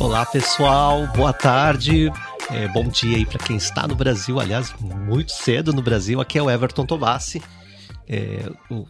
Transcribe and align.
Olá 0.00 0.26
pessoal, 0.26 1.06
boa 1.14 1.32
tarde, 1.32 2.10
é, 2.50 2.66
bom 2.68 2.88
dia 2.88 3.18
aí 3.18 3.24
para 3.24 3.38
quem 3.38 3.56
está 3.56 3.86
no 3.86 3.94
Brasil, 3.94 4.40
aliás, 4.40 4.74
muito 4.80 5.30
cedo 5.30 5.72
no 5.72 5.82
Brasil. 5.82 6.20
Aqui 6.20 6.36
é 6.38 6.42
o 6.42 6.50
Everton 6.50 6.84
Tobassi. 6.84 7.40
É, 8.08 8.48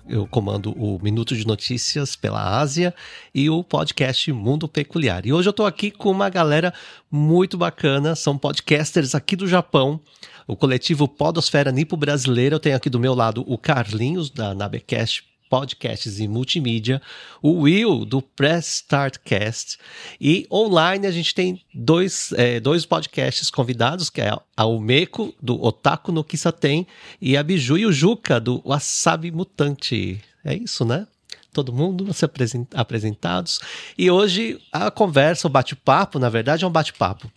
eu 0.08 0.26
comando 0.26 0.72
o 0.72 0.98
Minuto 1.02 1.34
de 1.34 1.46
Notícias 1.46 2.14
pela 2.14 2.58
Ásia 2.58 2.94
e 3.34 3.48
o 3.48 3.64
podcast 3.64 4.30
Mundo 4.32 4.68
Peculiar. 4.68 5.26
E 5.26 5.32
hoje 5.32 5.48
eu 5.48 5.50
estou 5.50 5.64
aqui 5.64 5.90
com 5.90 6.10
uma 6.10 6.28
galera 6.28 6.72
muito 7.10 7.56
bacana, 7.56 8.14
são 8.14 8.36
podcasters 8.36 9.14
aqui 9.14 9.34
do 9.34 9.48
Japão, 9.48 10.00
o 10.46 10.54
coletivo 10.54 11.08
Podosfera 11.08 11.72
Nipo 11.72 11.96
Brasileira. 11.96 12.56
Eu 12.56 12.60
tenho 12.60 12.76
aqui 12.76 12.90
do 12.90 13.00
meu 13.00 13.14
lado 13.14 13.44
o 13.46 13.56
Carlinhos, 13.56 14.30
da 14.30 14.54
Nabecast 14.54 15.35
podcasts 15.48 16.18
e 16.18 16.28
multimídia, 16.28 17.00
o 17.42 17.62
Will 17.62 18.04
do 18.04 18.20
Press 18.20 18.76
Start 18.76 19.18
Cast 19.24 19.78
e 20.20 20.46
online 20.50 21.06
a 21.06 21.10
gente 21.10 21.34
tem 21.34 21.60
dois, 21.74 22.32
é, 22.32 22.60
dois 22.60 22.84
podcasts 22.84 23.50
convidados, 23.50 24.10
que 24.10 24.20
é 24.20 24.32
a 24.56 24.66
Umeko 24.66 25.34
do 25.40 25.62
Otaku 25.62 26.12
no 26.12 26.24
Kisaten 26.24 26.86
e 27.20 27.36
a 27.36 27.42
Biju 27.42 27.78
e 27.78 27.86
o 27.86 27.92
Juca 27.92 28.40
do 28.40 28.62
Wasabi 28.64 29.30
Mutante. 29.30 30.20
É 30.44 30.54
isso, 30.54 30.84
né? 30.84 31.06
Todo 31.52 31.72
mundo 31.72 32.12
se 32.12 32.26
apresentados. 32.74 33.60
E 33.96 34.10
hoje 34.10 34.60
a 34.70 34.90
conversa, 34.90 35.46
o 35.46 35.50
bate-papo, 35.50 36.18
na 36.18 36.28
verdade, 36.28 36.64
é 36.64 36.68
um 36.68 36.70
bate-papo 36.70 37.30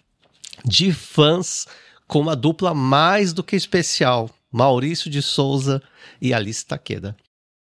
de 0.65 0.91
fãs 0.91 1.65
com 2.07 2.19
uma 2.19 2.35
dupla 2.35 2.73
mais 2.73 3.31
do 3.31 3.43
que 3.43 3.55
especial. 3.55 4.29
Maurício 4.51 5.09
de 5.09 5.21
Souza 5.21 5.81
e 6.19 6.33
Alice 6.33 6.65
Taqueda. 6.65 7.15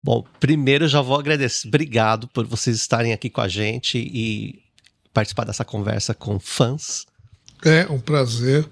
Bom, 0.02 0.24
primeiro 0.38 0.86
já 0.86 1.00
vou 1.00 1.18
agradecer. 1.18 1.66
Obrigado 1.68 2.28
por 2.28 2.46
vocês 2.46 2.77
estarem 2.77 3.12
aqui 3.12 3.28
com 3.28 3.41
a 3.41 3.48
gente 3.48 3.98
e 3.98 4.62
participar 5.12 5.44
dessa 5.44 5.64
conversa 5.64 6.14
com 6.14 6.38
fãs. 6.38 7.04
É 7.64 7.86
um 7.91 7.98
prazer 7.98 8.69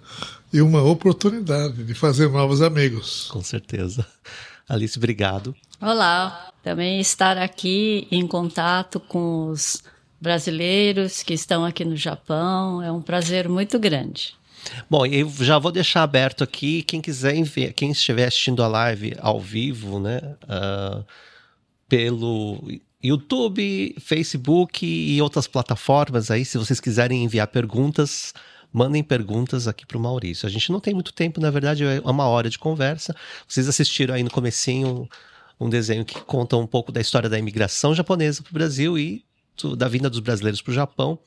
e 0.53 0.63
uma 0.63 0.83
oportunidade 0.83 1.83
de 1.83 1.95
fazer 1.95 2.31
novos 2.31 2.63
amigos. 2.63 3.27
Com 3.31 3.43
certeza. 3.43 4.07
Alice, 4.69 4.97
obrigado. 4.97 5.55
Olá, 5.81 6.53
também 6.63 7.01
estar 7.01 7.37
aqui 7.37 8.07
em 8.11 8.27
contato 8.27 9.01
com 9.01 9.49
os 9.51 9.83
brasileiros 10.21 11.23
que 11.23 11.35
estão 11.35 11.65
aqui 11.65 11.85
no 11.85 11.97
Japão 11.97 12.81
é 12.81 12.91
um 12.91 13.03
prazer 13.03 13.49
muito 13.49 13.79
grande. 13.79 14.36
Bom, 14.89 15.07
eu 15.07 15.29
já 15.41 15.59
vou 15.59 15.73
deixar 15.73 16.03
aberto 16.03 16.45
aqui, 16.45 16.83
quem 16.83 17.01
quiser 17.01 17.43
ver, 17.45 17.73
quem 17.73 17.91
estiver 17.91 18.27
assistindo 18.27 18.63
a 18.63 18.69
live 18.69 19.15
ao 19.19 19.41
vivo, 19.41 19.99
né, 20.01 20.21
uh, 20.45 21.05
pelo 21.89 22.63
YouTube, 23.03 23.95
Facebook 24.01 24.87
e 24.87 25.21
outras 25.21 25.47
plataformas 25.47 26.31
aí, 26.31 26.45
se 26.45 26.59
vocês 26.59 26.81
quiserem 26.81 27.25
enviar 27.25 27.47
perguntas, 27.49 28.33
mandem 28.73 29.03
perguntas 29.03 29.69
aqui 29.69 29.87
para 29.87 29.97
o 29.97 30.01
Maurício. 30.01 30.47
A 30.47 30.51
gente 30.51 30.71
não 30.73 30.81
tem 30.81 30.95
muito 30.95 31.13
tempo, 31.13 31.41
na 31.41 31.51
verdade, 31.51 31.85
é 31.85 32.01
uma 32.01 32.27
hora 32.27 32.51
de 32.51 32.59
conversa. 32.59 33.15
Vocês 33.47 33.69
assistiram 33.69 34.15
aí 34.15 34.23
no 34.23 34.31
comecinho 34.31 35.09
um 35.59 35.69
desenho 35.69 36.05
que 36.05 36.21
conta 36.21 36.57
um 36.57 36.67
pouco 36.67 36.93
da 36.93 37.01
história 37.01 37.29
da 37.29 37.39
imigração 37.39 37.95
japonesa 37.95 38.43
para 38.43 38.51
o 38.51 38.55
Brasil 38.55 38.99
e 38.99 39.25
da 39.77 39.89
vinda 39.89 40.11
dos 40.11 40.21
brasileiros 40.21 40.61
para 40.61 40.71
o 40.71 40.75
Japão. 40.75 41.19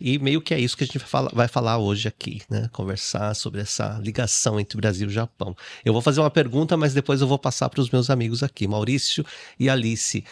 E 0.00 0.18
meio 0.18 0.40
que 0.40 0.54
é 0.54 0.58
isso 0.58 0.76
que 0.76 0.84
a 0.84 0.86
gente 0.86 0.98
vai 0.98 1.08
falar, 1.08 1.30
vai 1.32 1.48
falar 1.48 1.78
hoje 1.78 2.08
aqui, 2.08 2.42
né? 2.48 2.68
Conversar 2.72 3.34
sobre 3.34 3.60
essa 3.60 3.98
ligação 4.02 4.58
entre 4.58 4.76
Brasil 4.76 5.08
e 5.08 5.12
Japão. 5.12 5.56
Eu 5.84 5.92
vou 5.92 6.02
fazer 6.02 6.20
uma 6.20 6.30
pergunta, 6.30 6.76
mas 6.76 6.94
depois 6.94 7.20
eu 7.20 7.26
vou 7.26 7.38
passar 7.38 7.68
para 7.68 7.80
os 7.80 7.90
meus 7.90 8.10
amigos 8.10 8.42
aqui, 8.42 8.66
Maurício 8.66 9.24
e 9.58 9.68
Alice. 9.68 10.24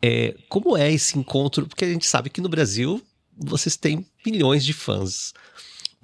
É, 0.00 0.34
como 0.48 0.76
é 0.76 0.92
esse 0.92 1.18
encontro? 1.18 1.66
Porque 1.66 1.84
a 1.84 1.88
gente 1.88 2.06
sabe 2.06 2.30
que 2.30 2.40
no 2.40 2.48
Brasil 2.48 3.02
vocês 3.36 3.76
têm 3.76 4.06
milhões 4.24 4.64
de 4.64 4.72
fãs. 4.72 5.32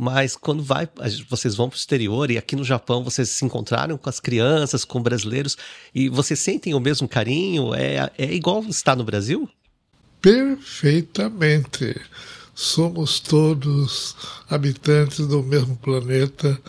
Mas 0.00 0.36
quando 0.36 0.62
vai, 0.62 0.88
vocês 1.28 1.56
vão 1.56 1.68
para 1.68 1.74
o 1.74 1.78
exterior 1.78 2.30
e 2.30 2.38
aqui 2.38 2.54
no 2.54 2.62
Japão 2.62 3.02
vocês 3.02 3.30
se 3.30 3.44
encontraram 3.44 3.98
com 3.98 4.08
as 4.08 4.20
crianças, 4.20 4.84
com 4.84 5.02
brasileiros 5.02 5.56
e 5.92 6.08
vocês 6.08 6.38
sentem 6.38 6.72
o 6.72 6.78
mesmo 6.78 7.08
carinho? 7.08 7.74
É, 7.74 8.08
é 8.16 8.32
igual 8.32 8.62
estar 8.68 8.94
no 8.94 9.02
Brasil? 9.02 9.50
Perfeitamente. 10.28 11.98
Somos 12.54 13.18
todos 13.18 14.14
habitantes 14.50 15.26
do 15.26 15.42
mesmo 15.42 15.74
planeta, 15.76 16.60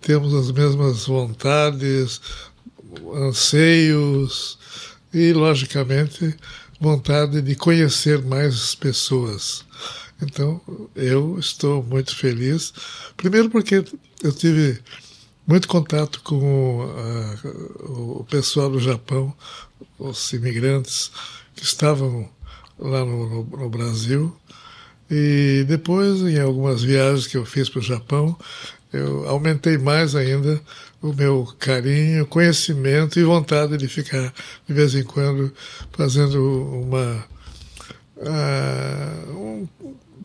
temos 0.00 0.32
as 0.32 0.52
mesmas 0.52 1.06
vontades, 1.06 2.20
anseios 3.12 4.56
e, 5.12 5.32
logicamente, 5.32 6.36
vontade 6.78 7.42
de 7.42 7.56
conhecer 7.56 8.22
mais 8.22 8.76
pessoas. 8.76 9.64
Então, 10.20 10.60
eu 10.94 11.36
estou 11.40 11.82
muito 11.82 12.14
feliz. 12.14 12.72
Primeiro, 13.16 13.50
porque 13.50 13.84
eu 14.22 14.32
tive 14.32 14.80
muito 15.44 15.66
contato 15.66 16.20
com 16.22 16.84
uh, 16.84 18.20
o 18.20 18.24
pessoal 18.30 18.70
do 18.70 18.78
Japão, 18.78 19.34
os 19.98 20.32
imigrantes 20.32 21.10
que 21.56 21.64
estavam 21.64 22.30
lá 22.82 23.04
no, 23.04 23.28
no, 23.28 23.44
no 23.44 23.70
Brasil. 23.70 24.34
E 25.10 25.64
depois, 25.68 26.20
em 26.22 26.40
algumas 26.40 26.82
viagens 26.82 27.26
que 27.26 27.36
eu 27.36 27.44
fiz 27.44 27.68
para 27.68 27.80
o 27.80 27.82
Japão, 27.82 28.36
eu 28.92 29.28
aumentei 29.28 29.78
mais 29.78 30.14
ainda 30.14 30.60
o 31.00 31.12
meu 31.12 31.46
carinho, 31.58 32.26
conhecimento 32.26 33.18
e 33.18 33.24
vontade 33.24 33.76
de 33.76 33.88
ficar 33.88 34.32
de 34.66 34.74
vez 34.74 34.94
em 34.94 35.02
quando 35.02 35.52
fazendo 35.90 36.82
uma 36.82 37.26
uh, 38.16 39.32
um 39.32 39.68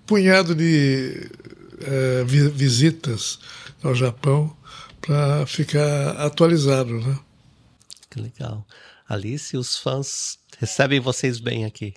punhado 0.05 0.53
de 0.53 1.29
uh, 1.73 2.25
visitas 2.25 3.39
ao 3.81 3.95
Japão 3.95 4.55
para 5.01 5.45
ficar 5.45 6.11
atualizado, 6.17 6.93
né? 6.99 7.19
Que 8.09 8.21
legal. 8.21 8.65
Alice, 9.07 9.55
os 9.55 9.77
fãs 9.77 10.37
recebem 10.59 10.99
vocês 10.99 11.39
bem 11.39 11.65
aqui. 11.65 11.93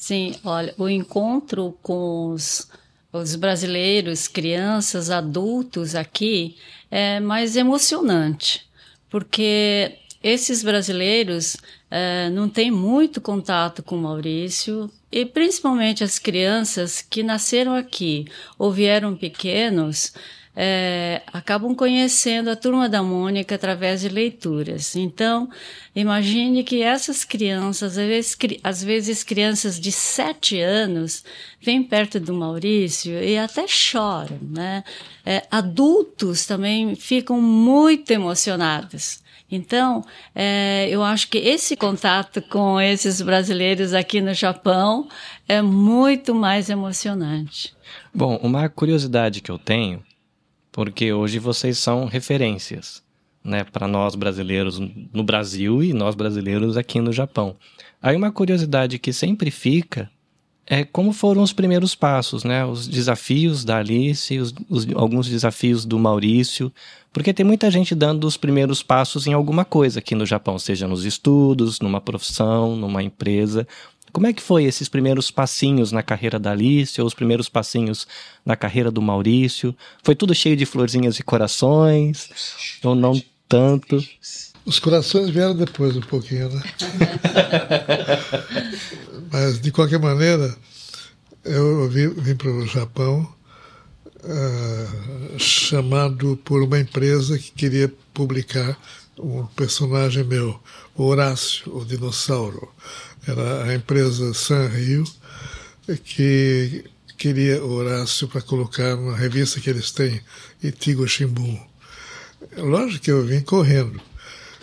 Sim, 0.00 0.36
olha, 0.44 0.72
o 0.78 0.88
encontro 0.88 1.76
com 1.82 2.30
os, 2.32 2.70
os 3.12 3.34
brasileiros, 3.34 4.28
crianças, 4.28 5.10
adultos 5.10 5.96
aqui 5.96 6.56
é 6.88 7.18
mais 7.18 7.56
emocionante, 7.56 8.64
porque 9.10 9.96
esses 10.22 10.62
brasileiros 10.62 11.56
é, 11.90 12.30
não 12.30 12.48
têm 12.48 12.70
muito 12.70 13.20
contato 13.20 13.82
com 13.82 13.96
Maurício, 13.96 14.88
e 15.10 15.26
principalmente 15.26 16.04
as 16.04 16.16
crianças 16.16 17.02
que 17.02 17.24
nasceram 17.24 17.74
aqui 17.74 18.24
ou 18.56 18.70
vieram 18.70 19.16
pequenos, 19.16 20.14
é, 20.60 21.22
acabam 21.32 21.72
conhecendo 21.72 22.50
a 22.50 22.56
turma 22.56 22.88
da 22.88 23.00
Mônica 23.00 23.54
através 23.54 24.00
de 24.00 24.08
leituras. 24.08 24.96
Então, 24.96 25.48
imagine 25.94 26.64
que 26.64 26.82
essas 26.82 27.22
crianças, 27.22 27.96
às 27.96 28.04
vezes, 28.04 28.36
às 28.64 28.82
vezes 28.82 29.22
crianças 29.22 29.78
de 29.78 29.92
sete 29.92 30.60
anos, 30.60 31.22
vêm 31.62 31.80
perto 31.84 32.18
do 32.18 32.34
Maurício 32.34 33.22
e 33.22 33.38
até 33.38 33.68
choram, 33.68 34.40
né? 34.42 34.82
É, 35.24 35.44
adultos 35.48 36.44
também 36.44 36.96
ficam 36.96 37.40
muito 37.40 38.10
emocionados. 38.10 39.20
Então, 39.48 40.04
é, 40.34 40.88
eu 40.90 41.04
acho 41.04 41.28
que 41.28 41.38
esse 41.38 41.76
contato 41.76 42.42
com 42.42 42.80
esses 42.80 43.22
brasileiros 43.22 43.94
aqui 43.94 44.20
no 44.20 44.34
Japão 44.34 45.08
é 45.48 45.62
muito 45.62 46.34
mais 46.34 46.68
emocionante. 46.68 47.72
Bom, 48.12 48.36
uma 48.42 48.68
curiosidade 48.68 49.40
que 49.40 49.50
eu 49.50 49.58
tenho 49.58 50.02
porque 50.78 51.12
hoje 51.12 51.40
vocês 51.40 51.76
são 51.76 52.04
referências, 52.04 53.02
né, 53.42 53.64
para 53.64 53.88
nós 53.88 54.14
brasileiros 54.14 54.78
no 55.12 55.24
Brasil 55.24 55.82
e 55.82 55.92
nós 55.92 56.14
brasileiros 56.14 56.76
aqui 56.76 57.00
no 57.00 57.12
Japão. 57.12 57.56
Aí 58.00 58.14
uma 58.14 58.30
curiosidade 58.30 58.96
que 58.96 59.12
sempre 59.12 59.50
fica 59.50 60.08
é 60.64 60.84
como 60.84 61.12
foram 61.12 61.42
os 61.42 61.52
primeiros 61.52 61.96
passos, 61.96 62.44
né, 62.44 62.64
os 62.64 62.86
desafios 62.86 63.64
da 63.64 63.78
Alice, 63.78 64.38
os, 64.38 64.54
os, 64.68 64.86
alguns 64.94 65.28
desafios 65.28 65.84
do 65.84 65.98
Maurício, 65.98 66.72
porque 67.12 67.34
tem 67.34 67.44
muita 67.44 67.72
gente 67.72 67.92
dando 67.92 68.24
os 68.24 68.36
primeiros 68.36 68.80
passos 68.80 69.26
em 69.26 69.32
alguma 69.32 69.64
coisa 69.64 69.98
aqui 69.98 70.14
no 70.14 70.24
Japão, 70.24 70.60
seja 70.60 70.86
nos 70.86 71.04
estudos, 71.04 71.80
numa 71.80 72.00
profissão, 72.00 72.76
numa 72.76 73.02
empresa. 73.02 73.66
Como 74.12 74.26
é 74.26 74.32
que 74.32 74.42
foi 74.42 74.64
esses 74.64 74.88
primeiros 74.88 75.30
passinhos 75.30 75.92
na 75.92 76.02
carreira 76.02 76.38
da 76.38 76.52
Alice, 76.52 77.00
ou 77.00 77.06
os 77.06 77.14
primeiros 77.14 77.48
passinhos 77.48 78.06
na 78.44 78.56
carreira 78.56 78.90
do 78.90 79.02
Maurício? 79.02 79.74
Foi 80.02 80.14
tudo 80.14 80.34
cheio 80.34 80.56
de 80.56 80.66
florzinhas 80.66 81.18
e 81.18 81.22
corações, 81.22 82.28
ou 82.82 82.94
não 82.94 83.20
tanto? 83.48 84.02
Os 84.64 84.78
corações 84.78 85.30
vieram 85.30 85.54
depois 85.56 85.96
um 85.96 86.02
pouquinho, 86.02 86.50
né? 86.50 86.62
Mas, 89.32 89.60
de 89.60 89.70
qualquer 89.70 89.98
maneira, 89.98 90.54
Eu 91.44 91.88
vim, 91.88 92.08
vim 92.10 92.34
para 92.34 92.50
o 92.50 92.66
Japão 92.66 93.26
uh, 94.22 95.38
chamado 95.38 96.38
por 96.44 96.62
uma 96.62 96.78
empresa 96.78 97.38
que 97.38 97.50
queria 97.52 97.90
publicar 98.12 98.76
um 99.18 99.46
personagem 99.46 100.24
meu, 100.24 100.60
Horácio, 100.94 101.74
o 101.74 101.84
dinossauro. 101.84 102.68
Era 103.28 103.64
a 103.64 103.74
empresa 103.74 104.32
Sanrio 104.32 105.04
que 106.02 106.82
queria 107.18 107.62
Horácio 107.62 108.26
para 108.26 108.40
colocar 108.40 108.96
na 108.96 109.14
revista 109.14 109.60
que 109.60 109.68
eles 109.68 109.90
têm, 109.90 110.22
Itigo 110.62 111.06
Shimbun. 111.06 111.60
Lógico 112.56 113.04
que 113.04 113.10
eu 113.10 113.22
vim 113.26 113.40
correndo. 113.40 114.00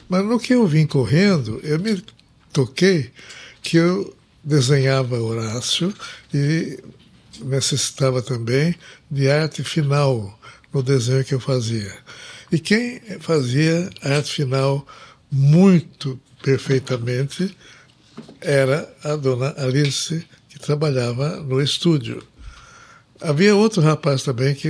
Mas 0.09 0.25
no 0.25 0.39
que 0.39 0.56
eu 0.56 0.65
vim 0.65 0.88
correndo, 0.88 1.59
eu 1.63 1.77
me 1.79 2.03
toquei 2.51 3.12
que 3.62 3.77
eu 3.77 4.17
desenhava 4.44 5.19
Horácio 5.19 5.94
e 6.33 6.79
necessitava 7.44 8.19
também 8.19 8.73
de 9.12 9.29
arte 9.29 9.63
final 9.63 10.39
no 10.73 10.81
desenho 10.81 11.23
que 11.23 11.35
eu 11.35 11.39
fazia. 11.39 11.95
E 12.51 12.57
quem 12.57 13.00
fazia 13.19 13.91
arte 14.01 14.33
final 14.33 14.88
muito 15.31 16.19
perfeitamente 16.41 17.56
era 18.45 18.88
a 19.03 19.15
dona 19.15 19.56
Alice, 19.57 20.24
que 20.47 20.59
trabalhava 20.59 21.38
no 21.42 21.59
estúdio. 21.62 22.24
Havia 23.19 23.56
outro 23.56 23.81
rapaz 23.81 24.24
também 24.24 24.53
que 24.53 24.69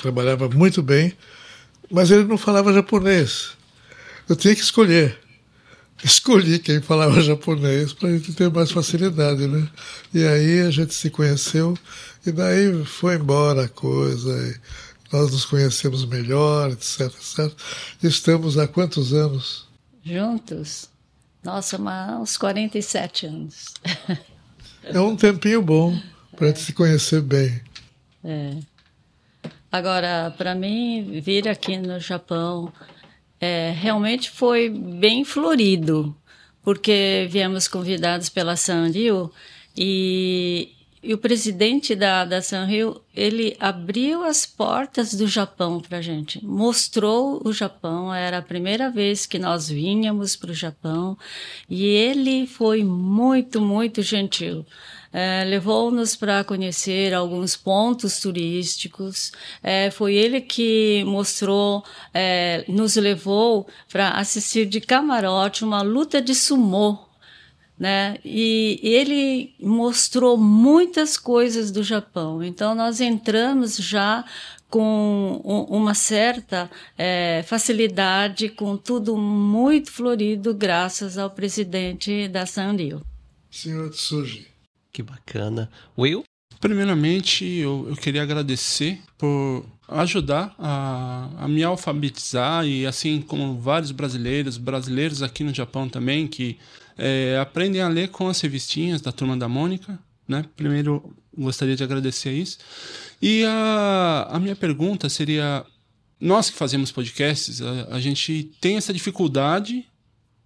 trabalhava 0.00 0.48
muito 0.48 0.82
bem, 0.82 1.12
mas 1.90 2.10
ele 2.10 2.24
não 2.24 2.38
falava 2.38 2.72
japonês. 2.72 3.50
Eu 4.28 4.36
tinha 4.36 4.54
que 4.54 4.62
escolher 4.62 5.18
escolhi 6.04 6.58
quem 6.58 6.80
falava 6.80 7.20
japonês 7.20 7.92
para 7.92 8.08
a 8.08 8.12
gente 8.12 8.32
ter 8.32 8.50
mais 8.50 8.70
facilidade, 8.70 9.46
né? 9.46 9.68
E 10.14 10.24
aí 10.24 10.60
a 10.60 10.70
gente 10.70 10.94
se 10.94 11.10
conheceu 11.10 11.76
e 12.24 12.30
daí 12.30 12.84
foi 12.84 13.16
embora 13.16 13.64
a 13.64 13.68
coisa. 13.68 14.60
nós 15.12 15.32
nos 15.32 15.44
conhecemos 15.44 16.04
melhor, 16.04 16.70
etc, 16.70 17.00
etc. 17.00 17.52
Estamos 18.02 18.58
há 18.58 18.66
quantos 18.66 19.12
anos? 19.12 19.66
Juntos? 20.04 20.91
Nossa, 21.42 21.78
uns 22.20 22.36
47 22.36 23.26
anos. 23.26 23.74
é 24.84 25.00
um 25.00 25.16
tempinho 25.16 25.60
bom 25.60 25.98
para 26.36 26.48
gente 26.48 26.60
se 26.60 26.72
conhecer 26.72 27.20
bem. 27.20 27.60
É. 28.24 28.56
Agora, 29.70 30.32
para 30.36 30.54
mim, 30.54 31.20
vir 31.20 31.48
aqui 31.48 31.76
no 31.76 31.98
Japão 31.98 32.72
é, 33.40 33.72
realmente 33.76 34.30
foi 34.30 34.68
bem 34.68 35.24
florido, 35.24 36.16
porque 36.62 37.26
viemos 37.30 37.66
convidados 37.66 38.28
pela 38.28 38.54
Sanrio 38.54 39.32
e, 39.76 40.70
e 41.02 41.12
o 41.12 41.18
presidente 41.18 41.96
da, 41.96 42.24
da 42.24 42.40
Sanrio, 42.40 43.02
ele 43.14 43.56
abriu 43.58 44.22
as 44.22 44.46
portas 44.46 45.12
do 45.14 45.26
Japão 45.26 45.80
para 45.80 45.98
a 45.98 46.02
gente, 46.02 46.44
mostrou 46.44 47.42
o 47.44 47.52
Japão, 47.52 48.14
era 48.14 48.38
a 48.38 48.42
primeira 48.42 48.88
vez 48.88 49.26
que 49.26 49.38
nós 49.38 49.68
vinhamos 49.68 50.36
para 50.36 50.52
o 50.52 50.54
Japão 50.54 51.18
e 51.68 51.84
ele 51.84 52.46
foi 52.46 52.84
muito, 52.84 53.60
muito 53.60 54.00
gentil. 54.00 54.64
É, 55.12 55.44
levou-nos 55.44 56.16
para 56.16 56.42
conhecer 56.42 57.12
alguns 57.12 57.54
pontos 57.54 58.18
turísticos. 58.18 59.30
É, 59.62 59.90
foi 59.90 60.14
ele 60.14 60.40
que 60.40 61.04
mostrou, 61.04 61.84
é, 62.14 62.64
nos 62.66 62.96
levou 62.96 63.66
para 63.90 64.12
assistir 64.12 64.64
de 64.64 64.80
camarote 64.80 65.64
uma 65.64 65.82
luta 65.82 66.22
de 66.22 66.34
sumô. 66.34 67.11
Né? 67.82 68.16
E 68.24 68.78
ele 68.80 69.56
mostrou 69.60 70.38
muitas 70.38 71.18
coisas 71.18 71.72
do 71.72 71.82
Japão. 71.82 72.40
Então 72.40 72.76
nós 72.76 73.00
entramos 73.00 73.76
já 73.76 74.24
com 74.70 75.40
uma 75.68 75.92
certa 75.92 76.70
é, 76.96 77.42
facilidade, 77.44 78.48
com 78.50 78.76
tudo 78.76 79.16
muito 79.16 79.90
florido, 79.90 80.54
graças 80.54 81.18
ao 81.18 81.28
presidente 81.28 82.28
da 82.28 82.46
Sanrio. 82.46 83.02
Senhor 83.50 83.90
Tsuji, 83.90 84.46
que 84.92 85.02
bacana. 85.02 85.68
Will? 85.98 86.22
Primeiramente, 86.62 87.44
eu, 87.44 87.86
eu 87.88 87.96
queria 87.96 88.22
agradecer 88.22 89.00
por 89.18 89.66
ajudar 89.88 90.54
a, 90.56 91.28
a 91.38 91.48
me 91.48 91.64
alfabetizar 91.64 92.64
e 92.64 92.86
assim 92.86 93.20
como 93.20 93.58
vários 93.58 93.90
brasileiros, 93.90 94.58
brasileiros 94.58 95.24
aqui 95.24 95.42
no 95.42 95.52
Japão 95.52 95.88
também, 95.88 96.28
que 96.28 96.56
é, 96.96 97.36
aprendem 97.42 97.82
a 97.82 97.88
ler 97.88 98.10
com 98.10 98.28
as 98.28 98.40
revistinhas 98.40 99.00
da 99.00 99.10
Turma 99.10 99.36
da 99.36 99.48
Mônica. 99.48 99.98
Né? 100.28 100.44
Primeiro, 100.54 101.12
gostaria 101.36 101.74
de 101.74 101.82
agradecer 101.82 102.30
isso. 102.30 102.58
E 103.20 103.44
a, 103.44 104.28
a 104.30 104.38
minha 104.38 104.54
pergunta 104.54 105.08
seria: 105.08 105.66
nós 106.20 106.48
que 106.48 106.56
fazemos 106.56 106.92
podcasts, 106.92 107.60
a, 107.60 107.96
a 107.96 108.00
gente 108.00 108.52
tem 108.60 108.76
essa 108.76 108.92
dificuldade 108.92 109.84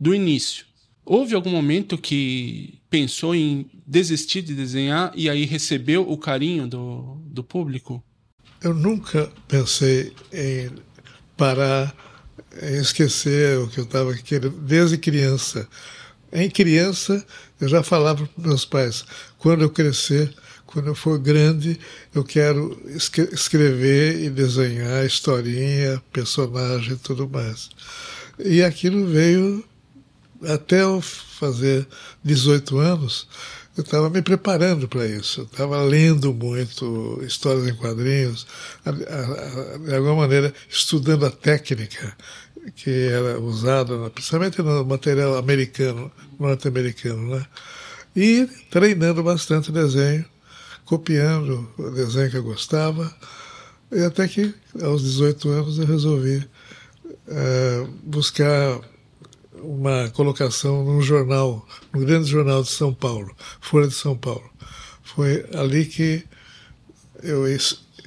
do 0.00 0.14
início. 0.14 0.64
Houve 1.04 1.34
algum 1.34 1.50
momento 1.50 1.98
que 1.98 2.80
pensou 2.88 3.34
em 3.34 3.70
desistir 3.86 4.42
de 4.42 4.54
desenhar 4.54 5.12
e 5.14 5.30
aí 5.30 5.44
recebeu 5.44 6.10
o 6.10 6.18
carinho 6.18 6.66
do, 6.66 7.18
do 7.26 7.44
público? 7.44 8.02
Eu 8.62 8.74
nunca 8.74 9.30
pensei 9.46 10.12
em 10.32 10.70
parar, 11.36 11.94
em 12.60 12.80
esquecer 12.80 13.58
o 13.58 13.68
que 13.68 13.78
eu 13.78 13.84
estava 13.84 14.14
querendo, 14.14 14.50
desde 14.50 14.98
criança. 14.98 15.68
Em 16.32 16.50
criança, 16.50 17.24
eu 17.60 17.68
já 17.68 17.82
falava 17.82 18.26
para 18.26 18.48
meus 18.48 18.64
pais: 18.64 19.04
quando 19.38 19.62
eu 19.62 19.70
crescer, 19.70 20.34
quando 20.66 20.88
eu 20.88 20.94
for 20.94 21.18
grande, 21.18 21.78
eu 22.14 22.24
quero 22.24 22.78
escrever 23.32 24.20
e 24.22 24.30
desenhar 24.30 25.06
historinha, 25.06 26.02
personagem 26.12 26.94
e 26.94 26.98
tudo 26.98 27.28
mais. 27.28 27.70
E 28.38 28.62
aquilo 28.62 29.06
veio 29.06 29.64
até 30.42 30.82
eu 30.82 31.00
fazer 31.00 31.86
18 32.22 32.78
anos, 32.78 33.28
eu 33.76 33.82
estava 33.82 34.08
me 34.08 34.22
preparando 34.22 34.88
para 34.88 35.06
isso. 35.06 35.42
Estava 35.42 35.82
lendo 35.82 36.32
muito 36.32 37.22
histórias 37.22 37.68
em 37.68 37.74
quadrinhos, 37.74 38.46
de 39.84 39.94
alguma 39.94 40.16
maneira 40.16 40.52
estudando 40.68 41.26
a 41.26 41.30
técnica 41.30 42.16
que 42.74 43.08
era 43.08 43.38
usada, 43.38 44.10
principalmente 44.10 44.60
no 44.60 44.84
material 44.84 45.36
americano, 45.36 46.10
norte-americano, 46.38 47.36
né? 47.36 47.46
E 48.14 48.48
treinando 48.70 49.22
bastante 49.22 49.70
desenho, 49.70 50.24
copiando 50.84 51.68
o 51.78 51.90
desenho 51.90 52.30
que 52.30 52.36
eu 52.38 52.42
gostava, 52.42 53.14
e 53.92 54.00
até 54.02 54.26
que 54.26 54.52
aos 54.82 55.02
18 55.02 55.48
anos 55.48 55.78
eu 55.78 55.86
resolvi 55.86 56.38
uh, 57.28 57.86
buscar 58.02 58.80
uma 59.66 60.08
colocação 60.10 60.84
num 60.84 61.02
jornal, 61.02 61.66
no 61.92 62.00
grande 62.00 62.28
jornal 62.28 62.62
de 62.62 62.70
São 62.70 62.94
Paulo, 62.94 63.34
Folha 63.60 63.88
de 63.88 63.94
São 63.94 64.16
Paulo. 64.16 64.48
Foi 65.02 65.44
ali 65.54 65.84
que 65.84 66.24
eu 67.22 67.44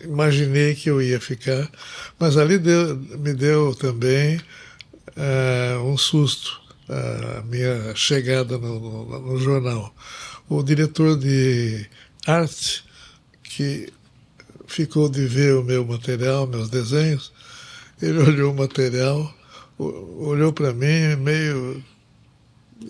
imaginei 0.04 0.76
que 0.76 0.90
eu 0.90 1.02
ia 1.02 1.20
ficar, 1.20 1.70
mas 2.18 2.38
ali 2.38 2.58
deu, 2.58 2.96
me 2.96 3.34
deu 3.34 3.76
também 3.76 4.38
uh, 4.38 5.84
um 5.84 5.98
susto 5.98 6.62
a 6.90 7.42
minha 7.44 7.94
chegada 7.96 8.58
no, 8.58 8.80
no, 8.80 9.20
no, 9.20 9.40
jornal. 9.40 9.94
O 10.50 10.64
diretor 10.64 11.18
de 11.18 11.86
arte, 12.26 12.84
que 13.44 13.94
ficou 14.66 15.08
de 15.08 15.26
ver 15.28 15.54
o 15.56 15.64
meu 15.64 15.86
material, 15.86 16.48
meus 16.48 16.70
desenhos, 16.70 17.32
ele 18.02 18.18
olhou 18.24 18.52
o 18.52 18.56
material 18.56 19.32
olhou 19.80 20.52
para 20.52 20.74
mim 20.74 21.16
meio 21.18 21.84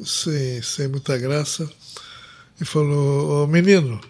sem, 0.03 0.61
sem 0.61 0.87
muita 0.87 1.17
graça 1.17 1.69
e 2.59 2.65
falou: 2.65 3.43
oh, 3.43 3.47
Menino, 3.47 4.01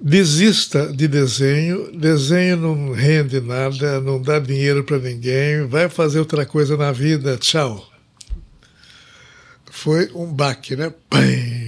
desista 0.00 0.92
de 0.92 1.06
desenho, 1.06 1.96
desenho 1.96 2.56
não 2.56 2.92
rende 2.92 3.40
nada, 3.40 4.00
não 4.00 4.20
dá 4.20 4.38
dinheiro 4.38 4.84
para 4.84 4.98
ninguém, 4.98 5.66
vai 5.66 5.88
fazer 5.88 6.18
outra 6.18 6.44
coisa 6.44 6.76
na 6.76 6.92
vida, 6.92 7.36
tchau. 7.36 7.86
Foi 9.70 10.10
um 10.14 10.26
baque, 10.26 10.76
né? 10.76 10.92
Pim! 11.08 11.59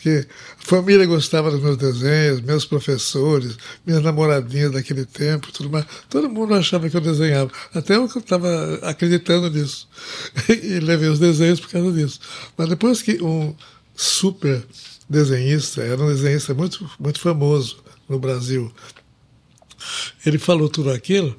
Porque 0.00 0.26
a 0.58 0.64
família 0.64 1.04
gostava 1.04 1.50
dos 1.50 1.60
meus 1.60 1.76
desenhos, 1.76 2.40
meus 2.40 2.64
professores, 2.64 3.58
minhas 3.86 4.02
namoradinhas 4.02 4.72
daquele 4.72 5.04
tempo, 5.04 5.52
tudo 5.52 5.68
mais. 5.68 5.84
Todo 6.08 6.26
mundo 6.26 6.54
achava 6.54 6.88
que 6.88 6.96
eu 6.96 7.02
desenhava. 7.02 7.50
Até 7.74 7.96
eu 7.96 8.06
estava 8.06 8.80
acreditando 8.82 9.50
nisso. 9.50 9.86
E 10.48 10.80
levei 10.80 11.10
os 11.10 11.18
desenhos 11.18 11.60
por 11.60 11.68
causa 11.68 11.92
disso. 11.92 12.18
Mas 12.56 12.70
depois 12.70 13.02
que 13.02 13.22
um 13.22 13.54
super 13.94 14.64
desenhista, 15.08 15.82
era 15.82 16.02
um 16.02 16.06
desenhista 16.06 16.54
muito, 16.54 16.90
muito 16.98 17.20
famoso 17.20 17.84
no 18.08 18.18
Brasil, 18.18 18.72
ele 20.24 20.38
falou 20.38 20.70
tudo 20.70 20.90
aquilo, 20.90 21.36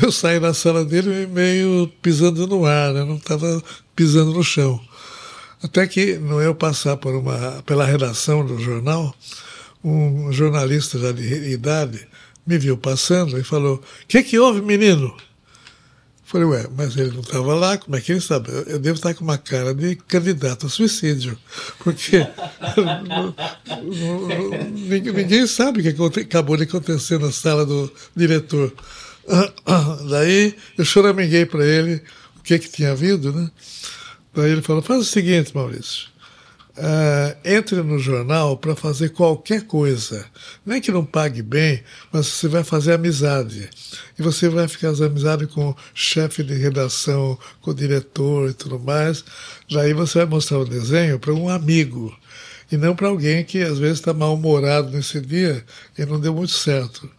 eu 0.00 0.10
saí 0.10 0.40
da 0.40 0.54
sala 0.54 0.82
dele 0.82 1.26
meio 1.26 1.92
pisando 2.00 2.46
no 2.46 2.64
ar, 2.64 2.94
né? 2.94 3.04
não 3.04 3.16
estava 3.16 3.62
pisando 3.94 4.32
no 4.32 4.42
chão. 4.42 4.80
Até 5.62 5.86
que, 5.86 6.18
no 6.18 6.40
eu 6.40 6.54
passar 6.54 6.96
por 6.96 7.14
uma, 7.14 7.62
pela 7.66 7.84
redação 7.84 8.44
do 8.44 8.60
jornal, 8.60 9.14
um 9.82 10.32
jornalista 10.32 10.98
já 10.98 11.12
de 11.12 11.50
idade 11.50 12.06
me 12.46 12.58
viu 12.58 12.76
passando 12.76 13.38
e 13.38 13.44
falou: 13.44 13.76
O 13.76 14.06
que, 14.06 14.22
que 14.22 14.38
houve, 14.38 14.62
menino? 14.62 15.14
Falei, 16.28 16.46
ué, 16.46 16.66
mas 16.76 16.94
ele 16.94 17.12
não 17.12 17.20
estava 17.20 17.54
lá, 17.54 17.78
como 17.78 17.96
é 17.96 18.02
que 18.02 18.12
ele 18.12 18.20
sabe? 18.20 18.50
Eu 18.66 18.78
devo 18.78 18.96
estar 18.96 19.14
com 19.14 19.24
uma 19.24 19.38
cara 19.38 19.74
de 19.74 19.96
candidato 19.96 20.66
a 20.66 20.68
suicídio, 20.68 21.38
porque 21.78 22.18
ninguém 25.14 25.46
sabe 25.46 25.80
o 25.80 26.10
que 26.10 26.20
acabou 26.20 26.58
de 26.58 26.64
acontecer 26.64 27.18
na 27.18 27.32
sala 27.32 27.64
do 27.64 27.90
diretor. 28.14 28.70
Daí 30.10 30.54
eu 30.76 30.84
choraminguei 30.84 31.46
para 31.46 31.64
ele 31.64 32.02
o 32.38 32.42
que, 32.42 32.58
que 32.58 32.68
tinha 32.68 32.92
havido, 32.92 33.32
né? 33.32 33.50
Daí 34.38 34.52
ele 34.52 34.62
falou: 34.62 34.80
faz 34.80 35.00
o 35.00 35.04
seguinte, 35.04 35.50
Maurício, 35.52 36.16
Uh, 36.80 37.34
entre 37.44 37.82
no 37.82 37.98
jornal 37.98 38.56
para 38.56 38.76
fazer 38.76 39.08
qualquer 39.08 39.62
coisa. 39.62 40.24
Nem 40.64 40.80
que 40.80 40.92
não 40.92 41.04
pague 41.04 41.42
bem, 41.42 41.82
mas 42.12 42.28
você 42.28 42.46
vai 42.46 42.62
fazer 42.62 42.92
amizade. 42.92 43.68
E 44.16 44.22
você 44.22 44.48
vai 44.48 44.68
ficar 44.68 44.90
amizade 44.90 45.48
com 45.48 45.70
o 45.70 45.76
chefe 45.92 46.44
de 46.44 46.54
redação, 46.54 47.36
com 47.60 47.72
o 47.72 47.74
diretor 47.74 48.48
e 48.48 48.54
tudo 48.54 48.78
mais. 48.78 49.24
Daí 49.68 49.92
você 49.92 50.18
vai 50.18 50.26
mostrar 50.28 50.58
o 50.58 50.64
desenho 50.64 51.18
para 51.18 51.34
um 51.34 51.48
amigo. 51.48 52.16
E 52.70 52.76
não 52.76 52.94
para 52.94 53.08
alguém 53.08 53.42
que 53.42 53.60
às 53.60 53.80
vezes 53.80 53.98
está 53.98 54.14
mal-humorado 54.14 54.92
nesse 54.92 55.20
dia 55.20 55.64
e 55.98 56.06
não 56.06 56.20
deu 56.20 56.32
muito 56.32 56.52
certo. 56.52 57.10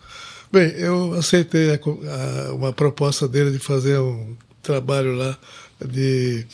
Bem, 0.50 0.70
eu 0.78 1.16
aceitei 1.16 1.72
a, 1.72 1.76
a, 1.76 2.54
uma 2.54 2.72
proposta 2.72 3.28
dele 3.28 3.52
de 3.52 3.60
fazer 3.60 4.00
um 4.00 4.38
trabalho 4.64 5.16
lá 5.16 5.38
de 5.86 6.46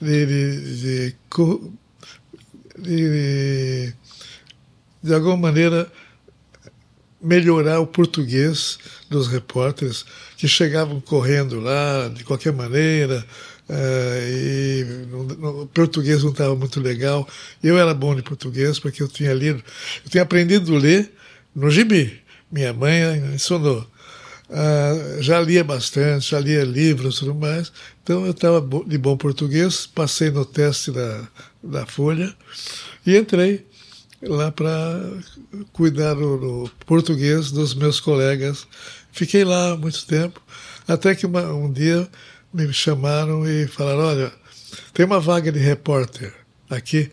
de, 0.00 0.26
de, 0.26 1.14
de, 2.78 3.94
de 5.02 5.14
alguma 5.14 5.36
maneira 5.36 5.90
melhorar 7.20 7.80
o 7.80 7.86
português 7.86 8.78
dos 9.08 9.26
repórteres 9.28 10.04
que 10.36 10.46
chegavam 10.46 11.00
correndo 11.00 11.60
lá 11.60 12.08
de 12.08 12.24
qualquer 12.24 12.52
maneira 12.52 13.24
uh, 13.68 14.28
e 14.30 14.86
o 15.42 15.66
português 15.66 16.22
não 16.22 16.30
estava 16.30 16.54
muito 16.54 16.80
legal. 16.80 17.26
Eu 17.62 17.78
era 17.78 17.94
bom 17.94 18.14
de 18.14 18.22
português 18.22 18.78
porque 18.78 19.02
eu 19.02 19.08
tinha 19.08 19.32
lido, 19.32 19.62
eu 20.04 20.10
tinha 20.10 20.22
aprendido 20.22 20.74
a 20.76 20.78
ler 20.78 21.12
no 21.54 21.70
gibi. 21.70 22.20
Minha 22.50 22.72
mãe 22.72 23.34
ensinou. 23.34 23.86
Uh, 24.48 25.20
já 25.20 25.40
lia 25.40 25.64
bastante, 25.64 26.30
já 26.30 26.38
lia 26.38 26.64
livros 26.64 27.16
e 27.16 27.18
tudo 27.20 27.34
mais. 27.34 27.72
Então 28.02 28.24
eu 28.24 28.30
estava 28.30 28.64
de 28.86 28.96
bom 28.96 29.16
português, 29.16 29.86
passei 29.86 30.30
no 30.30 30.44
teste 30.44 30.92
da, 30.92 31.26
da 31.62 31.84
Folha 31.84 32.32
e 33.04 33.16
entrei 33.16 33.66
lá 34.22 34.52
para 34.52 35.02
cuidar 35.72 36.14
do, 36.14 36.36
do, 36.38 36.70
português 36.86 37.50
dos 37.50 37.74
meus 37.74 37.98
colegas. 37.98 38.66
Fiquei 39.10 39.44
lá 39.44 39.76
muito 39.76 40.06
tempo, 40.06 40.40
até 40.86 41.14
que 41.14 41.26
uma, 41.26 41.52
um 41.52 41.72
dia 41.72 42.08
me 42.54 42.72
chamaram 42.72 43.48
e 43.48 43.66
falaram: 43.66 44.00
olha, 44.00 44.32
tem 44.94 45.04
uma 45.04 45.18
vaga 45.18 45.50
de 45.50 45.58
repórter 45.58 46.32
aqui, 46.70 47.10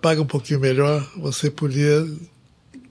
paga 0.00 0.22
um 0.22 0.26
pouquinho 0.26 0.60
melhor, 0.60 1.04
você 1.16 1.50
podia 1.50 2.06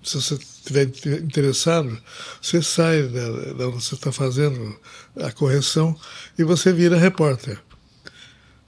se 0.04 0.22
você 0.22 0.38
estiver 0.74 1.20
interessado, 1.20 1.98
você 2.42 2.62
sai 2.62 3.04
da, 3.04 3.54
da 3.54 3.68
onde 3.68 3.84
você 3.84 3.96
está 3.96 4.12
fazendo 4.12 4.78
a 5.22 5.32
correção 5.32 5.96
e 6.38 6.44
você 6.44 6.74
vira 6.74 6.98
repórter. 6.98 7.60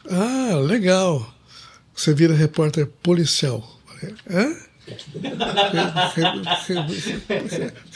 Ah, 0.09 0.55
legal. 0.55 1.33
Você 1.95 2.13
vira 2.13 2.33
repórter 2.33 2.87
policial. 2.87 3.67
Hã? 4.29 4.55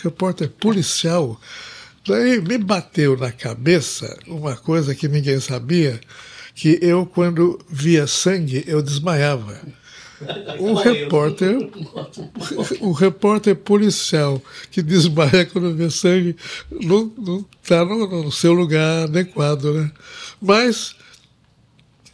repórter 0.03 0.49
policial. 0.49 1.39
Daí 2.07 2.41
me 2.41 2.57
bateu 2.57 3.15
na 3.15 3.31
cabeça 3.31 4.17
uma 4.27 4.55
coisa 4.55 4.95
que 4.95 5.07
ninguém 5.07 5.39
sabia, 5.39 6.01
que 6.55 6.79
eu, 6.81 7.05
quando 7.05 7.63
via 7.69 8.07
sangue, 8.07 8.63
eu 8.67 8.81
desmaiava. 8.81 9.61
Um 10.59 10.73
repórter, 10.73 11.57
um 12.81 12.91
repórter 12.93 13.55
policial 13.55 14.41
que 14.69 14.81
desmaia 14.81 15.45
quando 15.45 15.73
vê 15.75 15.89
sangue 15.89 16.35
não 16.69 17.45
está 17.61 17.83
no, 17.83 18.23
no, 18.23 18.31
seu 18.31 18.53
lugar 18.53 19.03
adequado, 19.03 19.73
né? 19.73 19.91
Mas 20.41 20.95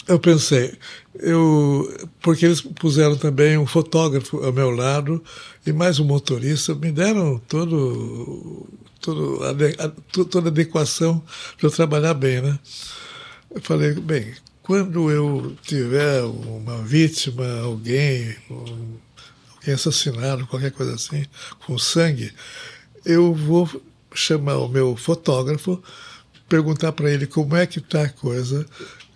eu 0.08 0.20
pensei, 0.20 0.78
eu, 1.20 2.08
porque 2.22 2.46
eles 2.46 2.62
puseram 2.62 3.18
também 3.18 3.58
um 3.58 3.66
fotógrafo 3.66 4.38
ao 4.44 4.54
meu 4.54 4.70
lado 4.70 5.22
e 5.66 5.74
mais 5.74 6.00
um 6.00 6.06
motorista, 6.06 6.74
me 6.74 6.92
deram 6.92 7.40
todo, 7.48 8.68
todo, 9.02 9.40
toda 10.30 10.48
a 10.48 10.52
adequação 10.52 11.22
para 11.58 11.68
eu 11.68 11.72
trabalhar 11.72 12.14
bem, 12.14 12.42
né? 12.42 12.58
Eu 13.54 13.62
falei, 13.62 13.94
bem, 13.94 14.34
quando 14.68 15.10
eu 15.10 15.56
tiver 15.62 16.24
uma 16.24 16.84
vítima, 16.84 17.62
alguém, 17.62 18.36
um, 18.52 18.98
alguém 19.56 19.74
assassinado, 19.74 20.46
qualquer 20.46 20.72
coisa 20.72 20.94
assim, 20.94 21.26
com 21.66 21.78
sangue, 21.78 22.34
eu 23.06 23.34
vou 23.34 23.82
chamar 24.14 24.58
o 24.58 24.68
meu 24.68 24.98
fotógrafo, 24.98 25.82
perguntar 26.50 26.92
para 26.92 27.10
ele 27.10 27.26
como 27.26 27.56
é 27.56 27.66
que 27.66 27.80
está 27.80 28.02
a 28.04 28.10
coisa, 28.10 28.66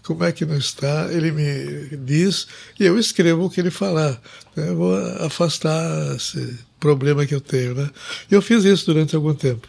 como 0.04 0.24
é 0.24 0.32
que 0.32 0.46
não 0.46 0.58
está, 0.58 1.12
ele 1.12 1.34
me 1.34 1.98
diz 1.98 2.48
e 2.80 2.86
eu 2.86 2.98
escrevo 2.98 3.44
o 3.44 3.50
que 3.50 3.60
ele 3.60 3.72
falar. 3.72 4.22
Eu 4.56 4.78
vou 4.78 4.96
afastar 5.20 6.16
esse 6.16 6.60
problema 6.80 7.26
que 7.26 7.36
eu 7.36 7.42
tenho. 7.42 7.76
Né? 7.76 7.90
Eu 8.30 8.42
fiz 8.42 8.64
isso 8.64 8.86
durante 8.86 9.18
algum 9.18 9.34
tempo. 9.34 9.68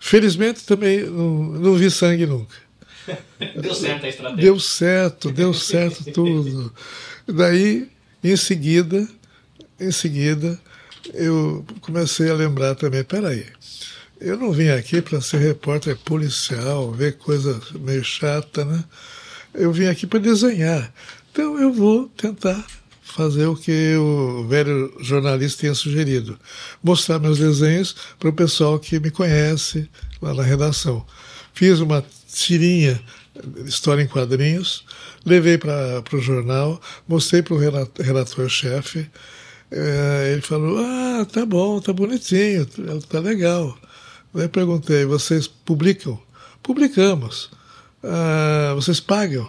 Felizmente 0.00 0.64
também 0.64 1.04
não, 1.04 1.44
não 1.52 1.74
vi 1.74 1.90
sangue 1.90 2.24
nunca. 2.24 2.71
Deu 3.60 3.74
certo 3.74 4.06
a 4.06 4.08
estratégia. 4.08 4.42
Deu 4.42 4.60
certo, 4.60 5.30
deu 5.30 5.54
certo 5.54 6.12
tudo. 6.12 6.72
Daí, 7.26 7.88
em 8.22 8.36
seguida, 8.36 9.06
em 9.80 9.90
seguida, 9.90 10.58
eu 11.14 11.64
comecei 11.80 12.30
a 12.30 12.34
lembrar 12.34 12.74
também, 12.74 13.02
peraí, 13.02 13.46
eu 14.20 14.36
não 14.38 14.52
vim 14.52 14.68
aqui 14.68 15.02
para 15.02 15.20
ser 15.20 15.38
repórter 15.38 15.96
policial, 15.96 16.92
ver 16.92 17.18
coisa 17.18 17.60
meio 17.80 18.04
chata, 18.04 18.64
né? 18.64 18.84
Eu 19.52 19.72
vim 19.72 19.86
aqui 19.86 20.06
para 20.06 20.20
desenhar. 20.20 20.92
Então 21.30 21.58
eu 21.58 21.72
vou 21.72 22.08
tentar 22.08 22.64
fazer 23.02 23.46
o 23.46 23.56
que 23.56 23.96
o 23.96 24.46
velho 24.46 24.94
jornalista 25.00 25.60
tinha 25.60 25.74
sugerido: 25.74 26.38
mostrar 26.82 27.18
meus 27.18 27.38
desenhos 27.38 27.96
para 28.18 28.28
o 28.28 28.32
pessoal 28.32 28.78
que 28.78 29.00
me 29.00 29.10
conhece 29.10 29.88
lá 30.20 30.32
na 30.32 30.42
redação. 30.42 31.04
Fiz 31.52 31.80
uma 31.80 32.04
tirinha, 32.32 33.00
história 33.66 34.02
em 34.02 34.08
quadrinhos, 34.08 34.84
levei 35.24 35.58
para 35.58 36.02
o 36.12 36.20
jornal, 36.20 36.80
mostrei 37.06 37.42
para 37.42 37.54
o 37.54 37.58
relator-chefe. 37.58 39.10
É, 39.70 40.32
ele 40.32 40.42
falou: 40.42 40.78
Ah, 40.78 41.26
tá 41.30 41.46
bom, 41.46 41.80
tá 41.80 41.92
bonitinho, 41.92 42.66
tá 43.08 43.20
legal. 43.20 43.76
Daí 44.34 44.48
perguntei: 44.48 45.04
Vocês 45.04 45.46
publicam? 45.46 46.20
Publicamos. 46.62 47.50
Ah, 48.02 48.72
vocês 48.74 49.00
pagam? 49.00 49.48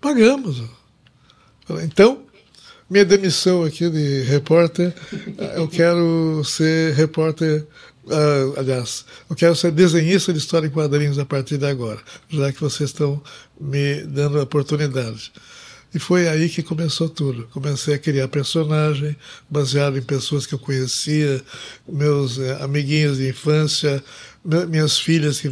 Pagamos. 0.00 0.62
Falei, 1.66 1.84
então, 1.84 2.22
minha 2.88 3.04
demissão 3.04 3.64
aqui 3.64 3.90
de 3.90 4.22
repórter, 4.22 4.94
eu 5.56 5.66
quero 5.66 6.44
ser 6.44 6.94
repórter 6.94 7.66
Uh, 8.06 8.58
aliás, 8.58 9.04
eu 9.28 9.34
quero 9.34 9.56
ser 9.56 9.72
desenhista 9.72 10.32
de 10.32 10.38
história 10.38 10.68
em 10.68 10.70
quadrinhos 10.70 11.18
a 11.18 11.24
partir 11.24 11.58
de 11.58 11.66
agora, 11.66 11.98
já 12.28 12.52
que 12.52 12.60
vocês 12.60 12.90
estão 12.90 13.20
me 13.60 14.02
dando 14.02 14.38
a 14.38 14.44
oportunidade. 14.44 15.32
E 15.92 15.98
foi 15.98 16.28
aí 16.28 16.48
que 16.48 16.62
começou 16.62 17.08
tudo. 17.08 17.48
Comecei 17.52 17.94
a 17.94 17.98
criar 17.98 18.28
personagem 18.28 19.16
baseado 19.48 19.96
em 19.98 20.02
pessoas 20.02 20.46
que 20.46 20.54
eu 20.54 20.58
conhecia, 20.58 21.42
meus 21.88 22.38
eh, 22.38 22.58
amiguinhos 22.60 23.16
de 23.18 23.28
infância, 23.28 24.04
minhas 24.68 24.98
filhas 24.98 25.40
que 25.40 25.48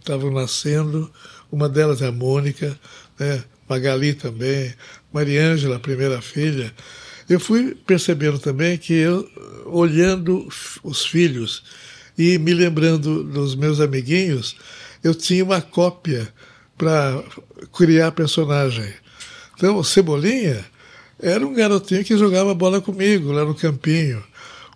estavam 0.00 0.32
nascendo. 0.32 1.12
Uma 1.52 1.68
delas 1.68 2.00
é 2.00 2.06
a 2.06 2.12
Mônica, 2.12 2.78
né? 3.18 3.44
Magali 3.68 4.14
também, 4.14 4.74
Mariângela, 5.12 5.76
a 5.76 5.80
primeira 5.80 6.22
filha. 6.22 6.72
Eu 7.28 7.38
fui 7.38 7.74
percebendo 7.86 8.38
também 8.38 8.78
que 8.78 8.94
eu, 8.94 9.28
olhando 9.66 10.48
os 10.82 11.04
filhos 11.04 11.62
e 12.16 12.38
me 12.38 12.54
lembrando 12.54 13.22
dos 13.22 13.54
meus 13.54 13.80
amiguinhos, 13.80 14.56
eu 15.04 15.14
tinha 15.14 15.44
uma 15.44 15.60
cópia 15.60 16.28
para 16.76 17.22
criar 17.76 18.12
personagem. 18.12 18.92
Então, 19.56 19.76
o 19.76 19.84
Cebolinha 19.84 20.64
era 21.20 21.46
um 21.46 21.52
garotinho 21.52 22.04
que 22.04 22.16
jogava 22.16 22.54
bola 22.54 22.80
comigo 22.80 23.32
lá 23.32 23.44
no 23.44 23.54
campinho. 23.54 24.22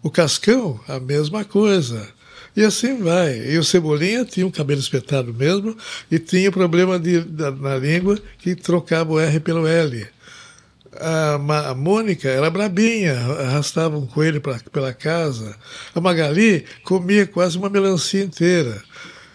O 0.02 0.10
Cascão, 0.10 0.80
a 0.88 0.98
mesma 0.98 1.44
coisa. 1.44 2.08
E 2.56 2.62
assim 2.64 2.98
vai. 2.98 3.38
E 3.48 3.56
o 3.56 3.64
Cebolinha 3.64 4.24
tinha 4.24 4.46
um 4.46 4.50
cabelo 4.50 4.80
espetado 4.80 5.32
mesmo 5.32 5.76
e 6.10 6.18
tinha 6.18 6.50
problema 6.52 6.98
de, 6.98 7.24
na 7.60 7.76
língua 7.76 8.18
que 8.38 8.54
trocava 8.54 9.12
o 9.12 9.20
R 9.20 9.40
pelo 9.40 9.66
L. 9.66 10.06
a, 10.98 11.74
Mônica 11.74 12.28
era 12.28 12.50
brabinha, 12.50 13.18
arrastava 13.18 13.96
um 13.96 14.06
coelho 14.06 14.40
pra, 14.40 14.58
pela 14.70 14.92
casa. 14.92 15.56
A 15.94 16.00
Magali 16.00 16.64
comia 16.84 17.26
quase 17.26 17.56
uma 17.58 17.70
melancia 17.70 18.22
inteira. 18.22 18.82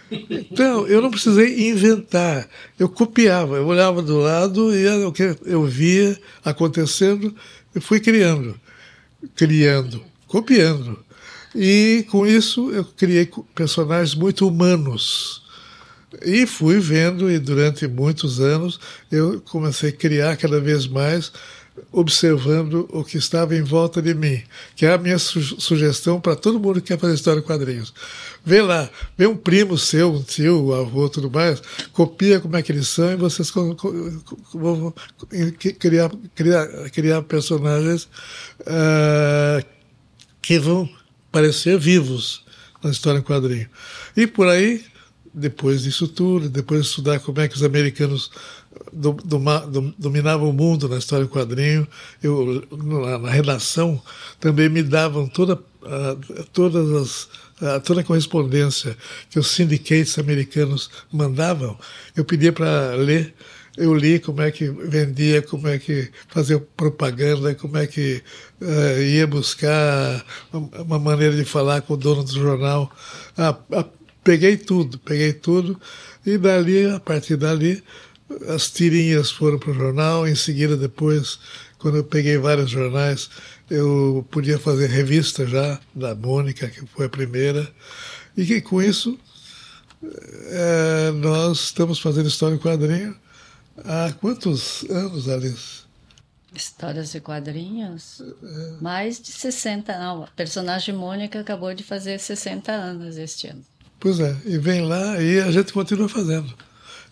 Então, 0.09 0.87
eu 0.87 1.01
não 1.01 1.11
precisei 1.11 1.69
inventar, 1.69 2.47
eu 2.79 2.87
copiava, 2.87 3.57
eu 3.57 3.67
olhava 3.67 4.01
do 4.01 4.17
lado 4.17 4.73
e 4.73 4.87
o 5.03 5.11
que 5.11 5.35
eu 5.45 5.65
via 5.65 6.17
acontecendo, 6.45 7.35
eu 7.75 7.81
fui 7.81 7.99
criando, 7.99 8.57
criando, 9.35 10.01
copiando. 10.25 11.03
E 11.53 12.05
com 12.09 12.25
isso 12.25 12.71
eu 12.71 12.85
criei 12.85 13.29
personagens 13.53 14.15
muito 14.15 14.47
humanos. 14.47 15.43
E 16.23 16.45
fui 16.45 16.79
vendo, 16.79 17.29
e 17.29 17.37
durante 17.37 17.87
muitos 17.87 18.39
anos 18.39 18.79
eu 19.11 19.41
comecei 19.41 19.89
a 19.89 19.93
criar 19.93 20.37
cada 20.37 20.59
vez 20.59 20.87
mais, 20.87 21.31
observando 21.91 22.87
o 22.91 23.03
que 23.03 23.17
estava 23.17 23.55
em 23.55 23.61
volta 23.61 24.01
de 24.01 24.13
mim, 24.13 24.41
que 24.75 24.85
é 24.85 24.93
a 24.93 24.97
minha 24.97 25.19
su 25.19 25.41
sugestão 25.59 26.19
para 26.19 26.35
todo 26.35 26.59
mundo 26.59 26.81
que 26.81 26.87
quer 26.87 26.99
fazer 26.99 27.13
história 27.13 27.41
de 27.41 27.45
quadrinhos. 27.45 27.93
Vê 28.43 28.61
lá, 28.61 28.89
vê 29.17 29.27
um 29.27 29.35
primo 29.35 29.77
seu, 29.77 30.13
um 30.13 30.23
tio, 30.23 30.67
um 30.67 30.73
avô, 30.73 31.09
tudo 31.09 31.29
mais, 31.29 31.61
copia 31.91 32.39
como 32.39 32.55
é 32.55 32.61
que 32.61 32.71
eles 32.71 32.87
são 32.87 33.11
e 33.11 33.15
vocês 33.15 33.51
vão 34.53 34.93
criar, 35.77 36.09
criar, 36.33 36.89
criar 36.89 37.21
personagens 37.23 38.05
uh, 38.61 39.63
que 40.41 40.57
vão 40.57 40.89
parecer 41.31 41.77
vivos 41.77 42.45
na 42.81 42.89
história 42.89 43.19
em 43.19 43.23
quadrinho. 43.23 43.69
E 44.15 44.25
por 44.25 44.47
aí 44.47 44.83
depois 45.33 45.83
disso 45.83 46.07
tudo, 46.07 46.49
depois 46.49 46.81
de 46.81 46.87
estudar 46.87 47.19
como 47.19 47.39
é 47.39 47.47
que 47.47 47.55
os 47.55 47.63
americanos 47.63 48.31
do, 48.91 49.13
do, 49.13 49.37
do, 49.37 49.95
dominavam 49.97 50.49
o 50.49 50.53
mundo 50.53 50.87
na 50.87 50.97
história 50.97 51.25
do 51.25 51.31
quadrinho, 51.31 51.87
eu, 52.21 52.63
na, 52.71 53.17
na 53.17 53.29
redação 53.29 54.01
também 54.39 54.69
me 54.69 54.83
davam 54.83 55.27
toda, 55.27 55.55
uh, 55.55 56.43
todas 56.53 56.91
as, 56.91 57.23
uh, 57.61 57.81
toda 57.83 58.01
a 58.01 58.03
correspondência 58.03 58.97
que 59.29 59.39
os 59.39 59.47
syndicates 59.47 60.17
americanos 60.17 60.89
mandavam, 61.11 61.77
eu 62.15 62.23
pedia 62.23 62.53
para 62.53 62.95
ler 62.95 63.33
eu 63.77 63.93
li 63.93 64.19
como 64.19 64.41
é 64.41 64.49
que 64.49 64.69
vendia, 64.69 65.39
como 65.41 65.67
é 65.67 65.77
que 65.77 66.09
fazia 66.29 66.59
propaganda, 66.75 67.53
como 67.53 67.77
é 67.77 67.85
que 67.85 68.23
uh, 68.59 69.01
ia 69.01 69.27
buscar 69.27 70.25
uma 70.51 70.97
maneira 70.97 71.35
de 71.35 71.45
falar 71.45 71.81
com 71.81 71.93
o 71.93 71.97
dono 71.97 72.23
do 72.23 72.31
jornal. 72.31 72.91
A, 73.37 73.49
a 73.49 73.85
peguei 74.27 74.57
tudo, 74.57 74.99
peguei 74.99 75.31
tudo, 75.31 75.79
e 76.25 76.37
dali, 76.37 76.85
a 76.85 76.99
partir 76.99 77.37
dali, 77.37 77.81
as 78.49 78.69
tirinhas 78.69 79.31
foram 79.31 79.57
para 79.57 79.71
o 79.71 79.73
jornal, 79.73 80.27
em 80.27 80.35
seguida 80.35 80.75
depois, 80.75 81.39
quando 81.79 81.95
eu 81.95 82.03
peguei 82.03 82.37
vários 82.37 82.69
jornais, 82.69 83.29
eu 83.69 84.27
podia 84.29 84.59
fazer 84.59 84.87
revista 84.89 85.47
já, 85.47 85.79
da 85.95 86.13
Mônica, 86.13 86.67
que 86.67 86.85
foi 86.87 87.05
a 87.05 87.09
primeira, 87.09 87.71
e 88.35 88.45
que 88.45 88.59
com 88.59 88.81
isso 88.81 89.17
é, 90.03 91.11
nós 91.11 91.59
estamos 91.59 91.97
fazendo 91.97 92.27
história 92.27 92.55
em 92.55 92.59
quadrinho 92.59 93.15
há 93.77 94.11
quantos 94.19 94.83
anos, 94.89 95.29
Alice? 95.29 95.87
Histórias 96.53 97.15
e 97.15 97.21
quadrinhos? 97.21 98.21
É. 98.21 98.81
Mais 98.81 99.21
de 99.21 99.31
60 99.31 99.97
não, 99.97 100.23
A 100.23 100.27
personagem 100.27 100.93
Mônica 100.93 101.39
acabou 101.39 101.73
de 101.73 101.83
fazer 101.83 102.19
60 102.19 102.73
anos 102.73 103.15
este 103.15 103.47
ano. 103.47 103.63
Pois 103.99 104.19
é, 104.19 104.35
e 104.45 104.57
vem 104.57 104.81
lá 104.81 105.21
e 105.21 105.39
a 105.39 105.51
gente 105.51 105.73
continua 105.73 106.07
fazendo. 106.07 106.53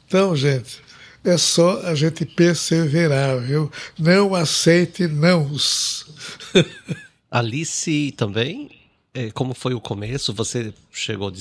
Então, 0.08 0.36
gente, 0.36 0.82
é 1.24 1.38
só 1.38 1.82
a 1.82 1.96
gente 1.96 2.26
perseverar, 2.26 3.40
viu? 3.42 3.72
Não 3.98 4.36
aceite 4.36 5.08
nãos. 5.08 6.06
Alice 7.32 8.14
também? 8.16 8.70
É, 9.14 9.32
como 9.32 9.54
foi 9.54 9.74
o 9.74 9.82
começo? 9.82 10.34
Você 10.34 10.74
chegou 10.92 11.30
a 11.30 11.32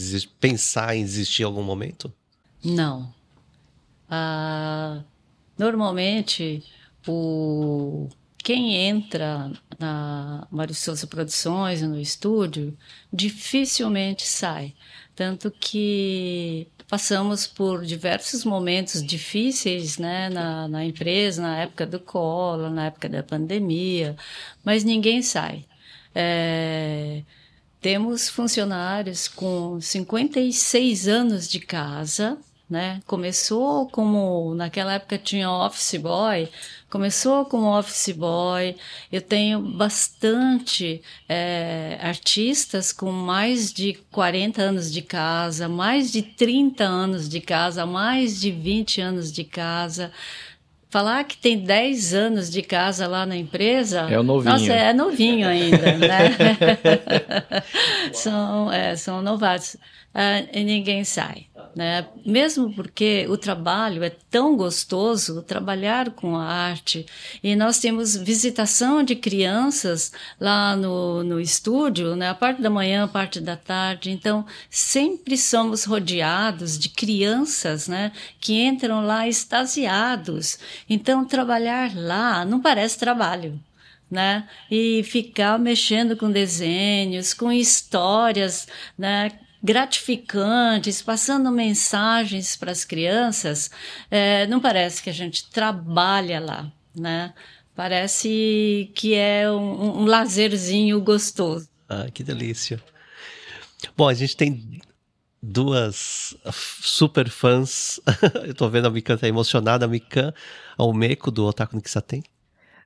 pensar 0.41 0.97
em 0.97 1.05
desistir 1.05 1.43
em 1.43 1.47
algum 1.47 1.63
momento? 1.63 2.11
Não. 2.65 3.13
Ah, 4.09 5.03
normalmente, 5.59 6.65
o 7.07 8.09
quem 8.45 8.75
entra 8.75 9.51
na 9.79 10.47
Mário 10.51 10.75
Souza 10.75 11.07
Produções, 11.07 11.81
no 11.81 11.99
estúdio, 11.99 12.77
dificilmente 13.11 14.27
sai. 14.27 14.75
Tanto 15.15 15.51
que 15.51 16.67
passamos 16.89 17.47
por 17.47 17.85
diversos 17.85 18.45
momentos 18.45 19.03
difíceis 19.05 19.99
né, 19.99 20.29
na, 20.29 20.69
na 20.69 20.85
empresa, 20.85 21.43
na 21.43 21.59
época 21.61 21.87
do 21.87 22.01
colo, 22.01 22.69
na 22.71 22.87
época 22.87 23.09
da 23.09 23.23
pandemia, 23.23 24.17
mas 24.65 24.85
ninguém 24.85 25.23
sai. 25.23 25.65
É, 26.15 27.23
temos 27.81 28.29
funcionários 28.29 29.29
com 29.29 29.81
56 29.81 31.09
anos 31.09 31.49
de 31.49 31.61
casa, 31.61 32.39
né? 32.69 33.03
Começou 33.07 33.89
como 33.89 34.55
naquela 34.55 34.95
época 34.95 35.19
tinha 35.19 35.51
office 35.51 35.97
boy, 35.97 36.49
começou 36.95 37.45
como 37.45 37.77
office 37.77 38.15
boy. 38.15 38.77
Eu 39.11 39.21
tenho 39.21 39.59
bastante 39.59 41.03
é, 41.29 41.99
artistas 42.01 42.93
com 42.93 43.11
mais 43.11 43.73
de 43.73 43.95
40 44.13 44.63
anos 44.63 44.93
de 44.93 45.03
casa, 45.03 45.69
mais 45.69 46.13
de 46.13 46.23
30 46.23 46.85
anos 46.85 47.29
de 47.29 47.41
casa, 47.41 47.85
mais 47.85 48.41
de 48.41 48.53
20 48.53 49.01
anos 49.01 49.33
de 49.33 49.43
casa. 49.43 50.13
Falar 50.89 51.25
que 51.25 51.37
tem 51.37 51.59
10 51.59 52.15
anos 52.15 52.49
de 52.49 52.63
casa 52.63 53.09
lá 53.09 53.27
na 53.27 53.37
empresa. 53.37 54.03
É 54.03 54.23
novinho. 54.23 54.53
Nossa, 54.53 54.73
é 54.73 54.93
novinho 54.93 55.49
ainda, 55.49 55.97
né? 55.97 56.31
são, 58.15 58.71
é, 58.71 58.95
são 58.95 59.21
novatos. 59.21 59.75
Uh, 60.15 60.49
e 60.53 60.63
ninguém 60.63 61.03
sai 61.03 61.49
né? 61.75 62.07
Mesmo 62.25 62.73
porque 62.73 63.27
o 63.29 63.37
trabalho 63.37 64.05
é 64.05 64.11
tão 64.11 64.57
gostoso, 64.57 65.43
trabalhar 65.43 66.11
com 66.11 66.37
a 66.37 66.45
arte. 66.45 67.05
E 67.43 67.57
nós 67.57 67.79
temos 67.79 68.17
visitação 68.17 69.03
de 69.03 69.17
crianças 69.17 70.13
lá 70.41 70.77
no, 70.77 71.25
no 71.25 71.41
estúdio, 71.41 72.15
né? 72.15 72.29
A 72.29 72.35
parte 72.35 72.63
da 72.63 72.71
manhã, 72.71 73.05
a 73.05 73.09
parte 73.09 73.41
da 73.41 73.57
tarde. 73.57 74.11
Então, 74.11 74.47
sempre 74.71 75.37
somos 75.37 75.85
rodeados 75.85 76.79
de 76.79 76.89
crianças, 76.89 77.89
né? 77.89 78.13
Que 78.41 78.63
entram 78.63 79.05
lá 79.05 79.27
extasiados. 79.27 80.59
Então, 80.89 81.25
trabalhar 81.25 81.93
lá 81.97 82.45
não 82.45 82.61
parece 82.61 82.99
trabalho. 82.99 83.61
Né? 84.11 84.47
E 84.71 85.03
ficar 85.03 85.59
mexendo 85.59 86.17
com 86.17 86.31
desenhos, 86.31 87.35
com 87.35 87.51
histórias, 87.51 88.69
né? 88.97 89.33
Gratificantes, 89.65 91.01
passando 91.01 91.51
mensagens 91.51 92.55
para 92.55 92.71
as 92.71 92.85
crianças, 92.85 93.71
é, 94.11 94.47
não 94.47 94.61
parece 94.61 95.03
que 95.03 95.09
a 95.09 95.13
gente 95.13 95.51
trabalha 95.51 96.39
lá, 96.39 96.71
né? 96.95 97.33
Parece 97.75 98.93
que 98.95 99.15
é 99.15 99.51
um, 99.51 100.03
um 100.03 100.05
lazerzinho 100.05 101.01
gostoso. 101.01 101.67
Ah, 101.89 102.07
que 102.13 102.23
delícia. 102.23 102.81
Bom, 103.97 104.07
a 104.07 104.15
gente 104.15 104.37
tem 104.37 104.81
duas 105.43 106.37
super 106.53 107.29
fãs. 107.31 107.99
Eu 108.47 108.55
tô 108.55 108.69
vendo 108.69 108.87
a 108.87 108.91
Mikan 108.91 109.17
tá 109.17 109.27
emocionada. 109.27 109.87
A 109.87 109.89
Mikan, 109.89 110.33
ao 110.77 110.93
Meco 110.93 111.31
do 111.31 111.47
Otaku 111.47 111.75
Nikisaten. 111.75 112.23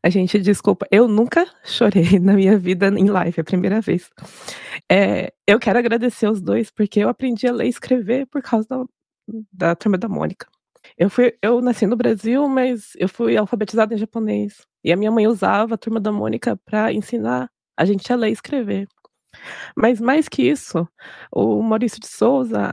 A 0.03 0.11
gente, 0.11 0.39
desculpa, 0.39 0.87
eu 0.91 1.09
nunca 1.09 1.47
chorei 1.65 2.19
na 2.21 2.35
minha 2.35 2.57
vida 2.57 2.89
em 2.89 3.09
live, 3.09 3.35
é 3.37 3.41
a 3.41 3.45
primeira 3.45 3.81
vez. 3.81 4.11
É, 4.91 5.33
eu 5.47 5.59
quero 5.59 5.79
agradecer 5.79 6.29
os 6.29 6.41
dois, 6.41 6.71
porque 6.71 7.01
eu 7.01 7.09
aprendi 7.09 7.47
a 7.47 7.53
ler 7.53 7.67
e 7.67 7.71
escrever 7.71 8.27
por 8.27 8.41
causa 8.41 8.67
da, 8.69 8.85
da 9.53 9.75
turma 9.75 9.99
da 9.99 10.09
Mônica. 10.09 10.47
Eu, 10.97 11.11
fui, 11.11 11.37
eu 11.43 11.61
nasci 11.61 11.87
no 11.87 11.97
Brasil, 11.97 12.49
mas 12.49 12.93
eu 12.97 13.09
fui 13.09 13.37
alfabetizada 13.37 13.95
em 13.95 13.99
japonês. 13.99 14.67
E 14.85 14.93
a 14.93 14.97
minha 14.97 15.11
mãe 15.11 15.27
usava 15.27 15.75
a 15.75 15.79
turma 15.79 16.01
da 16.01 16.13
Mônica 16.13 16.57
para 16.65 16.93
ensinar 16.93 17.51
a 17.77 17.85
gente 17.85 18.13
a 18.13 18.17
ler 18.17 18.31
e 18.31 18.33
escrever. 18.33 18.89
Mas 19.77 20.01
mais 20.01 20.29
que 20.29 20.43
isso, 20.43 20.89
o 21.31 21.63
Maurício 21.63 22.01
de 22.01 22.09
Souza, 22.09 22.73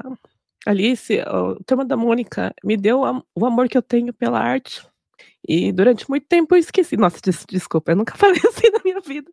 Alice, 0.65 1.19
a 1.19 1.55
turma 1.65 1.85
da 1.85 1.97
Mônica 1.97 2.53
me 2.63 2.77
deu 2.77 3.01
o 3.35 3.45
amor 3.45 3.67
que 3.67 3.77
eu 3.77 3.81
tenho 3.81 4.13
pela 4.13 4.39
arte 4.39 4.88
e 5.47 5.71
durante 5.71 6.10
muito 6.10 6.27
tempo 6.27 6.55
eu 6.55 6.60
esqueci. 6.60 6.97
Nossa, 6.97 7.19
des 7.21 7.45
desculpa, 7.47 7.91
eu 7.91 7.95
nunca 7.95 8.15
falei 8.17 8.41
assim 8.47 8.69
na 8.71 8.79
minha 8.84 8.99
vida. 9.01 9.31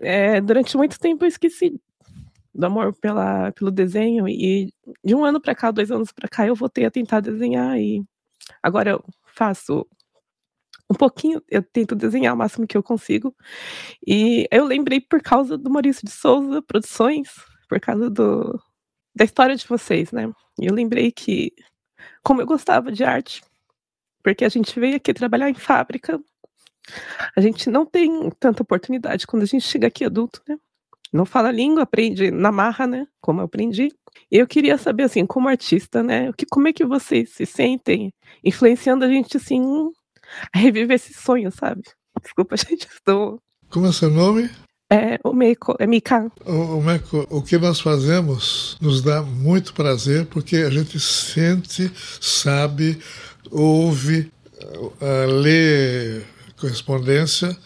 É, 0.00 0.40
durante 0.40 0.76
muito 0.76 0.98
tempo 0.98 1.24
eu 1.24 1.28
esqueci 1.28 1.80
do 2.54 2.66
amor 2.66 2.94
pela, 2.94 3.52
pelo 3.52 3.70
desenho. 3.70 4.28
E 4.28 4.72
de 5.04 5.14
um 5.14 5.24
ano 5.24 5.40
para 5.40 5.54
cá, 5.54 5.70
dois 5.70 5.90
anos 5.90 6.12
para 6.12 6.28
cá, 6.28 6.46
eu 6.46 6.54
voltei 6.54 6.84
a 6.84 6.90
tentar 6.90 7.20
desenhar. 7.20 7.78
E 7.78 8.02
agora 8.62 8.90
eu 8.90 9.04
faço 9.34 9.86
um 10.90 10.94
pouquinho, 10.94 11.42
eu 11.48 11.62
tento 11.62 11.94
desenhar 11.94 12.34
o 12.34 12.36
máximo 12.36 12.66
que 12.66 12.76
eu 12.76 12.82
consigo. 12.82 13.34
E 14.06 14.46
eu 14.50 14.64
lembrei 14.64 15.00
por 15.00 15.22
causa 15.22 15.56
do 15.56 15.70
Maurício 15.70 16.04
de 16.04 16.12
Souza 16.12 16.60
Produções, 16.62 17.30
por 17.68 17.80
causa 17.80 18.10
do, 18.10 18.60
da 19.14 19.24
história 19.24 19.56
de 19.56 19.66
vocês, 19.66 20.12
né? 20.12 20.30
E 20.60 20.66
eu 20.66 20.74
lembrei 20.74 21.10
que, 21.10 21.52
como 22.22 22.42
eu 22.42 22.46
gostava 22.46 22.92
de 22.92 23.04
arte, 23.04 23.42
porque 24.22 24.44
a 24.44 24.48
gente 24.48 24.78
veio 24.78 24.96
aqui 24.96 25.12
trabalhar 25.12 25.50
em 25.50 25.54
fábrica 25.54 26.20
A 27.36 27.40
gente 27.40 27.68
não 27.70 27.84
tem 27.86 28.30
tanta 28.38 28.62
oportunidade 28.62 29.26
quando 29.26 29.42
a 29.42 29.46
gente 29.46 29.66
chega 29.66 29.86
aqui 29.86 30.04
adulto, 30.04 30.42
né? 30.48 30.56
Não 31.12 31.26
fala 31.26 31.52
língua, 31.52 31.82
aprende 31.82 32.30
na 32.30 32.50
marra, 32.50 32.86
né? 32.86 33.06
Como 33.20 33.40
eu 33.40 33.44
aprendi. 33.44 33.92
Eu 34.30 34.46
queria 34.46 34.78
saber, 34.78 35.02
assim, 35.04 35.26
como 35.26 35.48
artista, 35.48 36.02
né? 36.02 36.32
Que, 36.32 36.46
como 36.46 36.68
é 36.68 36.72
que 36.72 36.86
vocês 36.86 37.30
se 37.30 37.44
sentem 37.44 38.12
influenciando 38.42 39.04
a 39.04 39.08
gente, 39.08 39.36
assim, 39.36 39.62
a 40.54 40.58
reviver 40.58 40.94
esse 40.94 41.12
sonho, 41.12 41.52
sabe? 41.52 41.82
Desculpa, 42.22 42.56
gente, 42.56 42.86
estou. 42.86 43.38
Como 43.68 43.86
é 43.86 43.92
seu 43.92 44.10
nome? 44.10 44.50
É 44.90 45.18
o 45.24 45.32
Meiko, 45.32 45.74
é 45.78 45.86
Mika. 45.86 46.30
O, 46.44 46.76
o 46.76 46.82
Meiko, 46.82 47.26
o 47.30 47.40
que 47.42 47.56
nós 47.56 47.80
fazemos 47.80 48.76
nos 48.78 49.00
dá 49.00 49.22
muito 49.22 49.72
prazer 49.72 50.26
porque 50.26 50.56
a 50.56 50.68
gente 50.68 51.00
sente, 51.00 51.90
sabe, 52.20 52.98
ouve, 53.52 54.32
uh, 54.60 55.40
lê 55.40 56.22
correspondência 56.56 57.56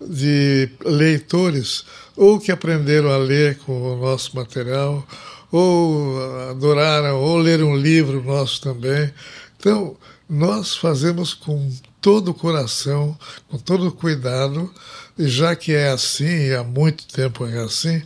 de 0.00 0.70
leitores 0.84 1.84
ou 2.16 2.40
que 2.40 2.50
aprenderam 2.50 3.10
a 3.10 3.18
ler 3.18 3.58
com 3.58 3.94
o 3.94 4.00
nosso 4.00 4.34
material, 4.34 5.06
ou 5.52 6.18
adoraram, 6.50 7.20
ou 7.20 7.36
leram 7.36 7.72
um 7.72 7.76
livro 7.76 8.22
nosso 8.22 8.60
também. 8.62 9.12
Então, 9.58 9.96
nós 10.28 10.76
fazemos 10.76 11.34
com 11.34 11.70
todo 12.00 12.30
o 12.30 12.34
coração, 12.34 13.16
com 13.48 13.58
todo 13.58 13.88
o 13.88 13.92
cuidado, 13.92 14.72
e 15.18 15.28
já 15.28 15.54
que 15.54 15.72
é 15.72 15.90
assim, 15.90 16.48
e 16.48 16.54
há 16.54 16.64
muito 16.64 17.06
tempo 17.06 17.46
é 17.46 17.58
assim, 17.58 18.02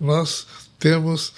nós 0.00 0.46
temos, 0.78 1.32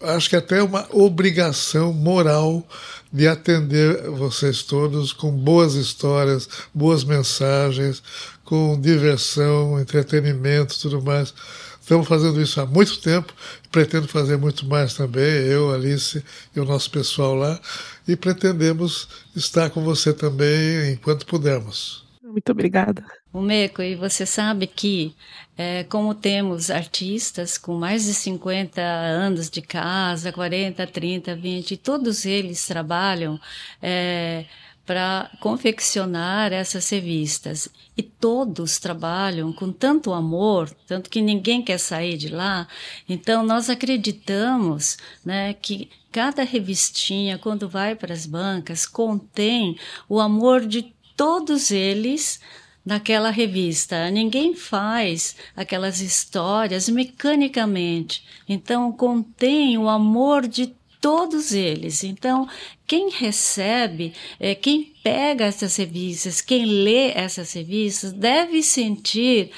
acho 0.00 0.30
que 0.30 0.36
até 0.36 0.62
uma 0.62 0.86
obrigação 0.90 1.92
moral 1.92 2.66
de 3.12 3.28
atender 3.28 4.08
vocês 4.10 4.62
todos 4.62 5.12
com 5.12 5.30
boas 5.30 5.74
histórias, 5.74 6.48
boas 6.72 7.04
mensagens, 7.04 8.02
com 8.44 8.80
diversão, 8.80 9.78
entretenimento, 9.78 10.78
tudo 10.78 11.02
mais. 11.02 11.34
Estamos 11.80 12.06
fazendo 12.06 12.40
isso 12.40 12.60
há 12.60 12.66
muito 12.66 13.00
tempo, 13.00 13.32
pretendo 13.70 14.06
fazer 14.06 14.36
muito 14.36 14.64
mais 14.66 14.94
também, 14.94 15.24
eu, 15.24 15.72
Alice 15.74 16.22
e 16.54 16.60
o 16.60 16.64
nosso 16.64 16.90
pessoal 16.90 17.34
lá, 17.34 17.60
e 18.06 18.14
pretendemos 18.14 19.08
estar 19.34 19.68
com 19.70 19.82
você 19.82 20.12
também 20.12 20.92
enquanto 20.92 21.26
pudermos. 21.26 22.01
Muito 22.32 22.50
obrigada. 22.50 23.04
Meco, 23.34 23.82
e 23.82 23.94
você 23.94 24.24
sabe 24.24 24.66
que, 24.66 25.14
é, 25.54 25.84
como 25.84 26.14
temos 26.14 26.70
artistas 26.70 27.58
com 27.58 27.74
mais 27.74 28.06
de 28.06 28.14
50 28.14 28.80
anos 28.80 29.50
de 29.50 29.60
casa, 29.60 30.32
40, 30.32 30.86
30, 30.86 31.36
20, 31.36 31.76
todos 31.76 32.24
eles 32.24 32.66
trabalham 32.66 33.38
é, 33.82 34.46
para 34.86 35.30
confeccionar 35.40 36.54
essas 36.54 36.88
revistas. 36.88 37.68
E 37.94 38.02
todos 38.02 38.78
trabalham 38.78 39.52
com 39.52 39.70
tanto 39.70 40.14
amor, 40.14 40.70
tanto 40.86 41.10
que 41.10 41.20
ninguém 41.20 41.60
quer 41.60 41.78
sair 41.78 42.16
de 42.16 42.28
lá. 42.28 42.66
Então, 43.06 43.44
nós 43.44 43.68
acreditamos 43.68 44.96
né, 45.22 45.52
que 45.52 45.90
cada 46.10 46.44
revistinha, 46.44 47.36
quando 47.36 47.68
vai 47.68 47.94
para 47.94 48.14
as 48.14 48.24
bancas, 48.24 48.86
contém 48.86 49.76
o 50.08 50.18
amor 50.18 50.64
de 50.66 50.94
todos 51.16 51.70
eles 51.70 52.40
naquela 52.84 53.30
revista. 53.30 54.10
Ninguém 54.10 54.54
faz 54.54 55.36
aquelas 55.56 56.00
histórias 56.00 56.88
mecanicamente. 56.88 58.24
Então, 58.48 58.92
contém 58.92 59.78
o 59.78 59.88
amor 59.88 60.46
de 60.46 60.74
todos 61.00 61.52
eles. 61.52 62.04
Então, 62.04 62.48
quem 62.86 63.10
recebe, 63.10 64.14
é, 64.38 64.54
quem 64.54 64.92
pega 65.02 65.44
essas 65.44 65.76
revistas, 65.76 66.40
quem 66.40 66.64
lê 66.64 67.10
essas 67.10 67.52
revistas, 67.52 68.12
deve 68.12 68.62
sentir 68.62 69.50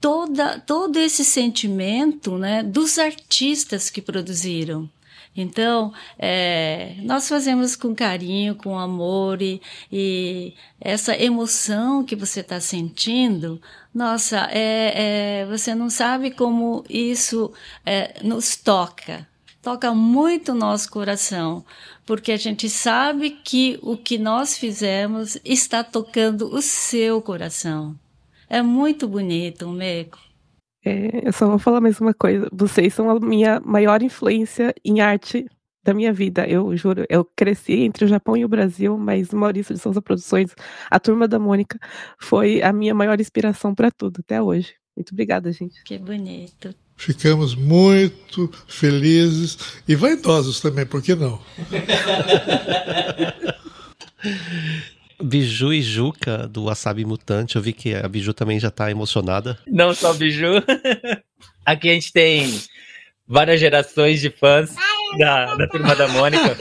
toda, 0.00 0.58
todo 0.60 0.98
esse 0.98 1.24
sentimento 1.24 2.38
né, 2.38 2.62
dos 2.62 2.98
artistas 2.98 3.90
que 3.90 4.00
produziram. 4.00 4.88
Então, 5.40 5.92
é, 6.18 6.94
nós 7.02 7.28
fazemos 7.28 7.76
com 7.76 7.94
carinho, 7.94 8.54
com 8.54 8.78
amor 8.78 9.40
e, 9.40 9.60
e 9.90 10.54
essa 10.80 11.16
emoção 11.16 12.04
que 12.04 12.16
você 12.16 12.40
está 12.40 12.60
sentindo, 12.60 13.60
nossa, 13.94 14.48
é, 14.50 15.42
é, 15.42 15.46
você 15.46 15.74
não 15.74 15.88
sabe 15.88 16.30
como 16.30 16.84
isso 16.88 17.52
é, 17.86 18.22
nos 18.22 18.56
toca 18.56 19.26
toca 19.60 19.92
muito 19.92 20.52
o 20.52 20.54
nosso 20.54 20.90
coração, 20.90 21.62
porque 22.06 22.32
a 22.32 22.38
gente 22.38 22.70
sabe 22.70 23.30
que 23.30 23.78
o 23.82 23.98
que 23.98 24.16
nós 24.16 24.56
fizemos 24.56 25.36
está 25.44 25.84
tocando 25.84 26.54
o 26.54 26.62
seu 26.62 27.20
coração. 27.20 27.94
É 28.48 28.62
muito 28.62 29.06
bonito, 29.06 29.68
Meco. 29.68 30.18
É, 30.88 31.28
eu 31.28 31.32
só 31.34 31.46
vou 31.46 31.58
falar 31.58 31.82
mais 31.82 32.00
uma 32.00 32.14
coisa. 32.14 32.48
Vocês 32.50 32.94
são 32.94 33.10
a 33.10 33.20
minha 33.20 33.60
maior 33.60 34.02
influência 34.02 34.74
em 34.82 35.00
arte 35.00 35.44
da 35.84 35.92
minha 35.92 36.14
vida. 36.14 36.46
Eu 36.46 36.74
juro, 36.76 37.04
eu 37.10 37.26
cresci 37.36 37.80
entre 37.80 38.06
o 38.06 38.08
Japão 38.08 38.38
e 38.38 38.44
o 38.44 38.48
Brasil, 38.48 38.96
mas 38.96 39.30
Maurício 39.30 39.74
de 39.74 39.80
Souza 39.80 40.00
Produções, 40.00 40.54
a 40.90 40.98
turma 40.98 41.28
da 41.28 41.38
Mônica, 41.38 41.78
foi 42.18 42.62
a 42.62 42.72
minha 42.72 42.94
maior 42.94 43.20
inspiração 43.20 43.74
para 43.74 43.90
tudo 43.90 44.20
até 44.20 44.40
hoje. 44.40 44.72
Muito 44.96 45.12
obrigada, 45.12 45.52
gente. 45.52 45.84
Que 45.84 45.98
bonito. 45.98 46.74
Ficamos 46.96 47.54
muito 47.54 48.50
felizes 48.66 49.82
e 49.86 49.94
vaidosos 49.94 50.58
também, 50.58 50.86
por 50.86 51.02
que 51.02 51.14
não? 51.14 51.38
Biju 55.22 55.72
e 55.72 55.82
Juca 55.82 56.46
do 56.46 56.64
Wasabi 56.64 57.04
Mutante, 57.04 57.56
eu 57.56 57.62
vi 57.62 57.72
que 57.72 57.94
a 57.94 58.08
Biju 58.08 58.32
também 58.32 58.60
já 58.60 58.68
está 58.68 58.90
emocionada. 58.90 59.58
Não 59.66 59.92
só 59.92 60.12
Biju. 60.14 60.62
Aqui 61.66 61.90
a 61.90 61.94
gente 61.94 62.12
tem 62.12 62.60
várias 63.26 63.60
gerações 63.60 64.20
de 64.20 64.30
fãs 64.30 64.74
da, 65.18 65.54
da 65.56 65.66
turma 65.66 65.94
da 65.96 66.08
Mônica. 66.08 66.56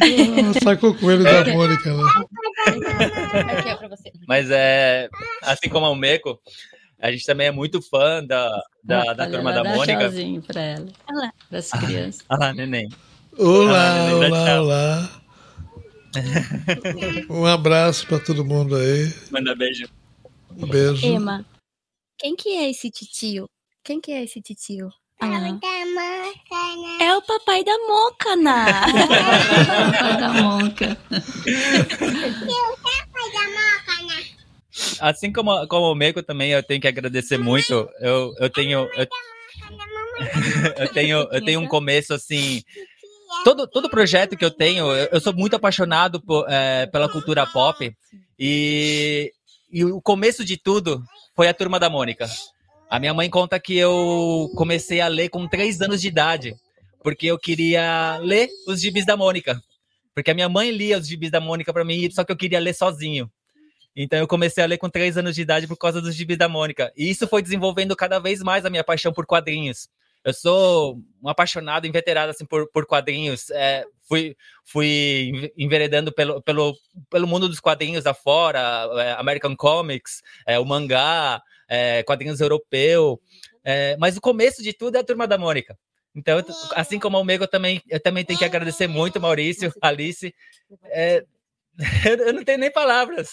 ah, 0.00 0.60
sacou 0.62 0.94
com 0.94 1.10
ele 1.10 1.22
da 1.22 1.44
Mônica, 1.44 1.94
né? 1.94 2.02
Aqui 3.50 3.68
é 3.68 3.76
pra 3.76 3.88
você. 3.88 4.10
Mas 4.26 4.50
é 4.50 5.08
assim 5.42 5.68
como 5.68 5.86
o 5.86 5.94
Meco, 5.94 6.40
a 7.00 7.12
gente 7.12 7.26
também 7.26 7.48
é 7.48 7.52
muito 7.52 7.82
fã 7.82 8.24
da, 8.24 8.48
da, 8.82 9.10
ah, 9.10 9.14
da 9.14 9.28
turma 9.28 9.52
da 9.52 9.62
Mônica. 9.62 9.98
Tchauzinho 9.98 10.42
pra 10.42 10.60
ela. 10.60 10.86
Olá. 11.10 11.32
Para 11.48 11.58
as 11.58 11.70
crianças. 11.70 12.24
Olá, 12.28 12.48
ah, 12.48 12.54
neném. 12.54 12.88
Olá, 13.38 14.14
olá, 14.14 14.60
olá. 14.60 15.21
um 17.30 17.46
abraço 17.46 18.06
para 18.06 18.20
todo 18.20 18.44
mundo 18.44 18.76
aí. 18.76 19.12
Manda 19.30 19.54
beijo. 19.54 19.88
Um 20.56 20.66
beijo. 20.66 21.06
Ema, 21.06 21.44
quem 22.18 22.36
que 22.36 22.50
é 22.50 22.70
esse 22.70 22.90
titio? 22.90 23.48
Quem 23.82 24.00
que 24.00 24.12
é 24.12 24.22
esse 24.22 24.40
titio? 24.40 24.90
Ah. 25.20 25.58
É 27.00 27.16
o 27.16 27.22
papai 27.22 27.62
da 27.64 27.78
Moca, 27.78 28.36
Ná. 28.36 28.66
papai 29.90 30.16
da 30.18 30.32
Moca. 30.32 30.98
o 31.08 32.76
papai 32.82 33.32
da 33.32 33.42
Moca, 33.48 33.82
assim 35.00 35.32
como, 35.32 35.66
como 35.68 35.92
o 35.92 35.94
Meco 35.94 36.22
também, 36.22 36.50
eu 36.50 36.62
tenho 36.62 36.80
que 36.80 36.88
agradecer 36.88 37.38
muito. 37.38 37.88
Eu, 38.00 38.34
eu 38.38 38.50
tenho. 38.50 38.88
Eu, 38.94 39.06
eu 40.78 40.88
tenho, 40.92 41.18
eu 41.30 41.44
tenho 41.44 41.60
um 41.60 41.68
começo 41.68 42.14
assim. 42.14 42.62
Todo, 43.44 43.66
todo 43.66 43.90
projeto 43.90 44.36
que 44.36 44.44
eu 44.44 44.50
tenho, 44.50 44.86
eu, 44.86 45.08
eu 45.12 45.20
sou 45.20 45.32
muito 45.32 45.56
apaixonado 45.56 46.20
por, 46.20 46.46
é, 46.48 46.86
pela 46.86 47.08
cultura 47.08 47.46
pop. 47.46 47.92
E, 48.38 49.32
e 49.70 49.84
o 49.84 50.00
começo 50.00 50.44
de 50.44 50.56
tudo 50.56 51.02
foi 51.34 51.48
a 51.48 51.54
turma 51.54 51.80
da 51.80 51.90
Mônica. 51.90 52.28
A 52.88 53.00
minha 53.00 53.14
mãe 53.14 53.28
conta 53.30 53.58
que 53.58 53.76
eu 53.76 54.50
comecei 54.54 55.00
a 55.00 55.08
ler 55.08 55.28
com 55.28 55.48
três 55.48 55.80
anos 55.80 56.00
de 56.00 56.08
idade, 56.08 56.54
porque 57.02 57.26
eu 57.26 57.38
queria 57.38 58.18
ler 58.18 58.48
os 58.66 58.80
gibis 58.80 59.06
da 59.06 59.16
Mônica. 59.16 59.60
Porque 60.14 60.30
a 60.30 60.34
minha 60.34 60.48
mãe 60.48 60.70
lia 60.70 60.98
os 60.98 61.08
gibis 61.08 61.30
da 61.30 61.40
Mônica 61.40 61.72
para 61.72 61.84
mim, 61.84 62.10
só 62.10 62.22
que 62.22 62.30
eu 62.30 62.36
queria 62.36 62.60
ler 62.60 62.74
sozinho. 62.74 63.30
Então 63.96 64.18
eu 64.18 64.28
comecei 64.28 64.62
a 64.62 64.66
ler 64.66 64.78
com 64.78 64.88
três 64.88 65.16
anos 65.16 65.34
de 65.34 65.42
idade 65.42 65.66
por 65.66 65.76
causa 65.76 66.00
dos 66.00 66.14
gibis 66.14 66.38
da 66.38 66.48
Mônica. 66.48 66.92
E 66.96 67.10
isso 67.10 67.26
foi 67.26 67.42
desenvolvendo 67.42 67.96
cada 67.96 68.18
vez 68.18 68.42
mais 68.42 68.64
a 68.64 68.70
minha 68.70 68.84
paixão 68.84 69.12
por 69.12 69.26
quadrinhos. 69.26 69.88
Eu 70.24 70.32
sou 70.32 71.00
um 71.22 71.28
apaixonado, 71.28 71.86
inveterado 71.86 72.30
assim, 72.30 72.44
por, 72.46 72.70
por 72.70 72.86
quadrinhos. 72.86 73.50
É, 73.50 73.84
fui, 74.08 74.36
fui 74.64 75.52
enveredando 75.56 76.12
pelo, 76.12 76.40
pelo, 76.42 76.76
pelo 77.10 77.26
mundo 77.26 77.48
dos 77.48 77.60
quadrinhos 77.60 78.06
afora, 78.06 78.88
é, 78.98 79.12
American 79.12 79.56
Comics, 79.56 80.22
é, 80.46 80.58
o 80.58 80.64
mangá, 80.64 81.42
é, 81.68 82.02
quadrinhos 82.04 82.40
europeu. 82.40 83.20
É, 83.64 83.96
mas 83.98 84.16
o 84.16 84.20
começo 84.20 84.62
de 84.62 84.72
tudo 84.72 84.96
é 84.96 85.00
a 85.00 85.04
Turma 85.04 85.26
da 85.26 85.38
Mônica. 85.38 85.76
Então, 86.14 86.44
assim 86.74 86.98
como 86.98 87.16
o 87.16 87.20
Omega, 87.20 87.44
eu 87.44 87.48
também, 87.48 87.82
eu 87.88 88.00
também 88.00 88.24
tenho 88.24 88.38
que 88.38 88.44
agradecer 88.44 88.86
muito, 88.86 89.20
Maurício, 89.20 89.72
Alice. 89.80 90.34
É, 90.84 91.24
eu 92.26 92.32
não 92.32 92.44
tenho 92.44 92.58
nem 92.58 92.70
palavras. 92.70 93.32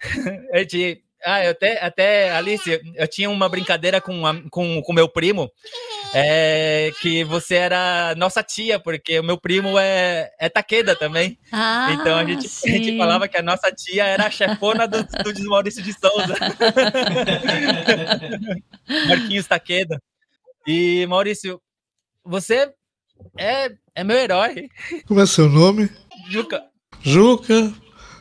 a 0.52 0.58
gente, 0.58 1.02
Ah, 1.24 1.44
eu 1.44 1.50
até, 1.50 1.84
até, 1.84 2.30
Alice, 2.30 2.80
eu 2.94 3.08
tinha 3.08 3.28
uma 3.28 3.48
brincadeira 3.48 4.00
com 4.00 4.22
o 4.22 4.50
com, 4.50 4.80
com 4.82 4.92
meu 4.92 5.08
primo, 5.08 5.50
é, 6.14 6.92
que 7.00 7.24
você 7.24 7.56
era 7.56 8.14
nossa 8.16 8.42
tia, 8.42 8.78
porque 8.78 9.18
o 9.18 9.24
meu 9.24 9.36
primo 9.36 9.76
é, 9.78 10.30
é 10.38 10.48
Taqueda 10.48 10.94
também. 10.94 11.36
Ah, 11.50 11.90
então 11.92 12.16
a 12.16 12.24
gente, 12.24 12.46
a 12.46 12.68
gente 12.68 12.96
falava 12.96 13.26
que 13.26 13.36
a 13.36 13.42
nossa 13.42 13.72
tia 13.72 14.04
era 14.04 14.26
a 14.26 14.30
chefona 14.30 14.86
do 14.86 14.98
estúdio 14.98 15.50
Maurício 15.50 15.82
de 15.82 15.92
Souza. 15.92 16.34
Marquinhos 19.08 19.46
Taqueda. 19.46 20.00
E, 20.66 21.06
Maurício, 21.06 21.60
você 22.24 22.72
é, 23.36 23.70
é 23.94 24.04
meu 24.04 24.16
herói. 24.16 24.68
Como 25.06 25.20
é 25.20 25.26
seu 25.26 25.48
nome? 25.48 25.90
Juca. 26.28 26.62
Juca, 27.00 27.72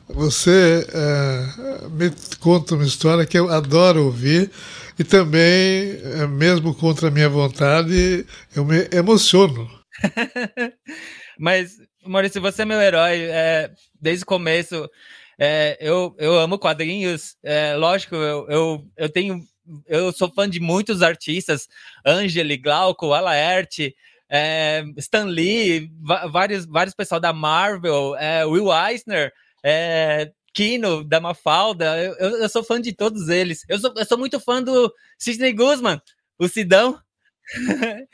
você 0.09 0.87
é, 0.93 1.87
me 1.89 2.11
conta 2.39 2.75
uma 2.75 2.85
história 2.85 3.25
que 3.25 3.37
eu 3.37 3.49
adoro 3.49 4.05
ouvir 4.05 4.51
e 4.97 5.03
também, 5.03 5.99
é, 6.03 6.25
mesmo 6.27 6.73
contra 6.73 7.09
a 7.09 7.11
minha 7.11 7.29
vontade, 7.29 8.25
eu 8.55 8.65
me 8.65 8.87
emociono. 8.91 9.69
Mas, 11.37 11.77
Maurício, 12.03 12.41
você 12.41 12.63
é 12.63 12.65
meu 12.65 12.81
herói. 12.81 13.21
É, 13.21 13.71
desde 13.99 14.23
o 14.23 14.27
começo, 14.27 14.89
é, 15.37 15.77
eu, 15.79 16.15
eu 16.17 16.37
amo 16.37 16.57
quadrinhos. 16.57 17.35
É, 17.43 17.75
lógico, 17.75 18.15
eu, 18.15 18.47
eu, 18.49 18.87
eu 18.97 19.09
tenho. 19.09 19.43
Eu 19.85 20.13
sou 20.13 20.31
fã 20.31 20.49
de 20.49 20.61
muitos 20.61 21.01
artistas, 21.01 21.67
Angeli, 22.05 22.55
Glauco, 22.55 23.11
Alaerte, 23.11 23.93
é, 24.29 24.83
Stan 24.95 25.25
Lee, 25.25 25.91
vários, 26.31 26.65
vários 26.65 26.95
pessoal 26.95 27.19
da 27.19 27.33
Marvel, 27.33 28.15
é, 28.15 28.45
Will 28.45 28.69
Eisner, 28.73 29.33
é, 29.69 30.31
Kino, 30.53 31.03
da 31.03 31.19
Mafalda, 31.19 32.01
eu, 32.01 32.13
eu, 32.37 32.47
sou 32.47 32.63
fã 32.63 32.79
de 32.79 32.93
todos 32.93 33.27
eles. 33.27 33.65
Eu 33.67 33.77
sou, 33.77 33.93
eu 33.97 34.05
sou 34.05 34.17
muito 34.17 34.39
fã 34.39 34.63
do 34.63 34.93
Sidney 35.19 35.51
Guzman, 35.51 36.01
o 36.39 36.47
Sidão. 36.47 36.97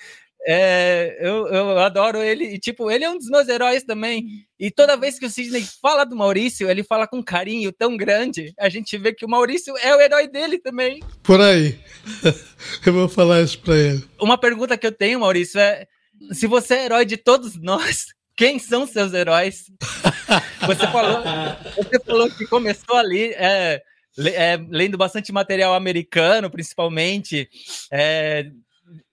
é, 0.48 1.16
eu, 1.22 1.48
eu 1.48 1.78
adoro 1.78 2.24
ele. 2.24 2.56
E, 2.56 2.60
tipo, 2.60 2.90
ele 2.90 3.06
é 3.06 3.10
um 3.10 3.20
dos 3.20 3.30
meus 3.30 3.48
heróis 3.48 3.84
também. 3.84 4.48
E 4.60 4.72
toda 4.72 4.98
vez 4.98 5.20
que 5.20 5.28
o 5.28 5.30
Sidney 5.30 5.64
fala 5.80 6.04
do 6.06 6.16
Maurício, 6.16 6.68
ele 6.68 6.84
fala 6.84 7.06
com 7.06 7.24
carinho 7.24 7.72
tão 7.72 7.96
grande. 7.96 8.52
A 8.60 8.68
gente 8.68 8.98
vê 8.98 9.14
que 9.14 9.24
o 9.24 9.30
Maurício 9.30 9.78
é 9.78 9.96
o 9.96 10.02
herói 10.02 10.28
dele 10.28 10.58
também. 10.58 11.04
Por 11.22 11.40
aí. 11.40 11.80
eu 12.84 12.94
vou 12.94 13.08
falar 13.08 13.44
isso 13.44 13.60
pra 13.60 13.78
ele. 13.78 14.04
Uma 14.20 14.40
pergunta 14.40 14.76
que 14.76 14.88
eu 14.88 14.92
tenho, 14.92 15.20
Maurício, 15.20 15.60
é 15.60 15.86
se 16.32 16.48
você 16.48 16.74
é 16.74 16.86
herói 16.86 17.06
de 17.06 17.16
todos 17.16 17.56
nós, 17.62 18.08
quem 18.36 18.60
são 18.60 18.88
seus 18.88 19.14
heróis? 19.14 19.66
Você 20.66 20.88
falou, 20.88 21.22
você 21.76 22.00
falou 22.00 22.32
que 22.32 22.48
começou 22.48 22.96
ali 22.96 23.34
é, 23.34 23.84
é, 24.18 24.58
lendo 24.70 24.98
bastante 24.98 25.32
material 25.32 25.74
americano, 25.74 26.50
principalmente, 26.50 27.50
é, 27.92 28.50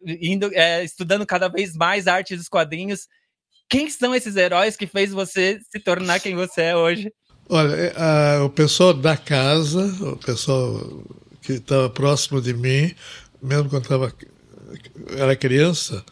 indo, 0.06 0.48
é, 0.54 0.84
estudando 0.84 1.26
cada 1.26 1.48
vez 1.48 1.74
mais 1.74 2.06
arte 2.06 2.36
dos 2.36 2.48
quadrinhos. 2.48 3.08
Quem 3.68 3.90
são 3.90 4.14
esses 4.14 4.36
heróis 4.36 4.76
que 4.76 4.86
fez 4.86 5.10
você 5.10 5.58
se 5.70 5.80
tornar 5.80 6.20
quem 6.20 6.36
você 6.36 6.62
é 6.62 6.76
hoje? 6.76 7.12
Olha, 7.48 7.74
é, 7.74 8.38
o 8.40 8.48
pessoal 8.48 8.94
da 8.94 9.16
casa, 9.16 9.84
o 10.04 10.16
pessoal 10.16 11.02
que 11.42 11.54
estava 11.54 11.90
próximo 11.90 12.40
de 12.40 12.54
mim, 12.54 12.94
mesmo 13.42 13.68
quando 13.68 13.88
tava, 13.88 14.12
era 15.16 15.34
criança, 15.34 16.04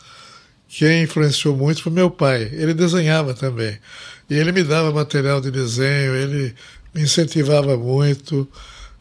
quem 0.69 1.05
influenciou 1.05 1.57
muito 1.57 1.83
foi 1.83 1.91
meu 1.91 2.11
pai. 2.11 2.43
Ele 2.53 2.75
desenhava 2.75 3.33
também. 3.33 3.79
E 4.29 4.35
ele 4.35 4.53
me 4.53 4.63
dava 4.63 4.93
material 4.93 5.41
de 5.41 5.51
desenho, 5.51 6.15
ele 6.15 6.55
me 6.95 7.03
incentivava 7.03 7.77
muito. 7.77 8.47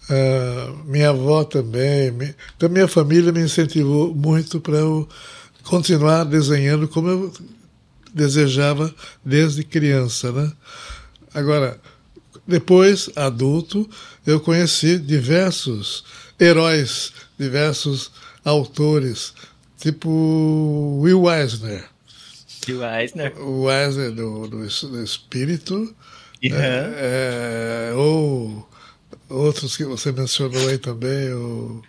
Uh, 0.10 0.84
minha 0.86 1.10
avó 1.10 1.44
também. 1.44 2.12
Me, 2.12 2.34
então, 2.56 2.70
minha 2.70 2.88
família 2.88 3.34
me 3.34 3.42
incentivou 3.42 4.16
muito 4.16 4.62
para 4.62 4.78
eu 4.78 5.08
continuar 5.64 6.24
desenhando 6.24 6.88
como 6.88 7.10
eu 7.10 7.34
desejava 8.14 8.94
desde 9.24 9.66
criança. 9.66 10.32
Né? 10.32 10.50
Agora, 11.34 11.78
depois, 12.48 13.10
adulto, 13.14 13.90
eu 14.26 14.40
conheci 14.40 14.98
diversos 14.98 16.06
heróis, 16.40 17.12
diversos 17.38 18.10
autores 18.46 19.34
Tipo 19.78 21.00
Will 21.02 21.32
Eisner. 21.32 21.86
Will 22.68 22.84
Eisner? 22.84 23.34
O 23.40 23.72
Eisner 23.72 24.12
do, 24.12 24.48
do, 24.48 24.68
do 24.68 25.04
Espírito. 25.04 25.96
Uhum. 26.44 26.56
É, 26.56 27.90
é, 27.90 27.94
ou 27.96 28.68
outros 29.30 29.78
que 29.78 29.86
você 29.86 30.12
mencionou 30.12 30.68
aí 30.68 30.78
também. 30.78 31.32
O... 31.34 31.82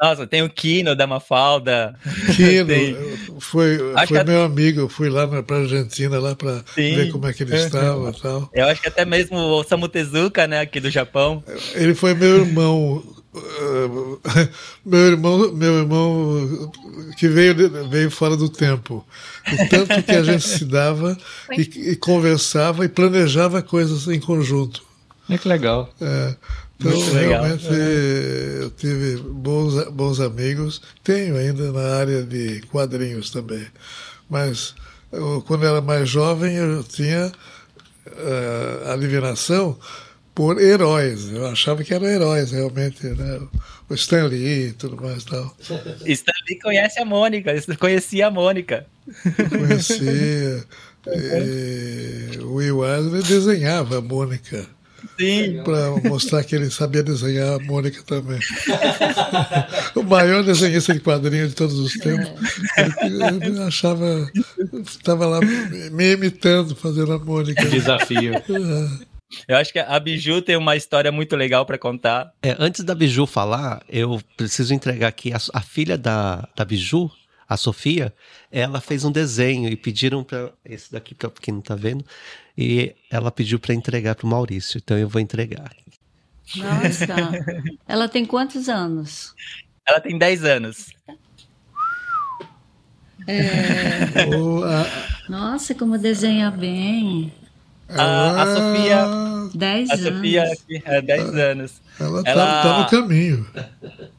Nossa, 0.00 0.26
tem 0.26 0.42
o 0.42 0.50
Kino 0.50 0.94
da 0.94 1.06
Mafalda. 1.06 1.98
Kino, 2.36 2.68
foi, 3.40 3.78
foi 4.06 4.24
meu 4.24 4.42
amigo, 4.42 4.80
eu 4.80 4.88
fui 4.88 5.08
lá 5.08 5.26
para 5.42 5.58
Argentina 5.58 6.18
lá 6.18 6.34
para 6.34 6.64
ver 6.76 7.10
como 7.10 7.26
é 7.26 7.32
que 7.32 7.42
ele 7.42 7.56
estava 7.56 8.10
e 8.10 8.12
tal. 8.20 8.50
Eu 8.52 8.66
acho 8.66 8.80
que 8.80 8.88
até 8.88 9.04
mesmo 9.04 9.36
o 9.36 9.64
Samu 9.64 9.88
Tezuka, 9.88 10.46
né, 10.46 10.60
aqui 10.60 10.80
do 10.80 10.90
Japão. 10.90 11.42
Ele 11.74 11.94
foi 11.94 12.14
meu 12.14 12.44
irmão 12.44 13.02
meu 14.86 15.00
irmão, 15.00 15.52
meu 15.52 15.78
irmão 15.80 16.72
que 17.16 17.28
veio, 17.28 17.54
veio 17.88 18.10
fora 18.10 18.36
do 18.36 18.48
tempo. 18.48 19.04
E 19.52 19.68
tanto 19.68 20.02
que 20.02 20.12
a 20.12 20.22
gente 20.22 20.46
se 20.46 20.64
dava 20.64 21.16
e, 21.52 21.62
e, 21.90 21.96
conversava 21.96 22.84
e 22.84 22.88
planejava 22.88 23.60
coisas 23.60 24.06
em 24.08 24.20
conjunto. 24.20 24.82
É 25.28 25.36
que 25.36 25.48
legal. 25.48 25.92
É, 26.00 26.36
então, 26.78 27.12
realmente, 27.12 27.66
é. 27.70 28.58
eu 28.62 28.70
tive 28.70 29.16
bons, 29.16 29.84
bons 29.90 30.20
amigos. 30.20 30.80
Tenho 31.02 31.36
ainda 31.36 31.72
na 31.72 31.96
área 31.96 32.22
de 32.22 32.62
quadrinhos 32.70 33.30
também. 33.30 33.66
Mas 34.28 34.74
eu, 35.10 35.42
quando 35.46 35.64
eu 35.64 35.70
era 35.70 35.80
mais 35.80 36.08
jovem, 36.08 36.54
eu 36.54 36.84
tinha 36.84 37.32
uh, 38.06 38.88
a 38.88 38.92
admiração 38.92 39.76
por 40.34 40.60
heróis. 40.60 41.30
Eu 41.30 41.46
achava 41.46 41.84
que 41.84 41.94
eram 41.94 42.06
heróis, 42.06 42.50
realmente, 42.50 43.06
né? 43.06 43.40
O 43.88 43.94
Stan 43.94 44.26
Lee 44.26 44.68
e 44.68 44.72
tudo 44.72 45.00
mais 45.00 45.22
e 45.22 45.26
tal. 45.26 45.56
Stan 46.06 46.32
Lee 46.48 46.58
conhece 46.60 47.00
a 47.00 47.04
Mônica, 47.04 47.52
conhecia 47.78 48.26
a 48.26 48.30
Mônica. 48.30 48.86
Conhecia. 49.48 50.64
e, 51.06 52.38
o 52.38 52.54
Will 52.54 52.84
Eisner 52.84 53.22
desenhava 53.22 53.98
a 53.98 54.00
Mônica. 54.00 54.66
Sim. 55.20 55.62
Para 55.62 55.90
mostrar 56.08 56.42
que 56.42 56.56
ele 56.56 56.70
sabia 56.70 57.02
desenhar 57.02 57.54
a 57.54 57.58
Mônica 57.58 58.02
também. 58.04 58.40
o 59.94 60.02
maior 60.02 60.42
desenhista 60.42 60.94
de 60.94 61.00
quadrinhos 61.00 61.50
de 61.50 61.54
todos 61.54 61.78
os 61.78 61.92
tempos. 61.92 62.32
Ele, 63.02 63.46
ele 63.46 63.62
achava. 63.62 64.28
Estava 64.82 65.26
lá 65.26 65.40
me 65.42 66.12
imitando, 66.12 66.74
fazendo 66.74 67.12
a 67.12 67.18
Mônica. 67.18 67.64
Desafio. 67.66 68.34
É. 68.34 69.13
Eu 69.46 69.56
acho 69.56 69.72
que 69.72 69.78
a 69.78 69.98
Biju 69.98 70.42
tem 70.42 70.56
uma 70.56 70.76
história 70.76 71.10
muito 71.10 71.36
legal 71.36 71.64
para 71.64 71.78
contar. 71.78 72.32
É, 72.42 72.56
antes 72.58 72.84
da 72.84 72.94
Biju 72.94 73.26
falar, 73.26 73.82
eu 73.88 74.20
preciso 74.36 74.74
entregar 74.74 75.08
aqui 75.08 75.32
a, 75.32 75.38
a 75.52 75.60
filha 75.60 75.96
da, 75.96 76.48
da 76.56 76.64
Biju, 76.64 77.10
a 77.48 77.56
Sofia, 77.56 78.12
ela 78.50 78.80
fez 78.80 79.04
um 79.04 79.12
desenho 79.12 79.68
e 79.68 79.76
pediram 79.76 80.24
para 80.24 80.50
esse 80.64 80.90
daqui 80.90 81.14
para 81.14 81.30
quem 81.40 81.54
não 81.54 81.60
tá 81.60 81.74
vendo, 81.74 82.04
e 82.56 82.94
ela 83.10 83.30
pediu 83.30 83.58
para 83.58 83.74
entregar 83.74 84.14
para 84.14 84.26
o 84.26 84.30
Maurício, 84.30 84.78
então 84.78 84.96
eu 84.96 85.08
vou 85.08 85.20
entregar. 85.20 85.70
Nossa. 86.56 87.14
ela 87.86 88.08
tem 88.08 88.24
quantos 88.24 88.68
anos? 88.68 89.34
Ela 89.86 90.00
tem 90.00 90.16
10 90.16 90.44
anos. 90.44 90.86
É... 93.26 94.26
Nossa, 95.28 95.74
como 95.74 95.98
desenha 95.98 96.50
bem. 96.50 97.32
A, 97.88 98.42
a 98.42 98.54
Sofia. 98.54 99.24
10 99.54 99.90
a 99.90 99.96
Sofia, 99.96 100.44
é 100.84 101.00
10 101.00 101.34
anos. 101.36 101.82
Ela, 102.00 102.22
tá, 102.22 102.30
ela 102.30 102.62
tá, 102.62 102.78
no 102.80 102.90
caminho. 102.90 103.46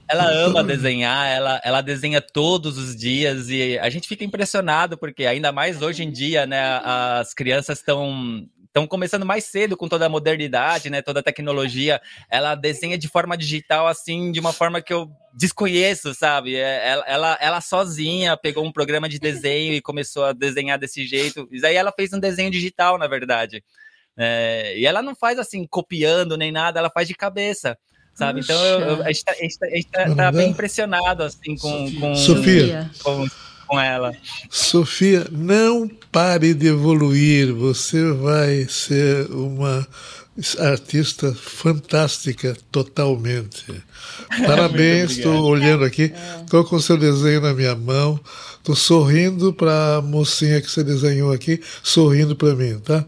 Ela 0.07 0.29
ama 0.45 0.63
desenhar, 0.63 1.27
ela, 1.27 1.59
ela 1.63 1.81
desenha 1.81 2.21
todos 2.21 2.77
os 2.77 2.95
dias 2.95 3.49
e 3.49 3.77
a 3.79 3.89
gente 3.89 4.07
fica 4.07 4.23
impressionado 4.23 4.97
porque 4.97 5.25
ainda 5.25 5.51
mais 5.51 5.81
hoje 5.81 6.03
em 6.03 6.11
dia, 6.11 6.45
né, 6.45 6.79
as 6.83 7.33
crianças 7.33 7.79
estão 7.79 8.47
estão 8.75 8.85
começando 8.85 9.25
mais 9.25 9.45
cedo 9.45 9.77
com 9.77 9.87
toda 9.87 10.05
a 10.05 10.09
modernidade, 10.09 10.89
né, 10.89 11.01
toda 11.01 11.21
a 11.21 11.23
tecnologia. 11.23 12.01
Ela 12.29 12.55
desenha 12.55 12.97
de 12.97 13.07
forma 13.07 13.37
digital 13.37 13.87
assim, 13.87 14.33
de 14.33 14.39
uma 14.41 14.51
forma 14.51 14.81
que 14.81 14.91
eu 14.91 15.09
desconheço, 15.33 16.13
sabe? 16.13 16.57
É, 16.57 16.89
ela, 16.89 17.05
ela, 17.07 17.37
ela 17.39 17.61
sozinha 17.61 18.35
pegou 18.35 18.65
um 18.65 18.73
programa 18.73 19.07
de 19.07 19.17
desenho 19.17 19.73
e 19.73 19.81
começou 19.81 20.25
a 20.25 20.33
desenhar 20.33 20.77
desse 20.77 21.07
jeito. 21.07 21.47
E 21.49 21.65
aí 21.65 21.75
ela 21.75 21.93
fez 21.93 22.11
um 22.11 22.19
desenho 22.19 22.51
digital, 22.51 22.97
na 22.97 23.07
verdade. 23.07 23.63
É, 24.17 24.77
e 24.77 24.85
ela 24.85 25.01
não 25.01 25.15
faz 25.15 25.39
assim 25.39 25.65
copiando 25.65 26.37
nem 26.37 26.51
nada, 26.51 26.77
ela 26.77 26.89
faz 26.89 27.07
de 27.07 27.15
cabeça 27.15 27.77
sabe? 28.13 28.39
Então 28.39 28.57
eu, 28.65 28.79
eu, 28.79 29.03
a 29.03 29.11
gente 29.11 29.25
tá, 29.25 29.33
gente 29.33 29.57
tá, 29.57 30.05
tá, 30.05 30.15
tá 30.15 30.31
bem 30.31 30.51
impressionado 30.51 31.21
assim 31.21 31.57
com, 31.57 31.99
com, 31.99 32.15
Sofia. 32.15 32.89
com, 33.03 33.27
com 33.67 33.79
ela. 33.79 34.13
Sofia, 34.49 35.27
não 35.31 35.89
pare 36.11 36.53
de 36.53 36.67
evoluir, 36.67 37.53
você 37.53 38.11
vai 38.11 38.67
ser 38.69 39.29
uma 39.31 39.87
artista 40.59 41.33
fantástica 41.33 42.55
totalmente. 42.71 43.65
Parabéns, 44.45 45.11
estou 45.11 45.43
olhando 45.43 45.85
aqui, 45.85 46.13
estou 46.41 46.63
com 46.65 46.75
o 46.75 46.81
seu 46.81 46.97
desenho 46.97 47.41
na 47.41 47.53
minha 47.53 47.75
mão, 47.75 48.19
estou 48.57 48.75
sorrindo 48.75 49.53
para 49.53 49.97
a 49.97 50.01
mocinha 50.01 50.61
que 50.61 50.69
você 50.69 50.83
desenhou 50.83 51.31
aqui, 51.31 51.61
sorrindo 51.81 52.35
para 52.35 52.53
mim, 52.53 52.79
tá? 52.79 53.05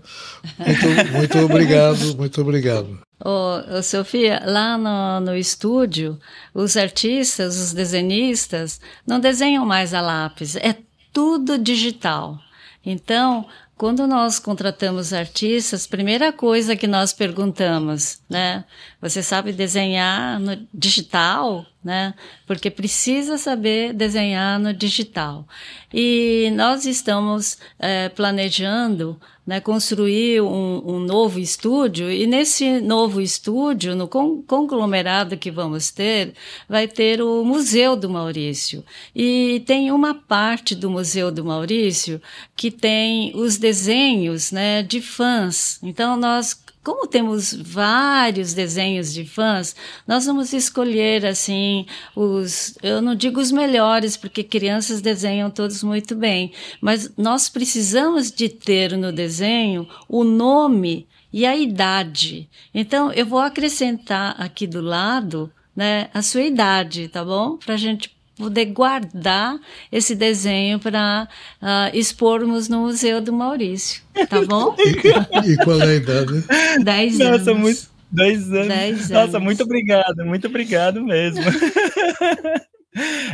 Muito, 0.57 1.11
muito 1.11 1.37
obrigado, 1.43 2.15
muito 2.15 2.41
obrigado. 2.41 3.06
Ô, 3.19 3.81
Sofia, 3.81 4.41
lá 4.45 4.77
no, 4.77 5.19
no 5.25 5.35
estúdio, 5.35 6.19
os 6.53 6.77
artistas, 6.77 7.57
os 7.57 7.73
desenhistas, 7.73 8.79
não 9.05 9.19
desenham 9.19 9.65
mais 9.65 9.93
a 9.93 10.01
lápis, 10.01 10.55
é 10.55 10.75
tudo 11.11 11.57
digital. 11.57 12.37
Então, 12.85 13.47
quando 13.75 14.07
nós 14.07 14.39
contratamos 14.39 15.13
artistas, 15.13 15.85
primeira 15.85 16.31
coisa 16.31 16.75
que 16.75 16.87
nós 16.87 17.11
perguntamos, 17.13 18.19
né? 18.29 18.65
Você 19.01 19.21
sabe 19.21 19.51
desenhar 19.51 20.39
no 20.39 20.57
digital, 20.73 21.65
né? 21.83 22.13
Porque 22.47 22.71
precisa 22.71 23.37
saber 23.37 23.93
desenhar 23.93 24.59
no 24.59 24.73
digital. 24.73 25.47
E 25.93 26.51
nós 26.55 26.85
estamos 26.85 27.57
é, 27.77 28.09
planejando 28.09 29.19
né, 29.47 29.61
construir 29.61 30.41
um, 30.41 30.95
um, 30.95 30.99
novo 30.99 31.39
estúdio, 31.39 32.11
e 32.11 32.27
nesse 32.27 32.81
novo 32.81 33.21
estúdio, 33.21 33.95
no 33.95 34.05
conglomerado 34.05 35.37
que 35.37 35.49
vamos 35.49 35.89
ter, 35.89 36.33
vai 36.67 36.85
ter 36.85 37.21
o 37.21 37.45
Museu 37.45 37.95
do 37.95 38.09
Maurício. 38.09 38.83
E 39.15 39.63
tem 39.65 39.89
uma 39.89 40.13
parte 40.13 40.75
do 40.75 40.89
Museu 40.89 41.31
do 41.31 41.45
Maurício 41.45 42.21
que 42.57 42.69
tem 42.69 43.31
os 43.35 43.57
desenhos 43.57 44.51
né, 44.51 44.83
de 44.83 44.99
fãs. 44.99 45.79
Então, 45.81 46.17
nós 46.17 46.53
como 46.83 47.05
temos 47.05 47.53
vários 47.53 48.53
desenhos 48.53 49.13
de 49.13 49.25
fãs, 49.25 49.75
nós 50.07 50.25
vamos 50.25 50.53
escolher 50.53 51.25
assim 51.25 51.85
os, 52.15 52.77
eu 52.81 53.01
não 53.01 53.13
digo 53.13 53.39
os 53.39 53.51
melhores, 53.51 54.15
porque 54.15 54.43
crianças 54.43 55.01
desenham 55.01 55.51
todos 55.51 55.83
muito 55.83 56.15
bem, 56.15 56.51
mas 56.79 57.11
nós 57.17 57.49
precisamos 57.49 58.31
de 58.31 58.47
ter 58.47 58.97
no 58.97 59.11
desenho 59.11 59.87
o 60.07 60.23
nome 60.23 61.07
e 61.31 61.45
a 61.45 61.55
idade. 61.55 62.49
Então 62.73 63.11
eu 63.11 63.25
vou 63.25 63.39
acrescentar 63.39 64.35
aqui 64.41 64.65
do 64.65 64.81
lado, 64.81 65.51
né, 65.75 66.09
a 66.13 66.21
sua 66.21 66.41
idade, 66.41 67.07
tá 67.07 67.23
bom? 67.23 67.57
Para 67.57 67.77
gente 67.77 68.16
poder 68.37 68.65
guardar 68.65 69.59
esse 69.91 70.15
desenho 70.15 70.79
para 70.79 71.27
uh, 71.27 71.27
ah, 71.61 71.91
expormos 71.93 72.69
no 72.69 72.81
Museu 72.81 73.19
do 73.19 73.33
Maurício, 73.33 74.01
tá 74.29 74.41
bom? 74.43 74.75
e, 74.79 75.51
e, 75.51 75.57
qual 75.57 75.81
é 75.81 75.85
a 75.85 75.95
idade? 75.95 76.43
Dez 76.83 77.17
Nossa, 77.17 77.51
anos. 77.51 77.61
Muito... 77.61 77.97
Dois 78.09 78.51
anos. 78.53 78.67
Dez 78.67 79.09
Nossa, 79.09 79.37
anos. 79.37 79.43
muito 79.43 79.63
obrigado, 79.63 80.25
muito 80.25 80.47
obrigado 80.47 81.03
mesmo. 81.03 81.43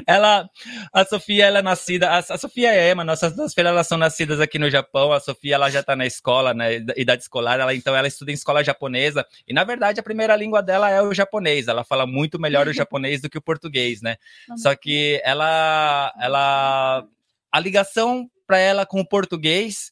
ela, 0.08 0.50
a 0.92 1.06
Sofia, 1.06 1.46
ela 1.46 1.60
é 1.60 1.62
nascida, 1.62 2.10
a, 2.10 2.18
a 2.20 2.38
Sofia 2.38 2.74
e 2.74 2.80
a 2.80 2.92
Emma, 2.92 3.04
nossas 3.04 3.36
duas 3.36 3.54
filhas, 3.54 3.72
elas 3.72 3.88
são 3.88 3.98
nascidas 3.98 4.40
aqui 4.40 4.60
no 4.60 4.70
Japão. 4.70 5.12
A 5.12 5.20
Sofia, 5.20 5.56
ela 5.56 5.70
já 5.70 5.80
está 5.80 5.96
na 5.96 6.06
escola, 6.06 6.54
na 6.54 6.70
né, 6.70 6.86
idade 6.96 7.24
escolar, 7.24 7.60
ela 7.60 7.74
então 7.74 7.96
ela 7.96 8.08
estuda 8.08 8.32
em 8.32 8.34
escola 8.34 8.64
japonesa. 8.64 9.26
E 9.48 9.54
na 9.54 9.64
verdade, 9.64 10.00
a 10.00 10.04
primeira 10.04 10.36
língua 10.36 10.62
dela 10.62 10.90
é 10.90 11.02
o 11.02 11.14
japonês. 11.14 11.68
Ela 11.68 11.84
fala 11.84 12.06
muito 12.06 12.40
melhor 12.40 12.68
o 12.68 12.74
japonês 12.74 13.22
do 13.22 13.30
que 13.30 13.38
o 13.38 13.42
português, 13.42 14.02
né? 14.02 14.18
Só 14.58 14.76
que 14.76 15.22
ela, 15.24 16.14
ela, 16.20 17.06
a 17.52 17.60
ligação 17.60 18.30
para 18.46 18.58
ela 18.58 18.86
com 18.86 19.00
o 19.00 19.08
português 19.08 19.90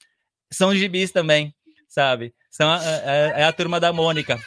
são 0.51 0.69
os 0.69 0.77
gibis 0.77 1.11
também, 1.11 1.53
sabe? 1.87 2.33
São 2.49 2.69
a, 2.69 2.83
é, 2.83 3.33
é 3.37 3.43
a 3.45 3.53
turma 3.53 3.79
da 3.79 3.93
Mônica. 3.93 4.37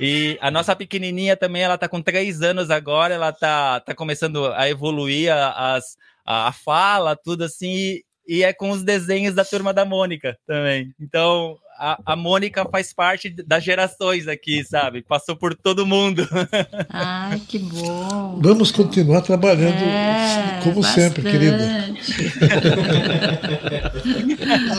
E 0.00 0.38
a 0.40 0.50
nossa 0.50 0.76
pequenininha 0.76 1.36
também, 1.36 1.62
ela 1.62 1.76
tá 1.76 1.88
com 1.88 2.00
três 2.00 2.40
anos 2.42 2.70
agora, 2.70 3.14
ela 3.14 3.32
tá, 3.32 3.80
tá 3.80 3.94
começando 3.94 4.46
a 4.46 4.68
evoluir 4.68 5.32
a, 5.32 5.74
as, 5.74 5.96
a, 6.24 6.48
a 6.48 6.52
fala, 6.52 7.16
tudo 7.16 7.44
assim, 7.44 7.68
e, 7.68 8.04
e, 8.26 8.44
é 8.44 8.52
com 8.52 8.70
os 8.70 8.82
desenhos 8.82 9.34
da 9.34 9.44
turma 9.44 9.72
da 9.72 9.84
Mônica 9.84 10.38
também. 10.46 10.94
Então, 11.00 11.58
a, 11.78 11.98
a 12.04 12.16
Mônica 12.16 12.66
faz 12.70 12.92
parte 12.92 13.30
das 13.30 13.64
gerações 13.64 14.28
aqui, 14.28 14.62
sabe? 14.64 15.02
Passou 15.02 15.36
por 15.36 15.54
todo 15.54 15.86
mundo. 15.86 16.28
Ai, 16.90 17.40
que 17.40 17.58
bom. 17.58 18.38
Vamos 18.42 18.70
continuar 18.70 19.22
trabalhando 19.22 19.82
é, 19.82 20.60
como 20.62 20.82
bastante. 20.82 21.00
sempre, 21.00 21.22
querida. 21.22 21.58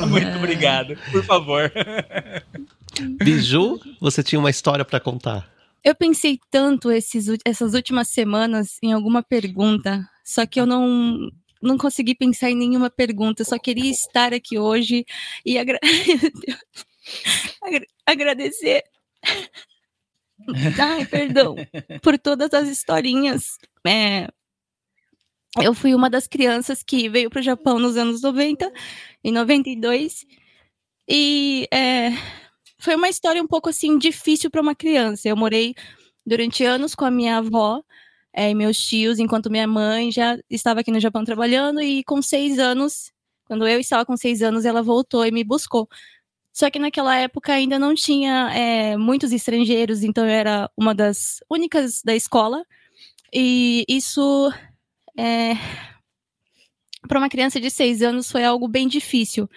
Muito 0.07 0.37
obrigado, 0.37 0.95
por 1.11 1.23
favor. 1.23 1.71
Biju, 3.17 3.79
você 3.99 4.23
tinha 4.23 4.39
uma 4.39 4.49
história 4.49 4.85
para 4.85 4.99
contar. 4.99 5.49
Eu 5.83 5.95
pensei 5.95 6.39
tanto 6.51 6.91
esses, 6.91 7.27
essas 7.45 7.73
últimas 7.73 8.09
semanas 8.09 8.77
em 8.83 8.91
alguma 8.91 9.23
pergunta, 9.23 10.07
só 10.25 10.45
que 10.45 10.59
eu 10.59 10.65
não, 10.65 11.31
não 11.61 11.77
consegui 11.77 12.15
pensar 12.15 12.49
em 12.49 12.55
nenhuma 12.55 12.89
pergunta. 12.89 13.41
Eu 13.41 13.45
só 13.45 13.57
queria 13.57 13.89
estar 13.89 14.33
aqui 14.33 14.59
hoje 14.59 15.05
e 15.45 15.57
agra 15.57 15.79
agradecer. 18.05 18.83
Ai, 20.79 21.05
perdão. 21.05 21.55
Por 22.01 22.17
todas 22.17 22.53
as 22.53 22.67
historinhas. 22.67 23.57
É, 23.87 24.27
eu 25.61 25.73
fui 25.73 25.95
uma 25.95 26.09
das 26.09 26.27
crianças 26.27 26.83
que 26.83 27.09
veio 27.09 27.29
para 27.29 27.39
o 27.39 27.43
Japão 27.43 27.79
nos 27.79 27.97
anos 27.97 28.21
90 28.21 28.71
e 29.23 29.31
92. 29.31 30.25
E 31.07 31.67
é, 31.73 32.11
foi 32.79 32.95
uma 32.95 33.09
história 33.09 33.43
um 33.43 33.47
pouco 33.47 33.69
assim 33.69 33.97
difícil 33.97 34.49
para 34.49 34.61
uma 34.61 34.73
criança. 34.73 35.27
Eu 35.27 35.35
morei 35.35 35.75
durante 36.25 36.63
anos 36.63 36.95
com 36.95 37.05
a 37.05 37.11
minha 37.11 37.37
avó 37.37 37.83
é, 38.33 38.49
e 38.49 38.55
meus 38.55 38.77
tios, 38.77 39.19
enquanto 39.19 39.49
minha 39.49 39.67
mãe 39.67 40.11
já 40.11 40.37
estava 40.49 40.79
aqui 40.79 40.91
no 40.91 40.99
Japão 40.99 41.25
trabalhando. 41.25 41.81
E 41.81 42.03
com 42.05 42.21
seis 42.21 42.57
anos, 42.57 43.11
quando 43.45 43.67
eu 43.67 43.79
estava 43.79 44.05
com 44.05 44.15
seis 44.15 44.41
anos, 44.41 44.65
ela 44.65 44.81
voltou 44.81 45.25
e 45.25 45.31
me 45.31 45.43
buscou. 45.43 45.89
Só 46.53 46.69
que 46.69 46.79
naquela 46.79 47.15
época 47.17 47.53
ainda 47.53 47.77
não 47.77 47.93
tinha 47.93 48.51
é, 48.53 48.97
muitos 48.97 49.31
estrangeiros, 49.31 50.03
então 50.03 50.25
eu 50.25 50.31
era 50.31 50.69
uma 50.75 50.95
das 50.95 51.39
únicas 51.49 52.01
da 52.03 52.15
escola. 52.15 52.65
E 53.33 53.85
isso, 53.87 54.51
é, 55.17 55.53
para 57.07 57.19
uma 57.19 57.29
criança 57.29 57.59
de 57.59 57.69
seis 57.69 58.01
anos, 58.01 58.31
foi 58.31 58.43
algo 58.43 58.67
bem 58.67 58.87
difícil 58.87 59.49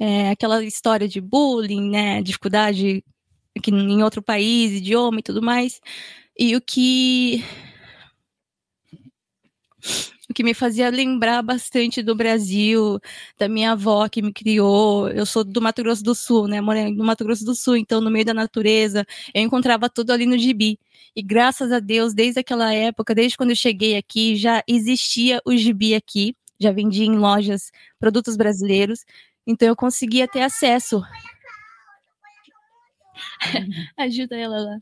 é, 0.00 0.30
aquela 0.30 0.64
história 0.64 1.06
de 1.06 1.20
bullying, 1.20 1.90
né, 1.90 2.22
dificuldade 2.22 3.04
aqui 3.56 3.70
em 3.70 4.02
outro 4.02 4.22
país, 4.22 4.72
idioma 4.72 5.20
e 5.20 5.22
tudo 5.22 5.42
mais. 5.42 5.80
E 6.38 6.56
o 6.56 6.60
que 6.60 7.44
o 10.30 10.34
que 10.34 10.44
me 10.44 10.54
fazia 10.54 10.88
lembrar 10.90 11.42
bastante 11.42 12.02
do 12.02 12.14
Brasil, 12.14 13.00
da 13.38 13.48
minha 13.48 13.72
avó 13.72 14.08
que 14.08 14.22
me 14.22 14.32
criou. 14.32 15.08
Eu 15.10 15.26
sou 15.26 15.42
do 15.42 15.60
Mato 15.60 15.82
Grosso 15.82 16.04
do 16.04 16.14
Sul, 16.14 16.46
né? 16.46 16.60
Morei 16.60 16.92
no 16.92 17.04
Mato 17.04 17.24
Grosso 17.24 17.44
do 17.44 17.54
Sul, 17.54 17.76
então 17.76 18.00
no 18.00 18.10
meio 18.10 18.24
da 18.24 18.32
natureza, 18.32 19.04
eu 19.34 19.42
encontrava 19.42 19.90
tudo 19.90 20.12
ali 20.12 20.26
no 20.26 20.38
gibi. 20.38 20.78
E 21.16 21.22
graças 21.22 21.72
a 21.72 21.80
Deus, 21.80 22.14
desde 22.14 22.40
aquela 22.40 22.72
época, 22.72 23.14
desde 23.14 23.36
quando 23.36 23.50
eu 23.50 23.56
cheguei 23.56 23.96
aqui, 23.96 24.36
já 24.36 24.62
existia 24.68 25.40
o 25.44 25.56
gibi 25.56 25.94
aqui, 25.96 26.36
já 26.60 26.70
vendia 26.70 27.06
em 27.06 27.16
lojas 27.16 27.72
produtos 27.98 28.36
brasileiros. 28.36 29.04
Então 29.46 29.68
eu 29.68 29.76
conseguia 29.76 30.28
ter 30.28 30.42
acesso. 30.42 31.02
Ajuda 33.96 34.36
ela 34.36 34.58
lá. 34.58 34.78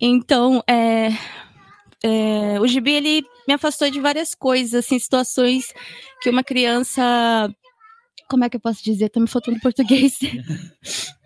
Então, 0.00 0.62
é, 0.68 1.08
é, 2.02 2.60
o 2.60 2.66
gibi 2.66 2.92
ele 2.92 3.24
me 3.48 3.54
afastou 3.54 3.90
de 3.90 4.00
várias 4.00 4.34
coisas, 4.34 4.84
assim, 4.84 4.98
situações 4.98 5.72
que 6.20 6.28
uma 6.28 6.44
criança, 6.44 7.02
como 8.28 8.44
é 8.44 8.50
que 8.50 8.56
eu 8.56 8.60
posso 8.60 8.84
dizer? 8.84 9.08
Tá 9.08 9.20
me 9.20 9.28
faltando 9.28 9.60
português. 9.60 10.18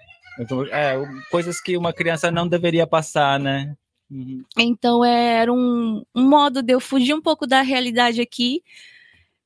É, 0.72 0.94
coisas 1.30 1.60
que 1.60 1.76
uma 1.76 1.92
criança 1.92 2.30
não 2.30 2.48
deveria 2.48 2.86
passar, 2.86 3.38
né? 3.38 3.76
Uhum. 4.10 4.42
Então 4.58 5.04
era 5.04 5.52
um, 5.52 6.02
um 6.14 6.28
modo 6.28 6.62
de 6.62 6.72
eu 6.72 6.80
fugir 6.80 7.12
um 7.12 7.20
pouco 7.20 7.46
da 7.46 7.60
realidade 7.60 8.22
aqui 8.22 8.62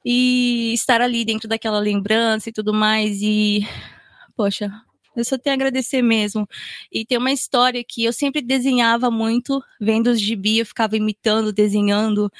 e 0.05 0.73
estar 0.75 1.01
ali 1.01 1.25
dentro 1.25 1.49
daquela 1.49 1.79
lembrança 1.79 2.49
e 2.49 2.53
tudo 2.53 2.75
mais. 2.75 3.23
E, 3.23 3.67
poxa, 4.37 4.71
eu 5.17 5.25
só 5.25 5.39
tenho 5.39 5.55
a 5.55 5.57
agradecer 5.57 6.03
mesmo. 6.03 6.49
E 6.93 7.05
tem 7.05 7.19
uma 7.19 7.33
história 7.33 7.83
que 7.87 8.05
eu 8.05 8.13
sempre 8.13 8.43
desenhava 8.43 9.11
muito, 9.11 9.63
vendo 9.81 10.09
os 10.09 10.21
gibi, 10.21 10.59
eu 10.59 10.67
ficava 10.67 10.97
imitando, 10.97 11.53
desenhando. 11.53 12.31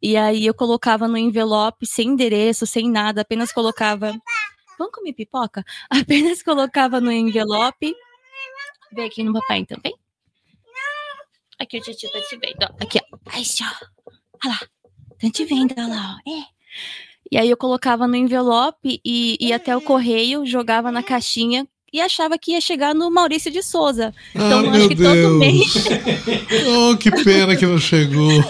E 0.00 0.16
aí 0.16 0.46
eu 0.46 0.54
colocava 0.54 1.08
no 1.08 1.16
envelope, 1.18 1.86
sem 1.86 2.08
endereço, 2.10 2.66
sem 2.66 2.90
nada, 2.90 3.22
apenas 3.22 3.52
colocava. 3.52 4.12
Vamos 4.78 4.92
comer 4.92 5.12
pipoca? 5.12 5.64
Apenas 5.88 6.42
colocava 6.42 7.00
no 7.00 7.12
envelope. 7.12 7.94
Vem 8.92 9.06
aqui 9.06 9.22
no 9.22 9.32
papai 9.32 9.58
então, 9.58 9.78
vem. 9.82 9.94
Aqui 11.58 11.78
o 11.78 11.80
tio 11.80 12.10
tá 12.10 12.20
te 12.22 12.36
vendo. 12.36 12.64
Aqui, 12.80 12.98
ó. 12.98 13.18
Aí, 13.26 13.44
ó. 13.62 13.86
Olha 14.44 14.54
lá. 14.54 14.60
Tá 15.20 15.30
te 15.30 15.44
vendo, 15.44 15.72
olha 15.78 15.86
lá, 15.86 16.18
ó. 16.26 16.30
É. 16.30 16.53
E 17.30 17.38
aí 17.38 17.50
eu 17.50 17.56
colocava 17.56 18.06
no 18.06 18.16
envelope 18.16 19.00
e 19.04 19.36
ia 19.40 19.56
até 19.56 19.76
o 19.76 19.80
correio, 19.80 20.46
jogava 20.46 20.92
na 20.92 21.02
caixinha 21.02 21.66
e 21.94 22.00
achava 22.00 22.36
que 22.36 22.50
ia 22.50 22.60
chegar 22.60 22.92
no 22.92 23.08
Maurício 23.08 23.52
de 23.52 23.62
Souza. 23.62 24.12
Então, 24.34 24.68
ah, 24.68 24.72
acho 24.72 24.88
que 24.88 24.96
Deus. 24.96 25.16
todo 25.16 25.38
mês. 25.38 25.74
oh, 26.90 26.96
que 26.96 27.08
pena 27.22 27.54
que 27.54 27.64
não 27.64 27.78
chegou. 27.78 28.42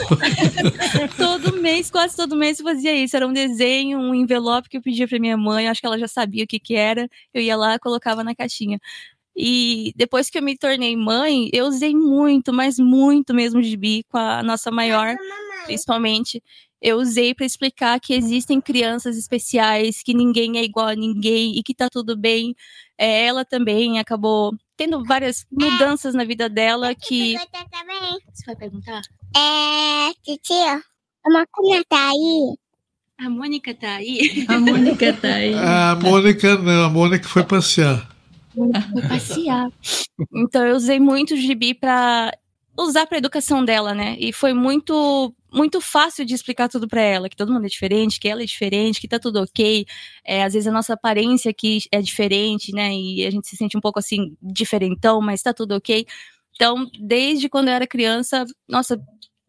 todo 1.18 1.60
mês, 1.60 1.90
quase 1.90 2.16
todo 2.16 2.34
mês 2.34 2.58
eu 2.58 2.64
fazia 2.64 2.94
isso. 2.94 3.14
Era 3.14 3.26
um 3.26 3.34
desenho, 3.34 3.98
um 3.98 4.14
envelope 4.14 4.70
que 4.70 4.78
eu 4.78 4.82
pedia 4.82 5.06
para 5.06 5.18
minha 5.18 5.36
mãe, 5.36 5.68
acho 5.68 5.78
que 5.78 5.86
ela 5.86 5.98
já 5.98 6.08
sabia 6.08 6.44
o 6.44 6.46
que, 6.46 6.58
que 6.58 6.74
era. 6.74 7.06
Eu 7.34 7.42
ia 7.42 7.54
lá 7.54 7.78
colocava 7.78 8.24
na 8.24 8.34
caixinha. 8.34 8.80
E 9.36 9.92
depois 9.94 10.30
que 10.30 10.38
eu 10.38 10.42
me 10.42 10.56
tornei 10.56 10.96
mãe, 10.96 11.50
eu 11.52 11.66
usei 11.66 11.94
muito, 11.94 12.50
mas 12.50 12.78
muito 12.78 13.34
mesmo 13.34 13.62
gibi 13.62 14.04
com 14.08 14.16
a 14.16 14.42
nossa 14.42 14.70
maior, 14.70 15.14
principalmente. 15.66 16.42
Eu 16.80 16.98
usei 16.98 17.34
para 17.34 17.46
explicar 17.46 17.98
que 17.98 18.14
existem 18.14 18.60
crianças 18.60 19.16
especiais, 19.16 20.02
que 20.02 20.12
ninguém 20.12 20.58
é 20.58 20.64
igual 20.64 20.88
a 20.88 20.94
ninguém 20.94 21.58
e 21.58 21.62
que 21.62 21.74
tá 21.74 21.88
tudo 21.88 22.16
bem. 22.16 22.54
É, 22.98 23.26
ela 23.26 23.44
também 23.44 23.98
acabou 23.98 24.52
tendo 24.76 25.02
várias 25.04 25.46
mudanças 25.50 26.14
na 26.14 26.24
vida 26.24 26.48
dela 26.48 26.94
que. 26.94 27.36
Você 28.32 28.44
vai 28.46 28.56
perguntar? 28.56 29.00
É, 29.36 30.12
titia, 30.22 30.82
a 31.24 31.30
Mônica 31.30 31.84
tá 31.88 32.10
aí. 32.10 32.56
A 33.16 33.30
Mônica 33.30 33.74
tá 33.74 33.94
aí? 33.94 34.46
A 34.48 34.58
Mônica 34.58 35.12
tá 35.14 35.34
aí. 35.34 35.54
A 35.56 35.96
Mônica 35.96 36.58
não, 36.58 36.84
a 36.84 36.90
Mônica 36.90 37.28
foi 37.28 37.44
passear 37.44 38.14
foi 38.54 39.02
passear. 39.08 39.70
Então 40.32 40.64
eu 40.64 40.76
usei 40.76 41.00
muito 41.00 41.34
o 41.34 41.36
gibi 41.36 41.74
para 41.74 42.36
usar 42.78 43.06
para 43.06 43.18
educação 43.18 43.64
dela, 43.64 43.94
né? 43.94 44.16
E 44.18 44.32
foi 44.32 44.52
muito 44.52 45.34
muito 45.54 45.80
fácil 45.80 46.24
de 46.24 46.34
explicar 46.34 46.68
tudo 46.68 46.88
para 46.88 47.00
ela, 47.00 47.28
que 47.28 47.36
todo 47.36 47.52
mundo 47.52 47.64
é 47.64 47.68
diferente, 47.68 48.18
que 48.18 48.28
ela 48.28 48.42
é 48.42 48.46
diferente, 48.46 49.00
que 49.00 49.08
tá 49.08 49.18
tudo 49.18 49.40
ok. 49.40 49.86
É, 50.24 50.42
às 50.42 50.52
vezes 50.52 50.66
a 50.66 50.72
nossa 50.72 50.94
aparência 50.94 51.50
aqui 51.50 51.78
é 51.92 52.02
diferente, 52.02 52.72
né? 52.72 52.92
E 52.92 53.24
a 53.24 53.30
gente 53.30 53.48
se 53.48 53.56
sente 53.56 53.76
um 53.76 53.80
pouco 53.80 53.98
assim 53.98 54.36
diferentão, 54.42 55.20
mas 55.20 55.42
tá 55.42 55.54
tudo 55.54 55.76
ok. 55.76 56.06
Então, 56.54 56.90
desde 57.00 57.48
quando 57.48 57.68
eu 57.68 57.74
era 57.74 57.86
criança, 57.86 58.44
nossa, 58.68 59.00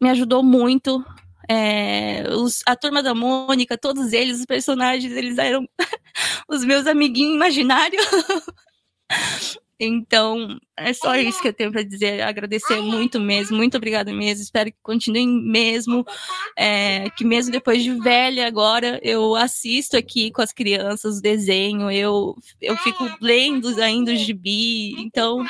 me 0.01 0.09
ajudou 0.09 0.43
muito. 0.43 1.03
É, 1.49 2.23
os, 2.29 2.61
a 2.65 2.75
turma 2.75 3.03
da 3.03 3.13
Mônica, 3.13 3.77
todos 3.77 4.13
eles, 4.13 4.39
os 4.39 4.45
personagens, 4.45 5.11
eles 5.11 5.37
eram 5.37 5.67
os 6.49 6.63
meus 6.63 6.87
amiguinhos 6.87 7.35
imaginários. 7.35 8.05
Então, 9.79 10.57
é 10.77 10.93
só 10.93 11.15
isso 11.17 11.41
que 11.41 11.49
eu 11.49 11.53
tenho 11.53 11.71
para 11.71 11.83
dizer. 11.83 12.21
Agradecer 12.21 12.81
muito 12.81 13.19
mesmo, 13.19 13.57
muito 13.57 13.75
obrigada 13.75 14.13
mesmo. 14.13 14.41
Espero 14.43 14.71
que 14.71 14.77
continuem 14.81 15.27
mesmo. 15.27 16.05
É, 16.57 17.09
que 17.11 17.25
mesmo 17.25 17.51
depois 17.51 17.83
de 17.83 17.91
velha 17.99 18.47
agora, 18.47 18.99
eu 19.03 19.35
assisto 19.35 19.97
aqui 19.97 20.31
com 20.31 20.41
as 20.41 20.53
crianças 20.53 21.17
o 21.17 21.21
desenho, 21.21 21.91
eu, 21.91 22.35
eu 22.61 22.77
fico 22.77 23.03
lendo 23.21 23.67
ainda 23.81 24.13
o 24.13 24.15
gibi. 24.15 24.93
Então, 25.01 25.45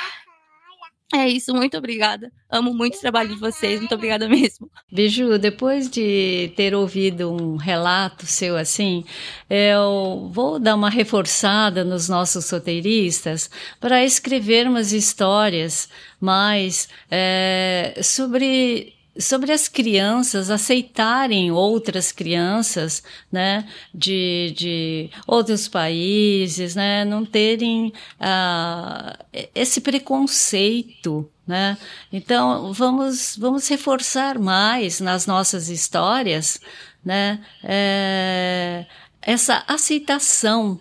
é 1.22 1.30
isso, 1.30 1.54
muito 1.54 1.78
obrigada. 1.78 2.32
Amo 2.50 2.74
muito 2.74 2.98
o 2.98 3.02
trabalho 3.02 3.30
de 3.30 3.40
vocês, 3.40 3.80
muito 3.80 3.96
obrigada 3.96 4.28
mesmo. 4.28 4.70
Biju, 4.92 5.38
depois 5.38 5.90
de 5.90 6.52
ter 6.56 6.74
ouvido 6.74 7.32
um 7.32 7.56
relato 7.56 8.26
seu 8.26 8.58
assim, 8.58 9.04
eu 9.50 10.30
vou 10.32 10.60
dar 10.60 10.76
uma 10.76 10.90
reforçada 10.90 11.84
nos 11.84 12.10
nossos 12.10 12.50
roteiristas 12.50 13.50
para 13.80 14.04
escrevermos 14.04 14.94
histórias 14.94 15.90
mais 16.20 16.88
é, 17.12 18.00
sobre 18.02 18.95
sobre 19.18 19.52
as 19.52 19.68
crianças 19.68 20.50
aceitarem 20.50 21.52
outras 21.52 22.12
crianças, 22.12 23.04
né, 23.32 23.68
de, 23.94 24.54
de 24.56 25.10
outros 25.26 25.68
países, 25.68 26.76
né, 26.76 27.06
não 27.06 27.26
terem 27.26 27.94
uh, 28.20 29.26
esse 29.54 29.82
preconceito, 29.82 31.30
né? 31.48 31.78
Então 32.12 32.74
vamos 32.74 33.36
vamos 33.38 33.68
reforçar 33.68 34.40
mais 34.40 35.00
nas 35.00 35.28
nossas 35.28 35.70
histórias, 35.70 36.60
né, 37.04 37.40
é, 37.64 38.86
essa 39.22 39.64
aceitação 39.68 40.80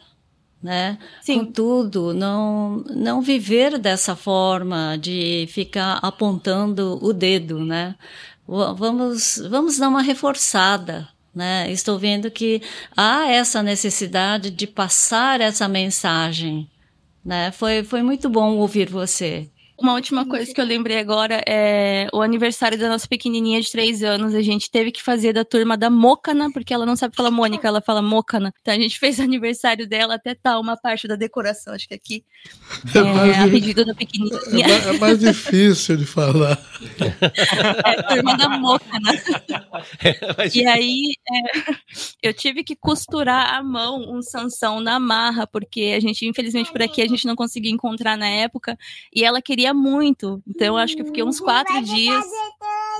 né? 0.64 0.96
Sim. 1.20 1.40
Contudo, 1.40 2.14
não, 2.14 2.82
não 2.88 3.20
viver 3.20 3.78
dessa 3.78 4.16
forma 4.16 4.96
de 4.98 5.46
ficar 5.50 5.98
apontando 6.00 6.98
o 7.02 7.12
dedo, 7.12 7.62
né? 7.62 7.94
Vamos, 8.48 9.42
vamos 9.50 9.78
dar 9.78 9.90
uma 9.90 10.00
reforçada, 10.00 11.06
né? 11.34 11.70
Estou 11.70 11.98
vendo 11.98 12.30
que 12.30 12.62
há 12.96 13.28
essa 13.28 13.62
necessidade 13.62 14.50
de 14.50 14.66
passar 14.66 15.38
essa 15.42 15.68
mensagem, 15.68 16.66
né? 17.22 17.52
Foi, 17.52 17.84
foi 17.84 18.02
muito 18.02 18.30
bom 18.30 18.56
ouvir 18.56 18.88
você. 18.88 19.50
Uma 19.76 19.94
última 19.94 20.24
coisa 20.24 20.54
que 20.54 20.60
eu 20.60 20.64
lembrei 20.64 20.98
agora 20.98 21.42
é 21.46 22.06
o 22.12 22.22
aniversário 22.22 22.78
da 22.78 22.88
nossa 22.88 23.08
pequenininha 23.08 23.60
de 23.60 23.70
três 23.70 24.04
anos. 24.04 24.32
A 24.32 24.40
gente 24.40 24.70
teve 24.70 24.92
que 24.92 25.02
fazer 25.02 25.32
da 25.32 25.44
turma 25.44 25.76
da 25.76 25.90
Mocana, 25.90 26.50
porque 26.52 26.72
ela 26.72 26.86
não 26.86 26.94
sabe 26.94 27.16
falar 27.16 27.32
Mônica, 27.32 27.66
ela 27.66 27.80
fala 27.80 28.00
Mocana. 28.00 28.54
Então 28.60 28.72
a 28.72 28.78
gente 28.78 28.98
fez 28.98 29.18
o 29.18 29.22
aniversário 29.22 29.86
dela, 29.88 30.14
até 30.14 30.32
tá 30.34 30.60
uma 30.60 30.76
parte 30.76 31.08
da 31.08 31.16
decoração, 31.16 31.74
acho 31.74 31.88
que 31.88 31.94
aqui. 31.94 32.24
É, 32.94 32.98
é 33.30 33.44
a 33.44 33.48
pedido 33.48 33.84
da 33.84 33.94
pequenininha. 33.94 34.66
É, 34.66 34.94
é 34.94 34.98
mais 34.98 35.18
difícil 35.18 35.96
de 35.96 36.06
falar. 36.06 36.58
É 37.84 38.00
a 38.00 38.02
turma 38.02 38.36
da 38.36 38.48
Mocana. 38.48 39.12
É 40.02 40.48
e 40.54 40.66
aí 40.66 41.14
é, 41.30 41.74
eu 42.22 42.32
tive 42.32 42.62
que 42.62 42.76
costurar 42.76 43.54
à 43.54 43.62
mão 43.62 44.12
um 44.12 44.22
Sansão 44.22 44.80
na 44.80 44.98
marra, 44.98 45.46
porque 45.46 45.94
a 45.96 46.00
gente, 46.00 46.26
infelizmente, 46.26 46.70
por 46.70 46.82
aqui 46.82 47.02
a 47.02 47.08
gente 47.08 47.26
não 47.26 47.34
conseguia 47.34 47.70
encontrar 47.70 48.16
na 48.16 48.28
época. 48.28 48.78
E 49.14 49.24
ela 49.24 49.40
queria 49.40 49.63
queria 49.64 49.72
muito. 49.72 50.42
Então, 50.46 50.66
eu 50.66 50.76
acho 50.76 50.94
que 50.94 51.02
eu 51.02 51.06
fiquei 51.06 51.22
uns 51.22 51.40
quatro 51.40 51.80
dias 51.82 52.24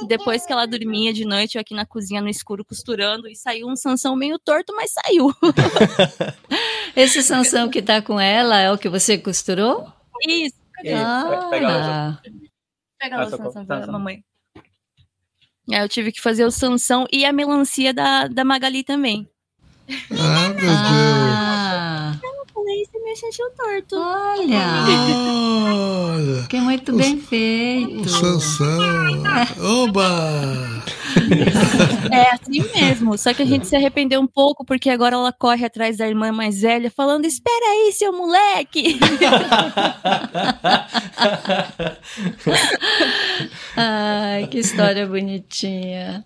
depois 0.08 0.44
que 0.44 0.52
ela 0.52 0.66
dormia 0.66 1.12
de 1.12 1.24
noite, 1.24 1.56
eu 1.56 1.60
aqui 1.60 1.74
na 1.74 1.86
cozinha 1.86 2.20
no 2.20 2.28
escuro 2.28 2.64
costurando 2.64 3.28
e 3.28 3.36
saiu 3.36 3.68
um 3.68 3.76
Sansão 3.76 4.16
meio 4.16 4.38
torto, 4.38 4.74
mas 4.74 4.92
saiu. 4.92 5.32
Esse 6.96 7.22
Sansão 7.22 7.68
que 7.68 7.80
tá 7.80 8.02
com 8.02 8.18
ela 8.18 8.58
é 8.58 8.72
o 8.72 8.78
que 8.78 8.88
você 8.88 9.18
costurou? 9.18 9.86
Isso. 10.26 10.56
Cadê? 10.72 10.94
Ah. 10.94 11.46
Pega, 11.50 12.22
Pega 12.98 13.16
lá 13.16 13.26
o 13.26 13.30
Sansão, 13.52 13.92
mamãe. 13.92 14.24
É, 15.70 15.82
eu 15.82 15.88
tive 15.88 16.12
que 16.12 16.20
fazer 16.20 16.44
o 16.44 16.50
Sansão 16.50 17.06
e 17.12 17.24
a 17.24 17.32
melancia 17.32 17.94
da, 17.94 18.26
da 18.26 18.44
Magali 18.44 18.82
também. 18.82 19.28
Ah, 20.10 20.48
meu 20.48 20.56
Deus. 20.56 20.72
Ah 20.72 22.20
falei, 22.64 22.84
você 22.86 22.93
me 23.14 23.16
sentiu 23.16 23.46
torto. 23.56 23.96
Olha! 23.96 24.84
Olha! 25.64 26.46
Que 26.48 26.60
muito 26.60 26.92
o, 26.92 26.96
bem 26.96 27.18
feito. 27.20 28.02
O 28.02 28.08
Sansão. 28.08 29.22
Oba! 29.84 30.82
É 32.10 32.34
assim 32.34 32.64
mesmo. 32.74 33.16
Só 33.16 33.32
que 33.32 33.42
a 33.42 33.46
gente 33.46 33.68
se 33.68 33.76
arrependeu 33.76 34.20
um 34.20 34.26
pouco, 34.26 34.64
porque 34.64 34.90
agora 34.90 35.14
ela 35.14 35.32
corre 35.32 35.64
atrás 35.64 35.96
da 35.96 36.08
irmã 36.08 36.32
mais 36.32 36.60
velha, 36.60 36.90
falando: 36.90 37.24
Espera 37.24 37.64
aí, 37.66 37.92
seu 37.92 38.12
moleque! 38.12 38.98
Ai, 43.76 44.48
que 44.48 44.58
história 44.58 45.06
bonitinha. 45.06 46.24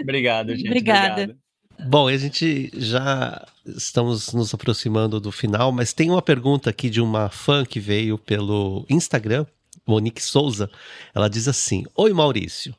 Obrigado, 0.00 0.54
gente. 0.54 0.68
Obrigada. 0.68 1.22
Obrigado. 1.24 1.43
Bom, 1.86 2.08
a 2.08 2.16
gente 2.16 2.70
já 2.74 3.46
estamos 3.66 4.32
nos 4.32 4.54
aproximando 4.54 5.20
do 5.20 5.30
final, 5.30 5.70
mas 5.70 5.92
tem 5.92 6.10
uma 6.10 6.22
pergunta 6.22 6.70
aqui 6.70 6.88
de 6.88 6.98
uma 6.98 7.28
fã 7.28 7.62
que 7.62 7.78
veio 7.78 8.16
pelo 8.16 8.86
Instagram, 8.88 9.44
Monique 9.86 10.22
Souza. 10.22 10.70
Ela 11.14 11.28
diz 11.28 11.46
assim: 11.46 11.84
Oi, 11.94 12.12
Maurício. 12.14 12.74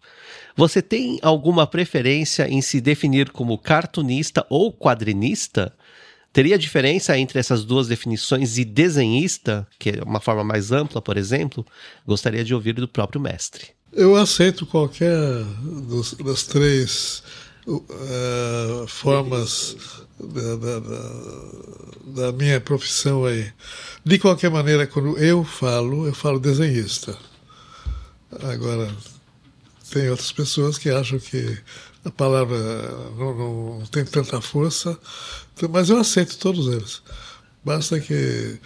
Você 0.58 0.82
tem 0.82 1.20
alguma 1.22 1.68
preferência 1.68 2.50
em 2.50 2.64
se 2.64 2.82
definir 2.82 3.30
como 3.30 3.60
cartunista 3.60 4.44
ou 4.50 4.74
quadrinista? 4.74 5.72
Teria 6.34 6.58
diferença 6.58 7.16
entre 7.16 7.38
essas 7.38 7.64
duas 7.64 7.88
definições 7.88 8.58
e 8.58 8.66
desenhista, 8.66 9.68
que 9.78 9.92
é 9.92 10.04
uma 10.04 10.20
forma 10.20 10.44
mais 10.44 10.72
ampla, 10.72 11.00
por 11.00 11.16
exemplo? 11.16 11.64
Gostaria 12.08 12.44
de 12.44 12.56
ouvir 12.56 12.74
do 12.74 12.88
próprio 12.88 13.22
mestre. 13.22 13.68
Eu 13.94 14.16
aceito 14.16 14.66
qualquer 14.66 15.18
dos, 15.88 16.14
das 16.14 16.44
três 16.44 17.24
uh, 17.68 18.88
formas 18.88 19.76
da, 20.20 20.56
da, 20.56 20.80
da, 22.06 22.32
minha 22.32 22.60
profissão 22.62 23.26
aí. 23.26 23.52
De 24.04 24.20
qualquer 24.20 24.50
maneira, 24.50 24.88
quando 24.88 25.18
eu 25.18 25.44
falo, 25.44 26.08
eu 26.08 26.14
falo 26.14 26.40
desenhista. 26.40 27.18
Agora, 28.44 28.92
tem 29.92 30.10
outras 30.10 30.32
pessoas 30.32 30.78
que 30.78 30.90
acham 30.90 31.20
que 31.20 31.58
a 32.04 32.12
palavra 32.12 32.58
não, 33.18 33.80
não 33.80 33.86
tem 33.88 34.06
tanta 34.06 34.40
força, 34.42 34.98
mas 35.70 35.90
eu 35.90 35.98
aceito 35.98 36.38
todos 36.38 36.68
eles. 36.68 37.02
Basta 37.64 38.00
que 38.00 38.60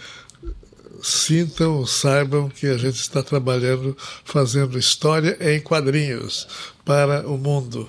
sintam, 1.02 1.86
saibam 1.86 2.48
que 2.48 2.66
a 2.66 2.76
gente 2.76 3.00
está 3.00 3.22
trabalhando, 3.22 3.96
fazendo 4.24 4.78
história 4.78 5.36
em 5.40 5.60
quadrinhos 5.60 6.46
para 6.84 7.26
o 7.26 7.38
mundo. 7.38 7.88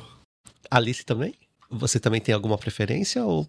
Alice 0.72 1.06
também? 1.06 1.34
Você 1.70 2.00
também 2.00 2.22
tem 2.22 2.34
alguma 2.34 2.58
preferência 2.58 3.24
ou 3.26 3.48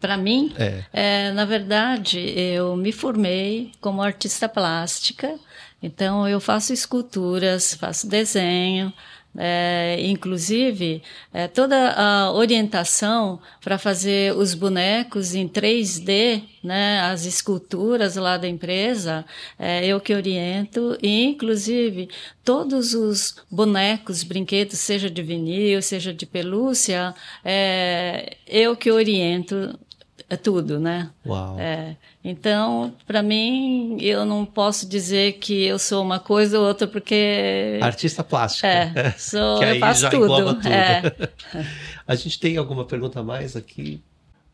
Para 0.00 0.16
mim, 0.16 0.52
É. 0.58 0.84
é, 0.92 1.32
na 1.32 1.44
verdade, 1.44 2.18
eu 2.18 2.74
me 2.76 2.90
formei 2.92 3.70
como 3.80 4.02
artista 4.02 4.48
plástica, 4.48 5.38
então 5.82 6.26
eu 6.28 6.40
faço 6.40 6.72
esculturas, 6.72 7.74
faço 7.74 8.06
desenho, 8.08 8.92
é, 9.36 9.96
inclusive 10.00 11.02
é, 11.32 11.48
toda 11.48 11.90
a 11.92 12.32
orientação 12.32 13.40
para 13.60 13.78
fazer 13.78 14.34
os 14.36 14.54
bonecos 14.54 15.34
em 15.34 15.48
3D, 15.48 16.42
né, 16.62 17.00
as 17.00 17.26
esculturas 17.26 18.16
lá 18.16 18.36
da 18.36 18.48
empresa, 18.48 19.24
é, 19.58 19.86
eu 19.86 20.00
que 20.00 20.14
oriento, 20.14 20.96
e 21.02 21.24
inclusive 21.24 22.08
todos 22.44 22.94
os 22.94 23.36
bonecos, 23.50 24.22
brinquedos, 24.22 24.78
seja 24.78 25.10
de 25.10 25.22
vinil, 25.22 25.82
seja 25.82 26.12
de 26.12 26.26
pelúcia, 26.26 27.14
é, 27.44 28.36
eu 28.46 28.76
que 28.76 28.90
oriento 28.90 29.78
é 30.28 30.36
tudo, 30.36 30.78
né? 30.80 31.10
Uau. 31.26 31.58
É, 31.58 31.96
então, 32.24 32.94
para 33.06 33.22
mim, 33.22 33.98
eu 34.00 34.24
não 34.24 34.44
posso 34.44 34.88
dizer 34.88 35.34
que 35.34 35.64
eu 35.64 35.78
sou 35.78 36.02
uma 36.02 36.18
coisa 36.18 36.58
ou 36.58 36.66
outra, 36.66 36.86
porque. 36.86 37.78
Artista 37.82 38.24
plástica. 38.24 38.66
É, 38.66 39.14
sou, 39.18 39.58
que 39.58 39.64
eu 39.64 39.68
aí 39.68 39.78
faço 39.78 40.00
já 40.02 40.10
tudo. 40.10 40.24
engloba 40.24 40.54
tudo. 40.54 40.68
É. 40.68 41.12
A 42.06 42.14
gente 42.14 42.38
tem 42.38 42.56
alguma 42.56 42.84
pergunta 42.84 43.20
a 43.20 43.22
mais 43.22 43.56
aqui? 43.56 44.02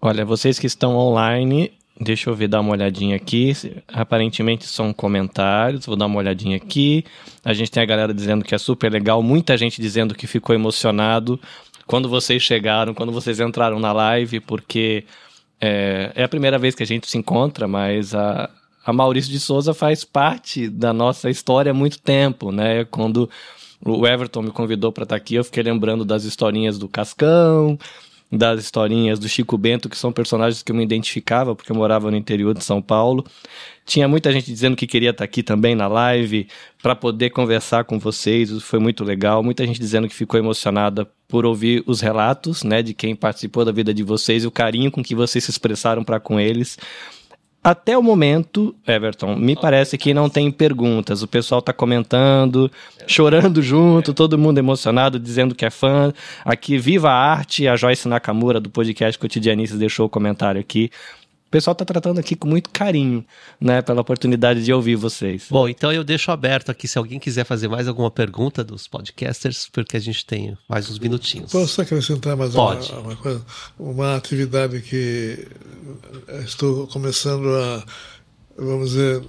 Olha, 0.01 0.25
vocês 0.25 0.59
que 0.59 0.67
estão 0.67 0.97
online, 0.97 1.73
deixa 2.01 2.31
eu 2.31 2.35
ver, 2.35 2.49
dar 2.49 2.61
uma 2.61 2.73
olhadinha 2.73 3.17
aqui. 3.17 3.53
Aparentemente 3.89 4.67
são 4.67 4.93
comentários, 4.93 5.85
vou 5.85 5.97
dar 5.97 6.07
uma 6.07 6.19
olhadinha 6.19 6.57
aqui. 6.57 7.05
A 7.45 7.53
gente 7.53 7.71
tem 7.71 7.83
a 7.83 7.87
galera 7.87 8.15
dizendo 8.15 8.45
que 8.45 8.55
é 8.55 8.59
super 8.59 8.91
legal, 8.91 9.23
muita 9.23 9.57
gente 9.57 9.81
dizendo 9.83 10.15
que 10.15 10.27
ficou 10.27 10.55
emocionado 10.55 11.41
quando 11.87 12.09
vocês 12.09 12.41
chegaram, 12.41 12.95
quando 12.95 13.11
vocês 13.11 13.41
entraram 13.41 13.81
na 13.81 13.93
live, 13.93 14.39
porque 14.39 15.05
é, 15.61 16.13
é 16.15 16.25
a 16.25 16.29
primeira 16.29 16.59
vez 16.59 16.75
que 16.75 16.83
a 16.83 16.87
gente 16.87 17.09
se 17.09 17.19
encontra, 17.19 17.69
mas 17.69 18.15
a, 18.15 18.49
a 18.85 18.93
Maurício 18.93 19.31
de 19.31 19.39
Souza 19.39 19.75
faz 19.75 20.05
parte 20.05 20.69
da 20.69 20.93
nossa 20.93 21.29
história 21.29 21.71
há 21.71 21.75
muito 21.75 21.99
tempo, 21.99 22.51
né? 22.51 22.85
Quando 22.87 23.29
o 23.85 24.07
Everton 24.07 24.43
me 24.43 24.51
convidou 24.51 24.93
para 24.93 25.05
estar 25.05 25.17
aqui, 25.17 25.35
eu 25.35 25.45
fiquei 25.45 25.63
lembrando 25.63 26.05
das 26.05 26.25
historinhas 26.25 26.79
do 26.79 26.89
Cascão, 26.89 27.79
das 28.33 28.61
historinhas 28.61 29.19
do 29.19 29.29
Chico 29.29 29.59
Bento, 29.59 29.89
que 29.89 29.99
são 29.99 30.13
personagens 30.13 30.63
que 30.63 30.71
eu 30.71 30.77
me 30.77 30.85
identificava, 30.85 31.55
porque 31.55 31.73
eu 31.73 31.77
morava 31.77 32.11
no 32.11 32.17
interior 32.17 32.55
de 32.55 32.65
São 32.65 32.81
Paulo. 32.81 33.25
Tinha 33.91 34.07
muita 34.07 34.31
gente 34.31 34.47
dizendo 34.47 34.77
que 34.77 34.87
queria 34.87 35.11
estar 35.11 35.25
aqui 35.25 35.43
também 35.43 35.75
na 35.75 35.89
live 35.89 36.47
para 36.81 36.95
poder 36.95 37.31
conversar 37.31 37.83
com 37.83 37.99
vocês, 37.99 38.63
foi 38.63 38.79
muito 38.79 39.03
legal. 39.03 39.43
Muita 39.43 39.67
gente 39.67 39.81
dizendo 39.81 40.07
que 40.07 40.15
ficou 40.15 40.39
emocionada 40.39 41.11
por 41.27 41.45
ouvir 41.45 41.83
os 41.89 42.01
relatos, 42.01 42.63
né, 42.63 42.85
de 42.85 42.95
quem 42.95 43.17
participou 43.17 43.65
da 43.65 43.73
vida 43.73 43.93
de 43.93 44.05
vocês 44.05 44.45
e 44.45 44.47
o 44.47 44.51
carinho 44.51 44.93
com 44.93 45.03
que 45.03 45.13
vocês 45.13 45.43
se 45.43 45.51
expressaram 45.51 46.05
para 46.05 46.21
com 46.21 46.39
eles. 46.39 46.79
Até 47.65 47.99
o 47.99 48.03
momento, 48.03 48.75
Everton, 48.87 49.35
me 49.35 49.57
parece 49.57 49.99
que 49.99 50.15
não 50.15 50.31
tem 50.31 50.53
perguntas. 50.53 51.25
O 51.25 51.27
pessoal 51.27 51.61
tá 51.61 51.73
comentando, 51.73 52.71
chorando 53.09 53.61
junto, 53.61 54.15
todo 54.15 54.39
mundo 54.39 54.59
emocionado, 54.59 55.19
dizendo 55.19 55.53
que 55.53 55.65
é 55.67 55.71
fã. 55.71 56.13
Aqui, 56.45 56.79
viva 56.79 57.11
a 57.11 57.33
arte! 57.33 57.67
A 57.67 57.75
Joyce 57.75 58.09
Nakamura, 58.09 58.61
do 58.61 58.71
podcast 58.71 59.19
Cotidianistas, 59.19 59.81
deixou 59.81 60.07
o 60.07 60.09
comentário 60.09 60.61
aqui. 60.61 60.91
O 61.51 61.59
pessoal 61.59 61.75
tá 61.75 61.85
tratando 61.85 62.21
aqui 62.21 62.37
com 62.37 62.47
muito 62.47 62.71
carinho, 62.71 63.27
né, 63.61 63.83
pela 63.83 64.03
oportunidade 64.03 64.65
de 64.65 64.73
ouvir 64.73 64.95
vocês. 64.95 65.49
Bom, 65.51 65.69
então 65.69 65.93
eu 65.93 66.05
deixo 66.05 66.31
aberto 66.31 66.71
aqui 66.71 66.87
se 66.87 66.97
alguém 66.97 67.19
quiser 67.19 67.43
fazer 67.43 67.67
mais 67.67 67.89
alguma 67.89 68.09
pergunta 68.09 68.63
dos 68.63 68.87
podcasters, 68.87 69.69
porque 69.73 69.97
a 69.97 70.01
gente 70.01 70.25
tem 70.25 70.57
mais 70.69 70.89
uns 70.89 71.01
minutinhos. 71.01 71.51
Posso 71.51 71.83
acrescentar 71.83 72.37
mais 72.37 72.55
uma, 72.55 72.77
Pode. 72.77 72.93
uma 72.93 73.17
coisa? 73.17 73.45
Uma 73.77 74.15
atividade 74.15 74.81
que 74.81 75.49
estou 76.45 76.87
começando 76.87 77.49
a, 77.49 77.85
vamos 78.57 78.91
dizer, 78.91 79.21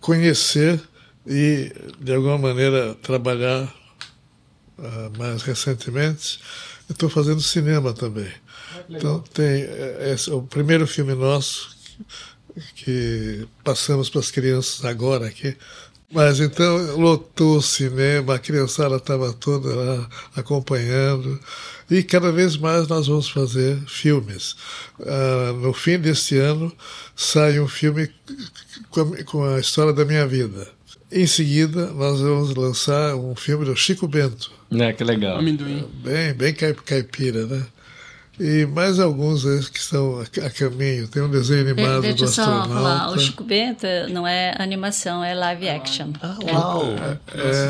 conhecer 0.00 0.78
e, 1.26 1.72
de 2.02 2.12
alguma 2.12 2.36
maneira, 2.36 2.94
trabalhar 2.96 3.74
ah, 4.78 5.10
mais 5.16 5.40
recentemente. 5.40 6.38
Estou 6.90 7.08
fazendo 7.08 7.40
cinema 7.40 7.94
também. 7.94 8.30
Então, 8.88 9.20
tem 9.32 9.44
eh, 9.62 10.12
esse, 10.14 10.30
o 10.30 10.42
primeiro 10.42 10.86
filme 10.86 11.14
nosso 11.14 11.74
que 12.76 13.46
passamos 13.62 14.08
para 14.10 14.20
as 14.20 14.30
crianças 14.30 14.84
agora 14.84 15.26
aqui. 15.26 15.56
Mas 16.12 16.38
então 16.38 16.96
lotou 16.96 17.56
o 17.56 17.62
cinema, 17.62 18.34
a 18.36 18.38
criançada 18.38 18.96
estava 18.96 19.32
toda 19.32 19.74
lá 19.74 20.08
acompanhando. 20.36 21.40
E 21.90 22.02
cada 22.04 22.30
vez 22.30 22.56
mais 22.56 22.86
nós 22.86 23.08
vamos 23.08 23.28
fazer 23.28 23.76
filmes. 23.88 24.54
Ah, 25.04 25.52
no 25.60 25.72
fim 25.72 25.98
deste 25.98 26.36
ano 26.38 26.72
sai 27.16 27.58
um 27.58 27.66
filme 27.66 28.08
com 28.90 29.00
a, 29.00 29.24
com 29.24 29.44
a 29.44 29.58
história 29.58 29.92
da 29.92 30.04
minha 30.04 30.26
vida. 30.26 30.68
Em 31.10 31.26
seguida, 31.26 31.86
nós 31.92 32.20
vamos 32.20 32.54
lançar 32.54 33.16
um 33.16 33.34
filme 33.34 33.64
do 33.64 33.74
Chico 33.76 34.06
Bento, 34.06 34.52
Né, 34.70 34.92
que 34.92 35.02
legal. 35.04 35.38
Amendoim. 35.38 35.88
bem, 36.02 36.32
bem 36.34 36.54
caip- 36.54 36.82
caipira, 36.84 37.46
né? 37.46 37.64
E 38.40 38.66
mais 38.66 38.98
alguns 38.98 39.44
que 39.68 39.78
estão 39.78 40.20
a, 40.20 40.50
caminho. 40.50 41.06
Tem 41.06 41.22
um 41.22 41.30
desenho 41.30 41.64
De- 41.64 41.70
animado 41.70 42.02
Deixa 42.02 42.24
do 42.24 42.28
só 42.30 42.44
falar, 42.44 42.58
o 42.58 42.62
astronauta. 42.72 43.18
Chico 43.20 43.44
Bento 43.44 43.86
não 44.10 44.26
é 44.26 44.54
animação, 44.58 45.22
é 45.22 45.34
live 45.34 45.68
action. 45.68 46.08
Ah, 46.20 46.36
É. 46.46 46.52
uau! 46.52 46.82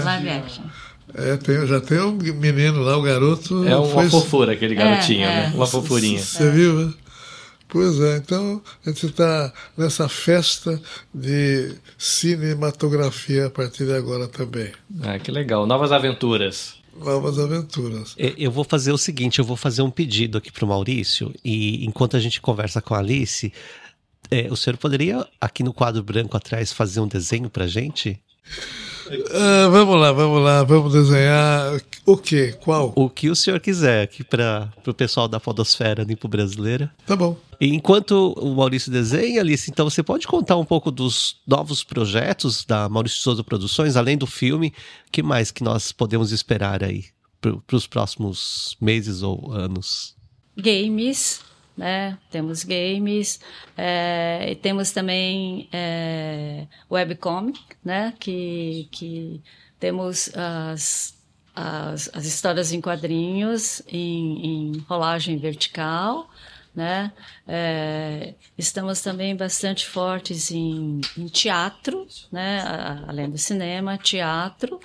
Live 0.04 0.28
action. 0.30 0.64
É, 1.16 1.36
tem, 1.36 1.66
já 1.66 1.80
tem 1.80 2.00
um 2.00 2.12
menino 2.12 2.80
lá, 2.80 2.96
o 2.96 3.02
garoto. 3.02 3.66
É 3.68 3.76
uma 3.76 3.86
foi- 3.88 4.08
fofura 4.08 4.52
aquele 4.54 4.74
garotinho, 4.74 5.22
É, 5.24 5.26
né? 5.26 5.50
é. 5.52 5.56
Uma 5.56 5.66
fofurinha. 5.66 6.18
Você 6.20 6.50
viu, 6.50 6.86
né? 6.86 6.94
Pois 7.68 8.00
é, 8.00 8.16
então 8.18 8.62
a 8.84 8.88
gente 8.88 9.06
está 9.06 9.52
nessa 9.76 10.08
festa 10.08 10.80
de 11.12 11.74
cinematografia 11.98 13.46
a 13.46 13.50
partir 13.50 13.84
de 13.84 13.92
agora 13.94 14.28
também. 14.28 14.70
Ah, 15.02 15.18
que 15.18 15.30
legal. 15.30 15.66
Novas 15.66 15.90
aventuras. 15.92 16.74
Novas 16.96 17.38
aventuras. 17.38 18.14
Eu 18.16 18.50
vou 18.50 18.64
fazer 18.64 18.92
o 18.92 18.98
seguinte, 18.98 19.38
eu 19.38 19.44
vou 19.44 19.56
fazer 19.56 19.82
um 19.82 19.90
pedido 19.90 20.38
aqui 20.38 20.52
pro 20.52 20.66
Maurício 20.66 21.32
e 21.44 21.84
enquanto 21.84 22.16
a 22.16 22.20
gente 22.20 22.40
conversa 22.40 22.80
com 22.80 22.94
a 22.94 22.98
Alice, 22.98 23.52
é, 24.30 24.50
o 24.50 24.56
senhor 24.56 24.76
poderia 24.76 25.26
aqui 25.40 25.62
no 25.62 25.72
quadro 25.72 26.02
branco 26.02 26.36
atrás 26.36 26.72
fazer 26.72 27.00
um 27.00 27.08
desenho 27.08 27.50
pra 27.50 27.66
gente? 27.66 28.20
Ah, 29.32 29.68
vamos 29.68 30.00
lá, 30.00 30.12
vamos 30.12 30.42
lá, 30.42 30.62
vamos 30.62 30.92
desenhar 30.92 31.80
o 32.06 32.16
quê? 32.16 32.54
Qual? 32.60 32.92
O 32.96 33.08
que 33.08 33.28
o 33.28 33.36
senhor 33.36 33.60
quiser 33.60 34.02
aqui 34.02 34.22
para 34.22 34.72
o 34.86 34.94
pessoal 34.94 35.28
da 35.28 35.40
Podosfera 35.40 36.02
Limpo 36.02 36.28
Brasileira. 36.28 36.92
Tá 37.06 37.16
bom. 37.16 37.36
E 37.60 37.68
enquanto 37.74 38.32
o 38.36 38.54
Maurício 38.54 38.90
desenha, 38.90 39.40
Alice, 39.40 39.70
então 39.70 39.88
você 39.88 40.02
pode 40.02 40.26
contar 40.26 40.56
um 40.56 40.64
pouco 40.64 40.90
dos 40.90 41.36
novos 41.46 41.84
projetos 41.84 42.64
da 42.64 42.88
Maurício 42.88 43.18
Souza 43.18 43.44
Produções, 43.44 43.96
além 43.96 44.18
do 44.18 44.26
filme, 44.26 44.72
que 45.10 45.22
mais 45.22 45.50
que 45.50 45.62
nós 45.62 45.92
podemos 45.92 46.32
esperar 46.32 46.82
aí 46.82 47.04
para 47.40 47.76
os 47.76 47.86
próximos 47.86 48.76
meses 48.80 49.22
ou 49.22 49.52
anos? 49.52 50.14
games, 50.56 51.40
né? 51.76 52.18
Temos 52.30 52.64
games, 52.64 53.40
é, 53.76 54.48
e 54.50 54.54
temos 54.54 54.92
também 54.92 55.68
é, 55.72 56.66
webcomic, 56.90 57.60
né? 57.84 58.14
Que, 58.18 58.88
que 58.92 59.42
temos 59.78 60.30
as, 60.36 61.16
as, 61.54 62.10
as 62.14 62.24
histórias 62.26 62.72
em 62.72 62.80
quadrinhos 62.80 63.82
em, 63.88 64.72
em 64.72 64.78
rolagem 64.88 65.36
vertical, 65.38 66.28
né? 66.74 67.12
É, 67.46 68.34
estamos 68.58 69.00
também 69.00 69.36
bastante 69.36 69.86
fortes 69.86 70.50
em, 70.50 71.00
em 71.16 71.26
teatro, 71.26 72.06
né? 72.32 72.60
A- 72.62 73.04
Além 73.08 73.30
do 73.30 73.38
cinema, 73.38 73.96
teatro. 73.98 74.80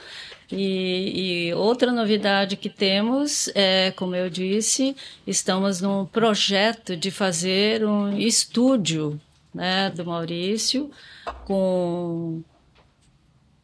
E, 0.51 1.47
e 1.49 1.53
outra 1.53 1.91
novidade 1.91 2.55
que 2.55 2.69
temos 2.69 3.49
é, 3.53 3.91
como 3.91 4.15
eu 4.15 4.29
disse, 4.29 4.95
estamos 5.25 5.79
num 5.79 6.05
projeto 6.05 6.97
de 6.97 7.11
fazer 7.11 7.85
um 7.85 8.17
estúdio 8.17 9.19
né, 9.53 9.91
do 9.91 10.05
Maurício 10.05 10.89
com 11.45 12.41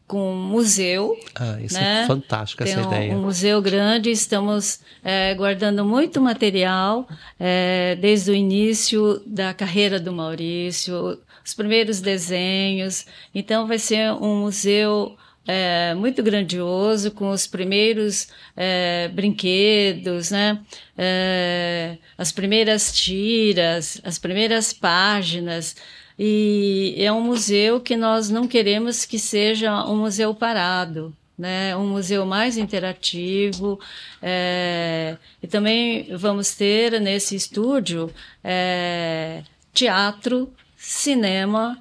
com 0.08 0.34
um 0.34 0.50
museu 0.50 1.18
Ah, 1.34 1.58
isso 1.60 1.74
né? 1.74 2.04
é 2.04 2.06
fantástico, 2.06 2.64
tem 2.64 2.74
essa 2.74 2.84
um, 2.84 2.92
ideia. 2.92 3.14
um 3.16 3.22
museu 3.22 3.60
grande, 3.60 4.12
estamos 4.12 4.80
é, 5.04 5.34
guardando 5.34 5.84
muito 5.84 6.22
material 6.22 7.08
é, 7.40 7.98
desde 8.00 8.30
o 8.30 8.36
início 8.36 9.20
da 9.26 9.52
carreira 9.52 10.00
do 10.00 10.14
Maurício, 10.14 11.20
os 11.44 11.54
primeiros 11.56 12.02
desenhos. 12.02 13.06
Então, 13.34 13.66
vai 13.66 13.80
ser 13.80 14.12
um 14.14 14.42
museu 14.42 15.16
é, 15.48 15.94
muito 15.96 16.24
grandioso, 16.24 17.12
com 17.12 17.30
os 17.30 17.46
primeiros 17.48 18.28
é, 18.56 19.10
brinquedos, 19.14 20.32
né? 20.32 20.60
É, 20.98 21.98
as 22.18 22.32
primeiras 22.32 22.92
tiras, 22.92 24.02
as 24.04 24.18
primeiras 24.18 24.74
páginas. 24.74 25.76
E 26.18 26.96
é 26.98 27.12
um 27.12 27.22
museu 27.22 27.80
que 27.80 27.96
nós 27.98 28.30
não 28.30 28.48
queremos 28.48 29.06
que 29.06 29.20
seja 29.20 29.86
um 29.86 29.98
museu 29.98 30.34
parado. 30.34 31.14
né, 31.38 31.76
um 31.76 31.88
museu 31.88 32.26
mais 32.26 32.58
interativo. 32.58 33.80
É, 34.22 35.18
e 35.44 35.48
também 35.48 36.08
vamos 36.16 36.56
ter 36.56 37.00
nesse 37.02 37.36
estúdio 37.36 38.10
é, 38.44 39.44
teatro, 39.74 40.52
cinema 40.78 41.78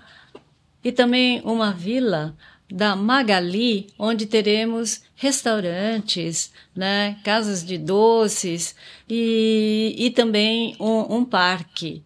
e 0.83 0.93
também 0.93 1.41
uma 1.45 1.73
vila 1.73 2.35
da 2.75 2.97
Magali, 2.97 3.87
onde 3.97 4.27
teremos 4.27 5.03
restaurantes, 5.15 6.53
né, 6.75 7.17
casas 7.23 7.65
de 7.65 7.79
doces 7.79 8.75
e, 9.09 9.95
e 9.97 10.11
também 10.11 10.75
um, 10.81 11.19
um 11.19 11.25
parque. 11.25 12.03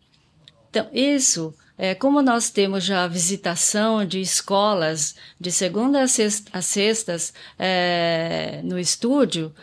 Então, 0.68 0.86
isso 0.92 1.54
é, 1.78 1.94
como 1.94 2.20
nós 2.20 2.50
temos 2.50 2.84
já 2.84 3.04
a 3.04 3.08
visitação 3.08 4.04
de 4.04 4.20
escolas 4.20 5.14
de 5.40 5.50
segunda 5.50 6.02
a, 6.02 6.06
sexta, 6.06 6.50
a 6.52 6.60
sextas 6.60 7.32
é, 7.58 8.60
no 8.62 8.78
estúdio, 8.78 9.54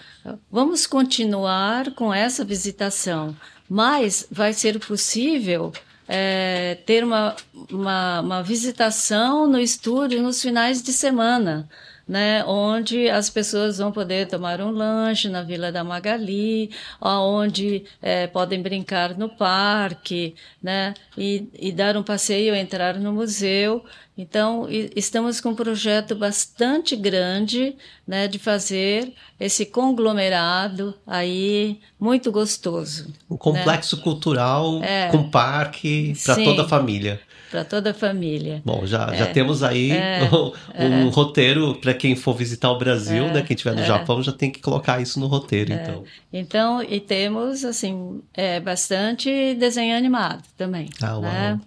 vamos 0.49 0.87
continuar 0.87 1.93
com 1.93 2.11
essa 2.11 2.43
visitação, 2.43 3.37
mas 3.69 4.25
vai 4.31 4.53
ser 4.53 4.79
possível 4.79 5.71
é, 6.07 6.75
ter 6.85 7.03
uma, 7.03 7.35
uma, 7.71 8.21
uma 8.21 8.43
visitação 8.43 9.47
no 9.47 9.59
estúdio 9.59 10.21
nos 10.21 10.41
finais 10.41 10.81
de 10.81 10.93
semana 10.93 11.67
né, 12.07 12.43
onde 12.45 13.09
as 13.09 13.29
pessoas 13.29 13.79
vão 13.79 13.91
poder 13.91 14.27
tomar 14.27 14.61
um 14.61 14.69
lanche 14.69 15.27
na 15.27 15.41
Vila 15.41 15.71
da 15.71 15.83
Magali, 15.83 16.69
onde 17.01 17.85
é, 18.01 18.27
podem 18.27 18.61
brincar 18.61 19.17
no 19.17 19.29
parque, 19.29 20.35
né, 20.61 20.93
e, 21.17 21.49
e 21.53 21.71
dar 21.71 21.97
um 21.97 22.03
passeio, 22.03 22.55
entrar 22.55 22.99
no 22.99 23.11
museu. 23.11 23.83
Então, 24.17 24.67
estamos 24.95 25.41
com 25.41 25.49
um 25.49 25.55
projeto 25.55 26.15
bastante 26.15 26.95
grande, 26.95 27.75
né, 28.07 28.27
de 28.27 28.39
fazer 28.39 29.13
esse 29.39 29.65
conglomerado 29.65 30.93
aí 31.05 31.79
muito 31.99 32.31
gostoso. 32.31 33.13
Um 33.29 33.35
complexo 33.35 33.97
né? 33.97 34.03
cultural 34.03 34.81
é, 34.81 35.09
com 35.09 35.29
parque 35.29 36.13
para 36.23 36.35
toda 36.35 36.61
a 36.63 36.67
família 36.67 37.19
para 37.55 37.63
toda 37.63 37.91
a 37.91 37.93
família. 37.93 38.61
Bom, 38.65 38.85
já, 38.85 39.13
é, 39.13 39.17
já 39.17 39.27
temos 39.27 39.63
aí 39.63 39.91
é, 39.91 40.27
um, 40.33 40.51
um 40.77 41.07
é. 41.07 41.11
roteiro 41.11 41.75
para 41.75 41.93
quem 41.93 42.15
for 42.15 42.35
visitar 42.35 42.69
o 42.69 42.77
Brasil, 42.77 43.27
né? 43.27 43.41
Quem 43.41 43.55
estiver 43.55 43.73
no 43.73 43.81
é. 43.81 43.85
Japão 43.85 44.21
já 44.21 44.33
tem 44.33 44.51
que 44.51 44.59
colocar 44.59 45.01
isso 45.01 45.19
no 45.19 45.27
roteiro, 45.27 45.71
é. 45.71 45.75
então. 45.75 46.03
Então, 46.33 46.83
e 46.83 46.99
temos, 46.99 47.63
assim, 47.63 48.21
bastante 48.63 49.55
desenho 49.55 49.95
animado 49.95 50.43
também. 50.57 50.89
Ah, 51.01 51.19
né? 51.19 51.59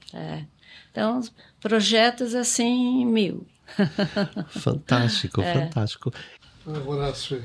Então, 0.90 1.20
projetos 1.60 2.34
assim, 2.34 3.04
mil. 3.04 3.46
fantástico, 4.50 5.42
fantástico. 5.42 6.12
Horácio, 6.86 7.42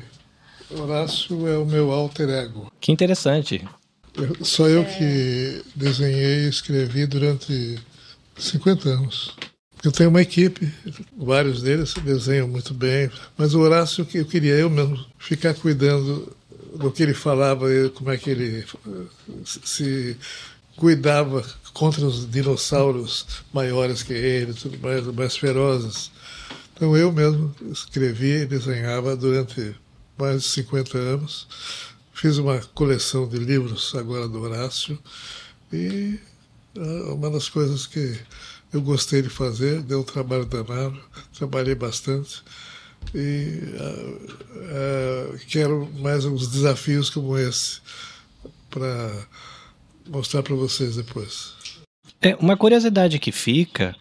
Horácio 0.71 1.47
é 1.47 1.57
o 1.57 1.65
meu 1.65 1.91
alter 1.91 2.29
ego. 2.29 2.71
Que 2.79 2.91
interessante. 2.91 3.65
Só 4.41 4.67
eu 4.67 4.85
que 4.85 5.63
desenhei 5.75 6.45
e 6.45 6.49
escrevi 6.49 7.05
durante 7.05 7.79
50 8.37 8.89
anos. 8.89 9.35
Eu 9.83 9.91
tenho 9.91 10.09
uma 10.09 10.21
equipe, 10.21 10.71
vários 11.17 11.61
deles 11.61 11.93
desenham 12.05 12.47
muito 12.47 12.73
bem, 12.73 13.09
mas 13.37 13.53
o 13.53 13.59
Horácio, 13.59 14.07
eu 14.13 14.25
queria 14.25 14.53
eu 14.53 14.69
mesmo 14.69 14.97
ficar 15.19 15.53
cuidando 15.53 16.33
do 16.75 16.89
que 16.89 17.03
ele 17.03 17.13
falava, 17.13 17.67
como 17.93 18.09
é 18.09 18.17
que 18.17 18.29
ele 18.29 18.65
se 19.43 20.17
cuidava 20.77 21.45
contra 21.73 22.05
os 22.05 22.29
dinossauros 22.29 23.25
maiores 23.51 24.03
que 24.03 24.13
ele, 24.13 24.53
tudo 24.53 24.77
mais, 24.79 25.05
mais 25.07 25.35
ferozes. 25.35 26.11
Então 26.75 26.95
eu 26.95 27.11
mesmo 27.11 27.53
escrevia 27.71 28.39
e 28.39 28.45
desenhava 28.45 29.15
durante 29.15 29.75
mais 30.17 30.43
de 30.43 30.47
50 30.49 30.97
anos. 30.97 31.47
Fiz 32.13 32.37
uma 32.37 32.59
coleção 32.73 33.27
de 33.27 33.37
livros 33.37 33.93
agora 33.95 34.27
do 34.27 34.41
Horácio 34.41 34.97
e 35.71 36.19
é 36.75 37.11
uma 37.11 37.29
das 37.29 37.49
coisas 37.49 37.87
que 37.87 38.17
eu 38.71 38.81
gostei 38.81 39.21
de 39.21 39.29
fazer, 39.29 39.81
deu 39.81 39.99
um 39.99 40.03
trabalho 40.03 40.45
danado, 40.45 40.99
trabalhei 41.37 41.75
bastante 41.75 42.43
e 43.13 43.59
uh, 43.79 45.35
uh, 45.35 45.39
quero 45.47 45.87
mais 45.99 46.25
uns 46.25 46.47
desafios 46.47 47.09
como 47.09 47.37
esse 47.37 47.81
para 48.69 49.27
mostrar 50.07 50.41
para 50.41 50.55
vocês 50.55 50.95
depois. 50.95 51.53
É, 52.23 52.35
uma 52.39 52.55
curiosidade 52.55 53.19
que 53.19 53.33
fica, 53.33 53.93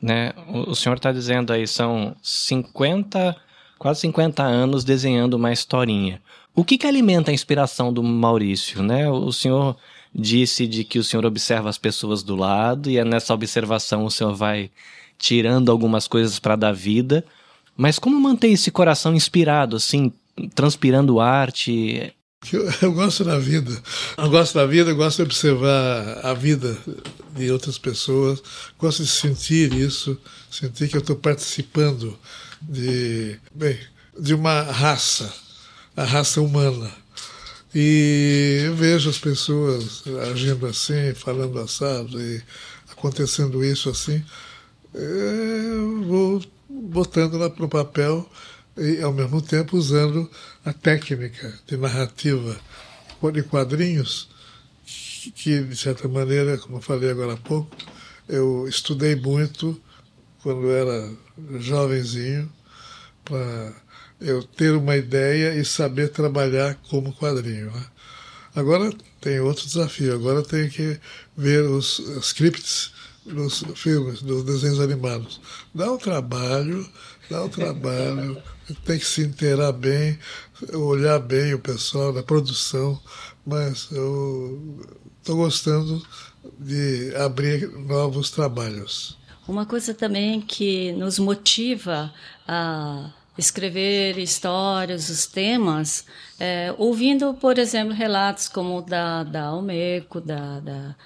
né? 0.00 0.32
O, 0.46 0.70
o 0.70 0.76
senhor 0.76 0.94
está 0.96 1.10
dizendo 1.10 1.52
aí 1.52 1.66
são 1.66 2.14
50, 2.22 3.36
quase 3.78 4.00
50 4.02 4.44
anos 4.44 4.84
desenhando 4.84 5.34
uma 5.34 5.52
historinha. 5.52 6.22
O 6.54 6.64
que, 6.64 6.78
que 6.78 6.86
alimenta 6.86 7.32
a 7.32 7.34
inspiração 7.34 7.92
do 7.92 8.00
Maurício, 8.00 8.80
né? 8.80 9.10
O 9.10 9.32
senhor 9.32 9.76
disse 10.14 10.68
de 10.68 10.84
que 10.84 11.00
o 11.00 11.04
senhor 11.04 11.26
observa 11.26 11.68
as 11.68 11.76
pessoas 11.76 12.22
do 12.22 12.36
lado 12.36 12.88
e 12.88 12.96
é 12.96 13.04
nessa 13.04 13.34
observação 13.34 14.04
o 14.04 14.10
senhor 14.10 14.32
vai 14.32 14.70
tirando 15.18 15.72
algumas 15.72 16.06
coisas 16.06 16.38
para 16.38 16.54
dar 16.54 16.72
vida. 16.72 17.24
Mas 17.76 17.98
como 17.98 18.20
manter 18.20 18.48
esse 18.48 18.70
coração 18.70 19.16
inspirado, 19.16 19.74
assim, 19.74 20.12
transpirando 20.54 21.18
arte? 21.18 22.14
Eu, 22.52 22.70
eu, 22.82 22.92
gosto 22.92 23.24
da 23.24 23.38
vida. 23.38 23.72
Eu 24.16 24.28
gosto 24.28 24.54
da 24.54 24.66
vida, 24.66 24.90
eu 24.90 24.96
gosto 24.96 25.16
de 25.16 25.22
observar 25.22 26.20
a 26.22 26.34
vida 26.34 26.76
de 27.34 27.50
outras 27.50 27.78
pessoas, 27.78 28.42
gosto 28.78 29.02
de 29.02 29.08
sentir 29.08 29.72
isso, 29.72 30.18
sentir 30.50 30.88
que 30.88 30.96
eu 30.96 31.00
estou 31.00 31.16
participando 31.16 32.18
de, 32.60 33.38
bem, 33.54 33.78
de 34.18 34.34
uma 34.34 34.62
raça, 34.62 35.32
a 35.96 36.04
raça 36.04 36.40
humana. 36.40 36.90
E 37.74 38.62
eu 38.66 38.76
vejo 38.76 39.10
as 39.10 39.18
pessoas 39.18 40.04
agindo 40.30 40.66
assim, 40.66 41.12
falando 41.14 41.58
assado 41.58 42.20
e 42.20 42.42
acontecendo 42.90 43.64
isso 43.64 43.90
assim. 43.90 44.22
Eu 44.94 46.04
vou 46.04 46.44
botando 46.68 47.36
lá 47.36 47.50
para 47.50 47.64
o 47.64 47.68
papel 47.68 48.28
e, 48.76 49.00
ao 49.02 49.12
mesmo 49.12 49.40
tempo, 49.40 49.76
usando 49.76 50.30
a 50.64 50.72
técnica 50.72 51.52
de 51.66 51.76
narrativa 51.76 52.56
de 53.32 53.42
quadrinhos, 53.42 54.28
que, 55.34 55.62
de 55.62 55.76
certa 55.76 56.06
maneira, 56.06 56.58
como 56.58 56.76
eu 56.76 56.82
falei 56.82 57.10
agora 57.10 57.32
há 57.32 57.36
pouco, 57.36 57.74
eu 58.28 58.68
estudei 58.68 59.16
muito 59.16 59.80
quando 60.42 60.70
era 60.70 61.10
jovenzinho 61.58 62.52
para 63.24 63.72
eu 64.20 64.42
ter 64.42 64.72
uma 64.72 64.96
ideia 64.96 65.54
e 65.54 65.64
saber 65.64 66.10
trabalhar 66.10 66.74
como 66.90 67.14
quadrinho. 67.14 67.70
Né? 67.70 67.86
Agora 68.54 68.92
tem 69.20 69.40
outro 69.40 69.66
desafio, 69.66 70.14
agora 70.14 70.42
tenho 70.42 70.70
que 70.70 71.00
ver 71.36 71.62
os 71.62 71.98
scripts 72.20 72.92
dos 73.24 73.64
filmes, 73.74 74.20
dos 74.22 74.44
desenhos 74.44 74.80
animados. 74.80 75.40
Dá 75.74 75.90
um 75.90 75.96
trabalho, 75.96 76.86
dá 77.30 77.44
um 77.44 77.48
trabalho, 77.48 78.42
tem 78.84 78.98
que 78.98 79.06
se 79.06 79.22
inteirar 79.22 79.72
bem, 79.72 80.18
olhar 80.72 81.18
bem 81.18 81.54
o 81.54 81.58
pessoal 81.58 82.12
da 82.12 82.22
produção, 82.22 82.98
mas 83.46 83.88
eu 83.90 84.80
estou 85.20 85.36
gostando 85.36 86.02
de 86.58 87.14
abrir 87.16 87.68
novos 87.68 88.30
trabalhos. 88.30 89.18
Uma 89.46 89.66
coisa 89.66 89.92
também 89.92 90.40
que 90.40 90.92
nos 90.92 91.18
motiva 91.18 92.12
a 92.48 93.12
escrever 93.36 94.16
histórias, 94.18 95.08
os 95.10 95.26
temas, 95.26 96.06
é, 96.38 96.74
ouvindo, 96.78 97.34
por 97.34 97.58
exemplo, 97.58 97.92
relatos 97.92 98.48
como 98.48 98.80
da, 98.80 99.24
da 99.24 99.44
Almeco, 99.46 100.20
da, 100.20 100.60
da, 100.60 100.96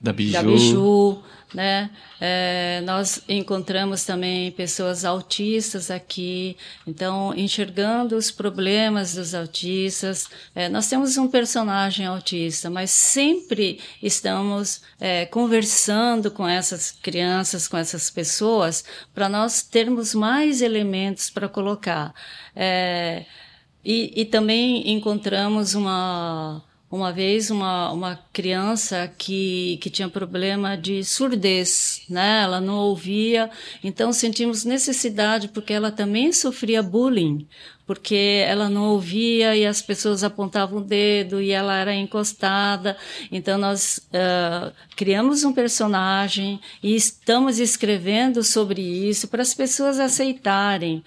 da 0.00 0.12
Biju, 0.12 0.32
da 0.32 0.42
Biju 0.42 1.22
né? 1.54 1.90
É, 2.20 2.82
nós 2.84 3.22
encontramos 3.28 4.04
também 4.04 4.50
pessoas 4.52 5.04
autistas 5.04 5.90
aqui, 5.90 6.56
então 6.86 7.34
enxergando 7.36 8.16
os 8.16 8.30
problemas 8.30 9.14
dos 9.14 9.34
autistas. 9.34 10.28
É, 10.54 10.68
nós 10.68 10.88
temos 10.88 11.16
um 11.16 11.28
personagem 11.28 12.06
autista, 12.06 12.70
mas 12.70 12.90
sempre 12.90 13.80
estamos 14.02 14.82
é, 15.00 15.26
conversando 15.26 16.30
com 16.30 16.46
essas 16.46 16.90
crianças, 16.90 17.68
com 17.68 17.76
essas 17.76 18.10
pessoas, 18.10 18.84
para 19.14 19.28
nós 19.28 19.62
termos 19.62 20.14
mais 20.14 20.62
elementos 20.62 21.28
para 21.30 21.48
colocar. 21.48 22.14
É, 22.54 23.24
e, 23.84 24.22
e 24.22 24.24
também 24.24 24.92
encontramos 24.92 25.74
uma 25.74 26.62
uma 26.92 27.10
vez 27.10 27.50
uma, 27.50 27.90
uma 27.90 28.20
criança 28.34 29.10
que, 29.16 29.78
que 29.80 29.88
tinha 29.88 30.10
problema 30.10 30.76
de 30.76 31.02
surdez, 31.02 32.02
né? 32.06 32.42
Ela 32.42 32.60
não 32.60 32.74
ouvia, 32.74 33.50
então 33.82 34.12
sentimos 34.12 34.66
necessidade 34.66 35.48
porque 35.48 35.72
ela 35.72 35.90
também 35.90 36.30
sofria 36.34 36.82
bullying, 36.82 37.48
porque 37.86 38.44
ela 38.46 38.68
não 38.68 38.90
ouvia 38.90 39.56
e 39.56 39.64
as 39.64 39.80
pessoas 39.80 40.22
apontavam 40.22 40.80
o 40.80 40.84
dedo 40.84 41.40
e 41.40 41.50
ela 41.50 41.74
era 41.78 41.94
encostada. 41.94 42.94
Então 43.30 43.56
nós 43.56 43.98
uh, 44.08 44.70
criamos 44.94 45.44
um 45.44 45.52
personagem 45.54 46.60
e 46.82 46.94
estamos 46.94 47.58
escrevendo 47.58 48.44
sobre 48.44 48.82
isso 48.82 49.28
para 49.28 49.40
as 49.40 49.54
pessoas 49.54 49.98
aceitarem 49.98 51.02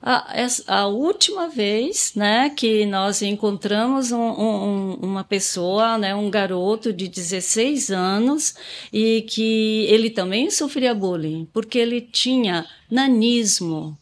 A, 0.00 0.46
a, 0.68 0.86
última 0.86 1.48
vez, 1.48 2.12
né, 2.14 2.50
que 2.50 2.86
nós 2.86 3.20
encontramos 3.20 4.12
um, 4.12 4.16
um, 4.16 4.94
uma 5.02 5.24
pessoa, 5.24 5.98
né, 5.98 6.14
um 6.14 6.30
garoto 6.30 6.92
de 6.92 7.08
16 7.08 7.90
anos 7.90 8.54
e 8.92 9.22
que 9.22 9.86
ele 9.88 10.08
também 10.08 10.50
sofria 10.50 10.94
bullying, 10.94 11.48
porque 11.52 11.78
ele 11.78 12.00
tinha 12.00 12.64
nanismo. 12.88 13.98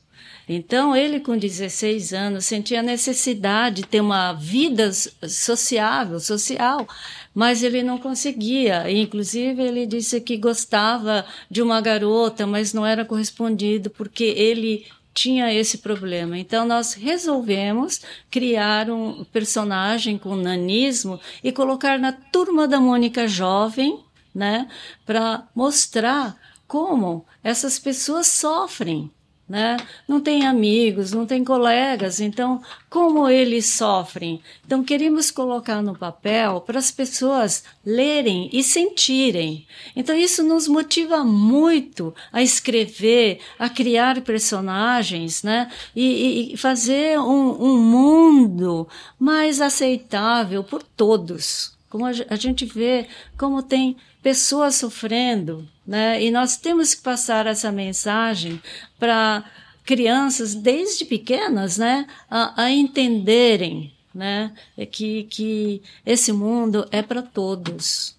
Então, 0.49 0.95
ele 0.95 1.19
com 1.19 1.37
16 1.37 2.13
anos 2.13 2.45
sentia 2.45 2.79
a 2.79 2.83
necessidade 2.83 3.77
de 3.83 3.89
ter 3.89 4.01
uma 4.01 4.33
vida 4.33 4.93
sociável, 4.93 6.21
social, 6.21 6.87
mas 7.35 7.65
ele 7.65 7.83
não 7.83 7.99
conseguia. 7.99 8.89
Inclusive, 8.89 9.61
ele 9.61 9.87
disse 9.87 10.21
que 10.21 10.37
gostava 10.37 11.27
de 11.51 11.61
uma 11.63 11.81
garota, 11.81 12.47
mas 12.47 12.73
não 12.73 12.87
era 12.87 13.05
correspondido 13.05 13.91
porque 13.91 14.23
ele 14.23 14.87
tinha 15.17 15.51
esse 15.51 15.79
problema. 15.79 16.39
Então, 16.39 16.67
nós 16.67 16.93
resolvemos 16.93 18.03
criar 18.31 18.91
um 18.91 19.25
personagem 19.25 20.19
com 20.19 20.37
nanismo 20.37 21.19
e 21.43 21.51
colocar 21.51 21.99
na 21.99 22.13
turma 22.13 22.69
da 22.69 22.79
Mônica 22.79 23.27
Jovem, 23.27 24.05
né, 24.35 24.69
para 25.07 25.49
mostrar 25.55 26.37
como 26.69 27.25
essas 27.43 27.79
pessoas 27.79 28.27
sofrem 28.27 29.11
né? 29.49 29.77
Não 30.09 30.21
tem 30.21 30.45
amigos, 30.45 31.13
não 31.13 31.25
tem 31.25 31.45
colegas, 31.45 32.21
então 32.21 32.61
como 32.91 33.29
eles 33.29 33.67
sofrem? 33.67 34.41
Então 34.65 34.83
queremos 34.83 35.31
colocar 35.31 35.81
no 35.83 35.97
papel 35.97 36.61
para 36.61 36.79
as 36.79 36.91
pessoas 36.91 37.63
lerem 37.85 38.51
e 38.53 38.63
sentirem. 38.63 39.67
Então 39.95 40.17
isso 40.17 40.43
nos 40.43 40.67
motiva 40.67 41.25
muito 41.25 42.13
a 42.33 42.43
escrever, 42.43 43.39
a 43.59 43.69
criar 43.69 44.21
personagens, 44.23 45.43
né? 45.43 45.71
E, 45.95 46.53
e 46.53 46.57
fazer 46.57 47.19
um, 47.21 47.63
um 47.63 47.79
mundo 47.79 48.89
mais 49.19 49.61
aceitável 49.61 50.65
por 50.65 50.83
todos. 50.83 51.77
Como 51.89 52.05
a, 52.05 52.37
gente 52.37 52.65
vê, 52.65 53.07
como 53.39 53.63
tem 53.63 53.97
pessoas 54.23 54.75
sofrendo, 54.75 55.67
né? 55.87 56.21
E 56.23 56.33
nós 56.33 56.57
temos 56.57 56.95
que 56.95 57.03
passar 57.03 57.47
essa 57.47 57.71
mensagem 57.71 58.61
para 58.99 59.45
crianças 59.85 60.55
desde 60.55 61.05
pequenas, 61.05 61.79
né, 61.79 62.07
a, 62.29 62.65
a 62.65 62.71
entenderem, 62.71 63.93
né, 64.15 64.53
que, 64.91 65.25
que 65.25 65.83
esse 66.05 66.33
mundo 66.33 66.87
é 66.91 67.03
para 67.03 67.23
todos. 67.23 68.17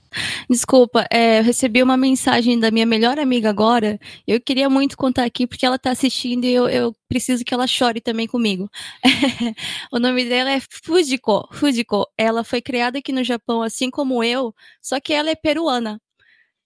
Desculpa, 0.50 1.06
é, 1.12 1.40
eu 1.40 1.44
recebi 1.44 1.84
uma 1.84 1.98
mensagem 1.98 2.60
da 2.60 2.72
minha 2.72 2.86
melhor 2.86 3.20
amiga 3.20 3.50
agora. 3.50 4.00
Eu 4.26 4.40
queria 4.42 4.70
muito 4.70 4.98
contar 4.98 5.26
aqui 5.26 5.46
porque 5.46 5.66
ela 5.66 5.76
está 5.76 5.92
assistindo 5.92 6.46
e 6.46 6.54
eu, 6.54 6.68
eu, 6.70 6.96
preciso 7.08 7.44
que 7.44 7.54
ela 7.54 7.68
chore 7.68 8.02
também 8.02 8.28
comigo. 8.28 8.70
o 9.92 10.00
nome 10.00 10.26
dela 10.26 10.52
é 10.52 10.60
Fujiko. 10.84 11.48
Fujiko. 11.52 12.06
Ela 12.18 12.44
foi 12.44 12.62
criada 12.62 13.00
aqui 13.00 13.12
no 13.12 13.24
Japão, 13.24 13.62
assim 13.62 13.90
como 13.90 14.24
eu, 14.24 14.54
só 14.82 15.00
que 15.00 15.14
ela 15.14 15.30
é 15.30 15.36
peruana. 15.36 16.02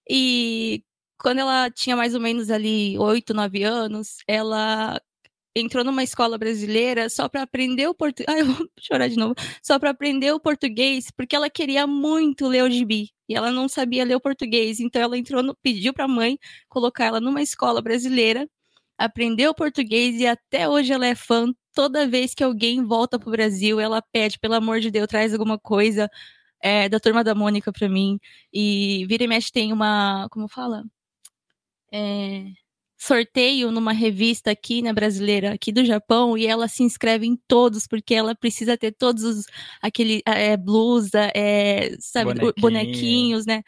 E 0.10 0.84
quando 1.22 1.40
ela 1.40 1.70
tinha 1.70 1.96
mais 1.96 2.16
ou 2.16 2.22
menos 2.22 2.50
ali 2.50 2.98
oito, 2.98 3.34
nove 3.34 3.64
anos, 3.64 4.18
ela 4.28 5.00
entrou 5.56 5.84
numa 5.84 6.04
escola 6.04 6.38
brasileira 6.38 7.10
só 7.10 7.30
para 7.30 7.44
aprender 7.44 7.88
o 7.88 7.94
português. 7.94 8.28
Ai, 8.36 8.42
eu 8.42 8.46
vou 8.48 8.68
chorar 8.80 9.08
de 9.08 9.18
novo. 9.18 9.36
Só 9.62 9.78
para 9.80 9.92
aprender 9.92 10.32
o 10.34 10.40
português, 10.40 11.12
porque 11.12 11.36
ela 11.36 11.50
queria 11.50 11.86
muito 11.88 12.48
ler 12.48 12.64
o 12.64 12.70
gibi 12.70 13.10
e 13.30 13.36
ela 13.36 13.52
não 13.52 13.70
sabia 13.70 14.06
ler 14.06 14.16
o 14.16 14.22
português. 14.22 14.80
Então 14.80 15.02
ela 15.02 15.18
entrou, 15.18 15.44
no... 15.44 15.56
pediu 15.62 15.94
para 15.94 16.06
a 16.06 16.08
mãe 16.08 16.38
colocar 16.70 17.06
ela 17.06 17.20
numa 17.22 17.42
escola 17.42 17.82
brasileira, 17.82 18.48
aprendeu 18.98 19.52
o 19.52 19.56
português 19.56 20.20
e 20.20 20.28
até 20.28 20.68
hoje 20.70 20.94
ela 20.94 21.06
é 21.08 21.16
fã. 21.16 21.54
Toda 21.74 22.08
vez 22.08 22.34
que 22.34 22.44
alguém 22.44 22.86
volta 22.86 23.20
pro 23.20 23.32
Brasil, 23.32 23.80
ela 23.80 24.02
pede, 24.02 24.40
pelo 24.40 24.56
amor 24.56 24.80
de 24.82 24.92
Deus, 24.92 25.08
traz 25.08 25.34
alguma 25.34 25.58
coisa 25.60 26.10
é, 26.62 26.90
da 26.90 27.00
turma 27.00 27.24
da 27.24 27.36
Mônica 27.36 27.72
para 27.72 27.90
mim. 27.90 28.20
E 28.54 29.06
vira 29.08 29.24
e 29.24 29.28
mexe 29.28 29.52
tem 29.52 29.74
uma, 29.74 30.28
como 30.32 30.48
fala? 30.50 30.84
É, 31.92 32.46
sorteio 32.98 33.72
numa 33.72 33.92
revista 33.92 34.52
aqui, 34.52 34.82
né, 34.82 34.94
brasileira, 34.94 35.54
aqui 35.54 35.72
do 35.72 35.84
Japão, 35.84 36.38
e 36.38 36.46
ela 36.46 36.68
se 36.68 36.84
inscreve 36.84 37.26
em 37.26 37.36
todos, 37.48 37.88
porque 37.88 38.14
ela 38.14 38.36
precisa 38.36 38.78
ter 38.78 38.92
todos 38.92 39.24
os, 39.24 39.46
aquele, 39.82 40.22
é, 40.26 40.56
blusa, 40.56 41.32
é, 41.34 41.96
sabe, 42.00 42.36
Bonequinho. 42.36 42.54
bonequinhos, 42.60 43.46
né, 43.48 43.64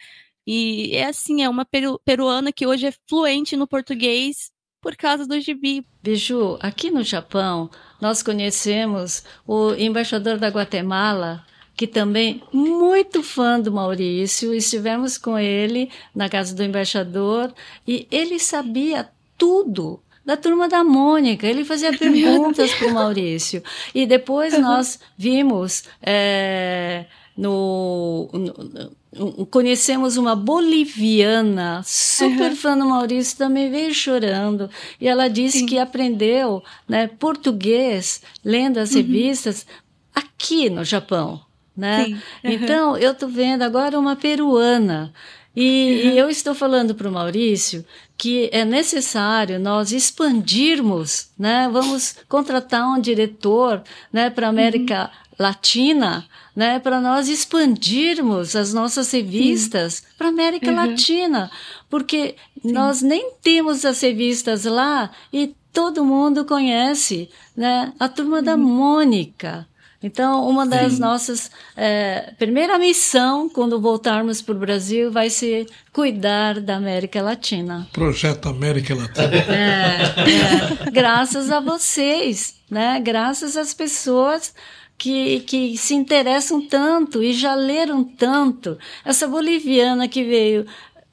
e 0.45 0.95
é 0.95 1.05
assim, 1.05 1.41
é 1.41 1.49
uma 1.49 1.65
peru, 1.65 1.99
peruana 2.05 2.51
que 2.51 2.67
hoje 2.67 2.85
é 2.85 2.93
fluente 3.09 3.55
no 3.55 3.67
português 3.67 4.51
por 4.79 4.95
causa 4.95 5.25
do 5.25 5.39
gibi. 5.39 5.83
Biju, 6.03 6.59
aqui 6.61 6.91
no 6.91 7.01
Japão, 7.01 7.71
nós 8.01 8.21
conhecemos 8.21 9.23
o 9.47 9.73
embaixador 9.73 10.37
da 10.37 10.49
Guatemala, 10.49 11.43
que 11.75 11.87
também 11.87 12.41
muito 12.51 13.23
fã 13.23 13.59
do 13.59 13.71
Maurício, 13.71 14.53
estivemos 14.53 15.17
com 15.17 15.37
ele 15.37 15.89
na 16.13 16.29
casa 16.29 16.55
do 16.55 16.63
embaixador 16.63 17.53
e 17.87 18.07
ele 18.11 18.39
sabia 18.39 19.09
tudo 19.37 19.99
da 20.25 20.37
turma 20.37 20.69
da 20.69 20.83
Mônica. 20.83 21.47
Ele 21.47 21.65
fazia 21.65 21.91
perguntas 21.97 22.73
para 22.75 22.87
o 22.87 22.93
Maurício. 22.93 23.63
E 23.93 24.05
depois 24.05 24.57
nós 24.57 24.99
vimos 25.17 25.83
é, 26.01 27.05
no, 27.35 28.29
no, 28.31 29.45
conhecemos 29.47 30.15
uma 30.15 30.35
boliviana 30.35 31.81
super 31.83 32.51
uhum. 32.51 32.55
fã 32.55 32.77
do 32.77 32.85
Maurício 32.85 33.37
também 33.37 33.69
veio 33.69 33.93
chorando 33.93 34.69
e 35.01 35.07
ela 35.07 35.27
disse 35.27 35.59
Sim. 35.59 35.65
que 35.65 35.79
aprendeu 35.79 36.63
né, 36.87 37.07
português 37.07 38.21
lendo 38.43 38.77
as 38.77 38.91
uhum. 38.91 38.97
revistas 38.97 39.65
aqui 40.13 40.69
no 40.69 40.83
Japão 40.83 41.41
né? 41.75 42.05
Uhum. 42.07 42.19
Então, 42.43 42.97
eu 42.97 43.11
estou 43.11 43.29
vendo 43.29 43.63
agora 43.63 43.99
uma 43.99 44.15
peruana. 44.15 45.13
E, 45.55 45.61
uhum. 45.61 46.11
e 46.11 46.17
eu 46.17 46.29
estou 46.29 46.55
falando 46.55 46.95
para 46.95 47.07
o 47.07 47.11
Maurício 47.11 47.85
que 48.17 48.49
é 48.53 48.63
necessário 48.63 49.59
nós 49.59 49.91
expandirmos, 49.91 51.29
né? 51.37 51.69
Vamos 51.71 52.15
contratar 52.29 52.87
um 52.87 52.99
diretor, 52.99 53.83
né, 54.11 54.29
para 54.29 54.47
a 54.47 54.49
América 54.49 55.11
uhum. 55.11 55.35
Latina, 55.37 56.25
né, 56.55 56.79
para 56.79 57.01
nós 57.01 57.27
expandirmos 57.27 58.55
as 58.55 58.73
nossas 58.73 59.11
revistas 59.11 60.03
para 60.17 60.27
a 60.27 60.29
América 60.29 60.69
uhum. 60.69 60.75
Latina, 60.75 61.51
porque 61.89 62.35
Sim. 62.61 62.71
nós 62.71 63.01
nem 63.01 63.31
temos 63.41 63.83
as 63.83 63.99
revistas 63.99 64.63
lá 64.65 65.11
e 65.31 65.53
todo 65.73 66.05
mundo 66.05 66.45
conhece, 66.45 67.29
né? 67.57 67.91
A 67.99 68.07
turma 68.07 68.41
da 68.41 68.53
uhum. 68.53 68.61
Mônica, 68.61 69.67
então, 70.03 70.45
uma 70.49 70.67
das 70.67 70.93
Sim. 70.93 70.99
nossas 70.99 71.49
é, 71.77 72.33
primeira 72.37 72.77
missão 72.77 73.47
quando 73.47 73.79
voltarmos 73.79 74.41
para 74.41 74.53
o 74.53 74.59
Brasil 74.59 75.09
vai 75.09 75.29
ser 75.29 75.65
cuidar 75.93 76.59
da 76.59 76.75
América 76.75 77.21
Latina. 77.21 77.87
Projeto 77.93 78.49
América 78.49 78.93
Latina. 78.93 79.33
É, 79.33 80.87
é, 80.87 80.91
graças 80.91 81.49
a 81.49 81.61
vocês, 81.61 82.55
né? 82.69 82.99
Graças 82.99 83.55
às 83.55 83.73
pessoas 83.73 84.53
que, 84.97 85.39
que 85.41 85.77
se 85.77 85.95
interessam 85.95 86.67
tanto 86.67 87.23
e 87.23 87.31
já 87.31 87.55
leram 87.55 88.03
tanto. 88.03 88.77
Essa 89.05 89.25
boliviana 89.25 90.07
que 90.09 90.23
veio 90.23 90.65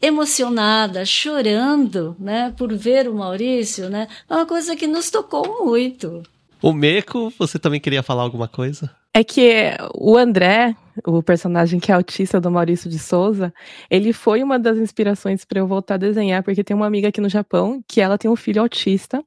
emocionada, 0.02 1.04
chorando, 1.04 2.16
né, 2.18 2.52
por 2.56 2.74
ver 2.74 3.06
o 3.06 3.14
Maurício, 3.14 3.90
né, 3.90 4.08
é 4.28 4.34
uma 4.34 4.46
coisa 4.46 4.74
que 4.74 4.86
nos 4.86 5.10
tocou 5.10 5.64
muito. 5.64 6.22
O 6.62 6.72
Meco, 6.74 7.32
você 7.38 7.58
também 7.58 7.80
queria 7.80 8.02
falar 8.02 8.22
alguma 8.22 8.46
coisa? 8.46 8.94
É 9.14 9.24
que 9.24 9.72
o 9.94 10.16
André, 10.16 10.76
o 11.06 11.22
personagem 11.22 11.80
que 11.80 11.90
é 11.90 11.94
autista 11.94 12.40
do 12.40 12.50
Maurício 12.50 12.88
de 12.88 12.98
Souza, 12.98 13.52
ele 13.90 14.12
foi 14.12 14.42
uma 14.42 14.58
das 14.58 14.76
inspirações 14.76 15.44
para 15.44 15.58
eu 15.58 15.66
voltar 15.66 15.94
a 15.94 15.98
desenhar, 15.98 16.44
porque 16.44 16.62
tem 16.62 16.76
uma 16.76 16.86
amiga 16.86 17.08
aqui 17.08 17.20
no 17.20 17.28
Japão 17.28 17.82
que 17.88 18.00
ela 18.00 18.18
tem 18.18 18.30
um 18.30 18.36
filho 18.36 18.60
autista 18.62 19.24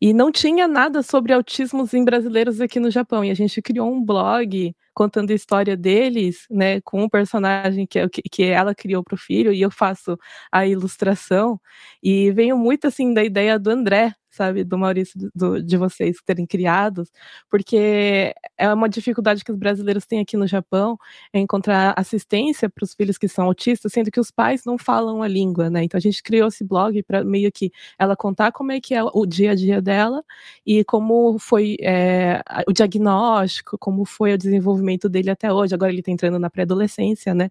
e 0.00 0.12
não 0.12 0.32
tinha 0.32 0.68
nada 0.68 1.02
sobre 1.02 1.32
autismos 1.32 1.94
em 1.94 2.04
brasileiros 2.04 2.60
aqui 2.60 2.80
no 2.80 2.90
Japão. 2.90 3.24
E 3.24 3.30
a 3.30 3.34
gente 3.34 3.62
criou 3.62 3.90
um 3.90 4.04
blog 4.04 4.74
contando 4.92 5.30
a 5.30 5.34
história 5.34 5.76
deles, 5.76 6.46
né, 6.50 6.80
com 6.82 7.04
um 7.04 7.08
personagem 7.08 7.86
que, 7.86 8.06
que 8.30 8.42
ela 8.42 8.74
criou 8.74 9.02
para 9.02 9.14
o 9.14 9.18
filho 9.18 9.52
e 9.52 9.62
eu 9.62 9.70
faço 9.70 10.18
a 10.52 10.66
ilustração. 10.66 11.58
E 12.02 12.30
venho 12.32 12.58
muito 12.58 12.86
assim 12.86 13.14
da 13.14 13.24
ideia 13.24 13.58
do 13.58 13.70
André, 13.70 14.14
sabe, 14.34 14.64
do 14.64 14.76
Maurício, 14.76 15.30
do, 15.34 15.62
de 15.62 15.76
vocês 15.76 16.16
terem 16.24 16.46
criados, 16.46 17.10
porque 17.50 18.34
é 18.58 18.72
uma 18.72 18.88
dificuldade 18.88 19.44
que 19.44 19.52
os 19.52 19.58
brasileiros 19.58 20.06
têm 20.06 20.20
aqui 20.20 20.36
no 20.36 20.46
Japão, 20.46 20.98
é 21.32 21.38
encontrar 21.38 21.94
assistência 21.96 22.68
para 22.68 22.84
os 22.84 22.94
filhos 22.94 23.18
que 23.18 23.28
são 23.28 23.46
autistas, 23.46 23.92
sendo 23.92 24.10
que 24.10 24.20
os 24.20 24.30
pais 24.30 24.64
não 24.64 24.76
falam 24.78 25.22
a 25.22 25.28
língua, 25.28 25.70
né? 25.70 25.84
Então 25.84 25.98
a 25.98 26.00
gente 26.00 26.22
criou 26.22 26.48
esse 26.48 26.64
blog 26.64 27.02
para 27.02 27.24
meio 27.24 27.50
que 27.52 27.70
ela 27.98 28.16
contar 28.16 28.52
como 28.52 28.72
é 28.72 28.80
que 28.80 28.94
é 28.94 29.02
o 29.02 29.26
dia 29.26 29.52
a 29.52 29.54
dia 29.54 29.80
dela 29.80 30.22
e 30.66 30.84
como 30.84 31.38
foi 31.38 31.76
é, 31.80 32.42
o 32.68 32.72
diagnóstico, 32.72 33.76
como 33.78 34.04
foi 34.04 34.34
o 34.34 34.38
desenvolvimento 34.38 35.08
dele 35.08 35.30
até 35.30 35.52
hoje. 35.52 35.74
Agora 35.74 35.90
ele 35.90 36.00
está 36.00 36.10
entrando 36.10 36.38
na 36.38 36.50
pré-adolescência, 36.50 37.34
né? 37.34 37.48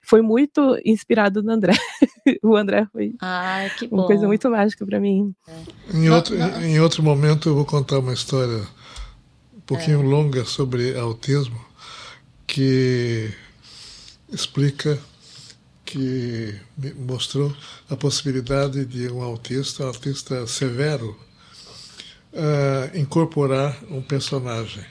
Foi 0.00 0.22
muito 0.22 0.78
inspirado 0.84 1.42
no 1.42 1.52
André. 1.52 1.72
o 2.42 2.56
André 2.56 2.86
foi 2.92 3.14
Ai, 3.20 3.70
uma 3.90 4.06
coisa 4.06 4.26
muito 4.26 4.50
mágica 4.50 4.84
para 4.84 5.00
mim. 5.00 5.34
Em 5.92 6.08
outro, 6.34 6.62
em 6.62 6.80
outro 6.80 7.02
momento 7.02 7.48
eu 7.48 7.54
vou 7.54 7.64
contar 7.64 7.98
uma 7.98 8.12
história 8.12 8.66
um 9.54 9.60
pouquinho 9.60 10.00
é. 10.00 10.04
longa 10.04 10.44
sobre 10.44 10.96
autismo 10.98 11.64
que 12.46 13.32
explica 14.32 14.98
que 15.84 16.54
mostrou 16.96 17.54
a 17.88 17.96
possibilidade 17.96 18.84
de 18.84 19.08
um 19.08 19.22
autista, 19.22 19.84
um 19.84 19.88
autista 19.88 20.46
severo, 20.46 21.18
uh, 22.32 22.96
incorporar 22.98 23.78
um 23.88 24.02
personagem. 24.02 24.84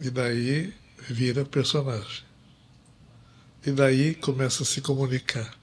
E 0.00 0.10
daí 0.10 0.74
vira 1.08 1.44
personagem. 1.44 2.24
E 3.64 3.70
daí 3.70 4.14
começa 4.16 4.64
a 4.64 4.66
se 4.66 4.80
comunicar. 4.80 5.54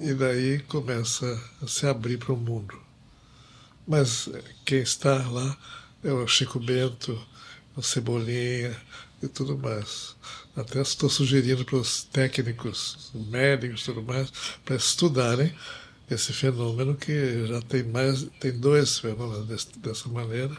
E 0.00 0.14
daí 0.14 0.60
começa 0.60 1.26
a 1.60 1.66
se 1.66 1.86
abrir 1.86 2.18
para 2.18 2.32
o 2.32 2.36
mundo. 2.36 2.83
Mas 3.86 4.28
quem 4.64 4.80
está 4.80 5.28
lá 5.28 5.56
é 6.02 6.12
o 6.12 6.26
Chico 6.26 6.58
Bento, 6.58 7.20
o 7.76 7.82
Cebolinha 7.82 8.74
e 9.22 9.28
tudo 9.28 9.58
mais. 9.58 10.16
Até 10.56 10.80
estou 10.80 11.10
sugerindo 11.10 11.64
para 11.64 11.76
os 11.76 12.04
técnicos, 12.04 13.10
médicos 13.14 13.82
e 13.82 13.84
tudo 13.84 14.02
mais, 14.02 14.32
para 14.64 14.76
estudarem 14.76 15.54
esse 16.10 16.32
fenômeno 16.32 16.94
que 16.94 17.46
já 17.46 17.60
tem 17.62 17.82
mais, 17.82 18.26
tem 18.38 18.52
dois 18.52 18.98
fenômenos 18.98 19.66
dessa 19.76 20.08
maneira, 20.08 20.56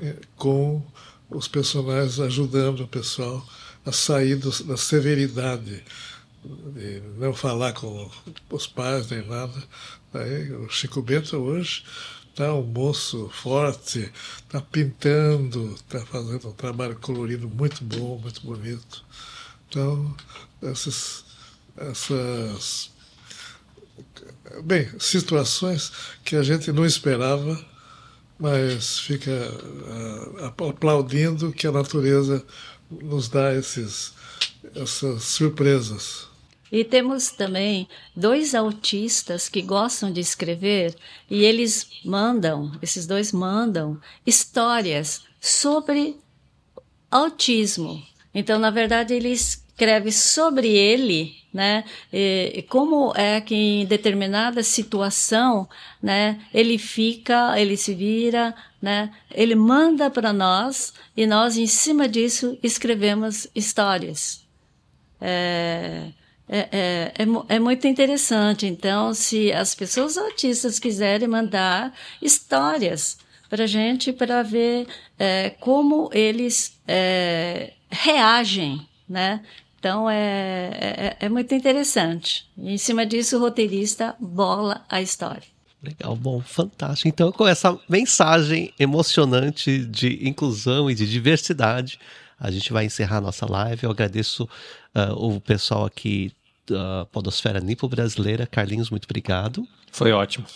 eh, 0.00 0.16
com 0.36 0.84
os 1.30 1.48
personagens 1.48 2.20
ajudando 2.20 2.80
o 2.80 2.88
pessoal 2.88 3.46
a 3.84 3.92
sair 3.92 4.36
do, 4.36 4.50
da 4.64 4.76
severidade, 4.76 5.82
de 6.74 7.02
não 7.16 7.32
falar 7.32 7.72
com 7.72 8.10
os 8.50 8.66
pais 8.66 9.08
nem 9.10 9.26
nada. 9.26 9.62
Aí, 10.12 10.52
o 10.52 10.68
Chico 10.68 11.02
Bento 11.02 11.36
hoje 11.36 11.84
está 12.36 12.52
um 12.52 12.62
moço 12.62 13.30
forte, 13.32 14.12
está 14.44 14.60
pintando, 14.60 15.72
está 15.74 16.04
fazendo 16.04 16.48
um 16.48 16.52
trabalho 16.52 16.94
colorido 16.96 17.48
muito 17.48 17.82
bom, 17.82 18.18
muito 18.18 18.42
bonito. 18.42 19.02
Então, 19.66 20.14
essas, 20.60 21.24
essas 21.78 22.90
bem, 24.62 24.86
situações 25.00 25.90
que 26.22 26.36
a 26.36 26.42
gente 26.42 26.70
não 26.72 26.84
esperava, 26.84 27.58
mas 28.38 28.98
fica 28.98 29.30
uh, 29.30 30.68
aplaudindo 30.68 31.50
que 31.52 31.66
a 31.66 31.72
natureza 31.72 32.44
nos 32.90 33.30
dá 33.30 33.54
esses, 33.54 34.12
essas 34.74 35.22
surpresas. 35.22 36.25
E 36.70 36.82
temos 36.84 37.30
também 37.30 37.88
dois 38.14 38.54
autistas 38.54 39.48
que 39.48 39.62
gostam 39.62 40.12
de 40.12 40.20
escrever 40.20 40.94
e 41.30 41.44
eles 41.44 41.88
mandam, 42.04 42.72
esses 42.82 43.06
dois 43.06 43.32
mandam 43.32 44.00
histórias 44.26 45.24
sobre 45.40 46.16
autismo. 47.10 48.02
Então, 48.34 48.58
na 48.58 48.70
verdade, 48.70 49.14
ele 49.14 49.30
escreve 49.30 50.10
sobre 50.10 50.68
ele, 50.68 51.36
né? 51.52 51.84
E, 52.12 52.64
como 52.68 53.12
é 53.16 53.40
que 53.40 53.54
em 53.54 53.86
determinada 53.86 54.62
situação, 54.62 55.68
né? 56.02 56.40
Ele 56.52 56.76
fica, 56.78 57.58
ele 57.58 57.76
se 57.76 57.94
vira, 57.94 58.54
né? 58.82 59.10
Ele 59.32 59.54
manda 59.54 60.10
para 60.10 60.32
nós 60.32 60.92
e 61.16 61.26
nós, 61.26 61.56
em 61.56 61.66
cima 61.66 62.08
disso, 62.08 62.58
escrevemos 62.62 63.46
histórias. 63.54 64.44
É, 65.20 66.10
é, 66.48 66.58
é, 66.58 67.12
é, 67.18 67.56
é, 67.56 67.58
muito 67.58 67.86
interessante. 67.86 68.66
Então, 68.66 69.12
se 69.12 69.52
as 69.52 69.74
pessoas 69.74 70.16
autistas 70.16 70.78
quiserem 70.78 71.28
mandar 71.28 71.92
histórias 72.22 73.18
para 73.48 73.64
a 73.64 73.66
gente, 73.66 74.12
para 74.12 74.42
ver 74.42 74.86
é, 75.18 75.50
como 75.60 76.10
eles 76.12 76.78
é, 76.86 77.72
reagem, 77.90 78.86
né? 79.08 79.42
Então, 79.78 80.08
é, 80.10 81.16
é, 81.20 81.26
é 81.26 81.28
muito 81.28 81.54
interessante. 81.54 82.48
E, 82.56 82.72
em 82.72 82.78
cima 82.78 83.06
disso, 83.06 83.36
o 83.36 83.40
roteirista 83.40 84.16
bola 84.18 84.84
a 84.88 85.00
história. 85.00 85.56
Legal, 85.82 86.16
bom, 86.16 86.40
fantástico. 86.40 87.08
Então, 87.08 87.30
com 87.30 87.46
essa 87.46 87.78
mensagem 87.88 88.72
emocionante 88.78 89.78
de 89.78 90.26
inclusão 90.28 90.90
e 90.90 90.94
de 90.94 91.08
diversidade, 91.08 92.00
a 92.38 92.50
gente 92.50 92.72
vai 92.72 92.84
encerrar 92.84 93.20
nossa 93.20 93.50
live. 93.50 93.84
Eu 93.84 93.90
agradeço 93.90 94.44
uh, 94.94 95.12
o 95.14 95.40
pessoal 95.40 95.84
aqui 95.84 96.32
da 96.68 97.06
Podosfera 97.06 97.60
Nipo 97.60 97.88
Brasileira. 97.88 98.46
Carlinhos, 98.46 98.90
muito 98.90 99.04
obrigado. 99.04 99.66
Foi 99.90 100.12
ótimo. 100.12 100.46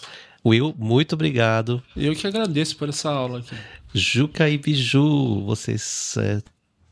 Will, 0.44 0.74
muito 0.78 1.14
obrigado. 1.14 1.82
Eu 1.96 2.14
que 2.14 2.26
agradeço 2.26 2.76
por 2.76 2.88
essa 2.88 3.10
aula 3.10 3.40
aqui. 3.40 3.54
Juca 3.92 4.48
e 4.48 4.56
Biju, 4.56 5.44
vocês 5.44 6.14
é, 6.18 6.40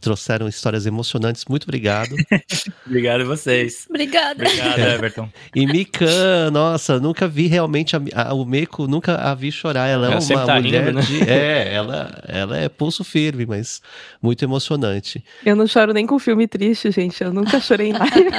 trouxeram 0.01 0.49
histórias 0.49 0.87
emocionantes. 0.87 1.45
Muito 1.49 1.65
obrigado. 1.65 2.15
obrigado 2.87 3.23
a 3.23 3.25
vocês. 3.25 3.87
Obrigada. 3.89 4.45
Obrigado, 4.45 4.79
Everton. 4.79 5.29
E 5.55 5.67
Mikan, 5.67 6.51
nossa, 6.53 7.01
nunca 7.01 7.27
vi 7.27 7.47
realmente 7.47 7.97
a, 7.97 8.01
a, 8.15 8.35
o 8.35 8.45
Meco, 8.45 8.87
nunca 8.87 9.17
a 9.17 9.35
vi 9.35 9.51
chorar. 9.51 9.89
Ela 9.89 10.09
é 10.09 10.13
ela 10.13 10.21
uma 10.21 10.47
tá 10.47 10.61
mulher 10.61 10.87
rindo, 10.87 10.99
né? 10.99 11.03
de, 11.03 11.31
é, 11.31 11.75
ela, 11.75 12.23
ela 12.27 12.57
é 12.57 12.69
pulso 12.69 13.03
firme, 13.05 13.47
mas 13.47 13.83
muito 14.23 14.45
emocionante. 14.45 15.25
Eu 15.45 15.57
não 15.57 15.67
choro 15.67 15.93
nem 15.93 16.07
com 16.07 16.19
filme 16.19 16.47
triste, 16.47 16.91
gente. 16.91 17.23
Eu 17.23 17.33
nunca 17.33 17.61
chorei 17.61 17.91
em 17.91 17.93
live. 17.93 18.31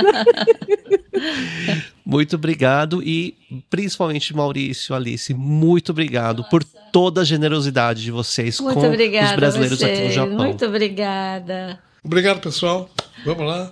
Muito 2.09 2.35
obrigado 2.35 3.03
e 3.03 3.37
principalmente 3.69 4.35
Maurício, 4.35 4.95
Alice, 4.95 5.31
muito 5.31 5.91
obrigado 5.91 6.37
Nossa. 6.39 6.49
por 6.49 6.63
toda 6.63 7.21
a 7.21 7.23
generosidade 7.23 8.01
de 8.01 8.09
vocês 8.09 8.59
muito 8.59 8.79
com 8.79 8.89
os 8.89 9.35
brasileiros 9.35 9.83
aqui 9.83 10.05
no 10.05 10.11
Japão. 10.11 10.35
Muito 10.35 10.65
obrigada. 10.65 11.79
Obrigado, 12.03 12.39
pessoal. 12.39 12.89
Vamos 13.23 13.45
lá. 13.45 13.71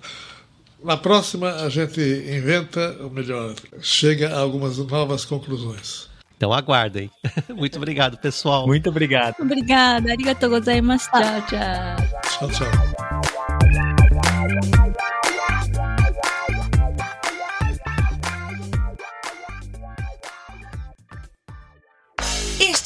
Na 0.84 0.96
próxima 0.96 1.52
a 1.64 1.70
gente 1.70 2.00
inventa, 2.00 2.96
ou 3.02 3.10
melhor, 3.10 3.56
chega 3.82 4.30
a 4.30 4.40
algumas 4.40 4.78
novas 4.78 5.26
conclusões. 5.26 6.08
Então 6.38 6.54
aguardem. 6.54 7.10
Muito 7.50 7.78
obrigado, 7.78 8.18
pessoal. 8.18 8.68
Muito 8.68 8.88
obrigado. 8.90 9.36
Obrigada. 9.40 10.12
Arigatou 10.12 10.52
gozaimasu. 10.52 11.10
Tchau, 11.10 11.42
tchau. 11.48 12.50
Tchau, 12.50 12.50
tchau. 12.52 13.22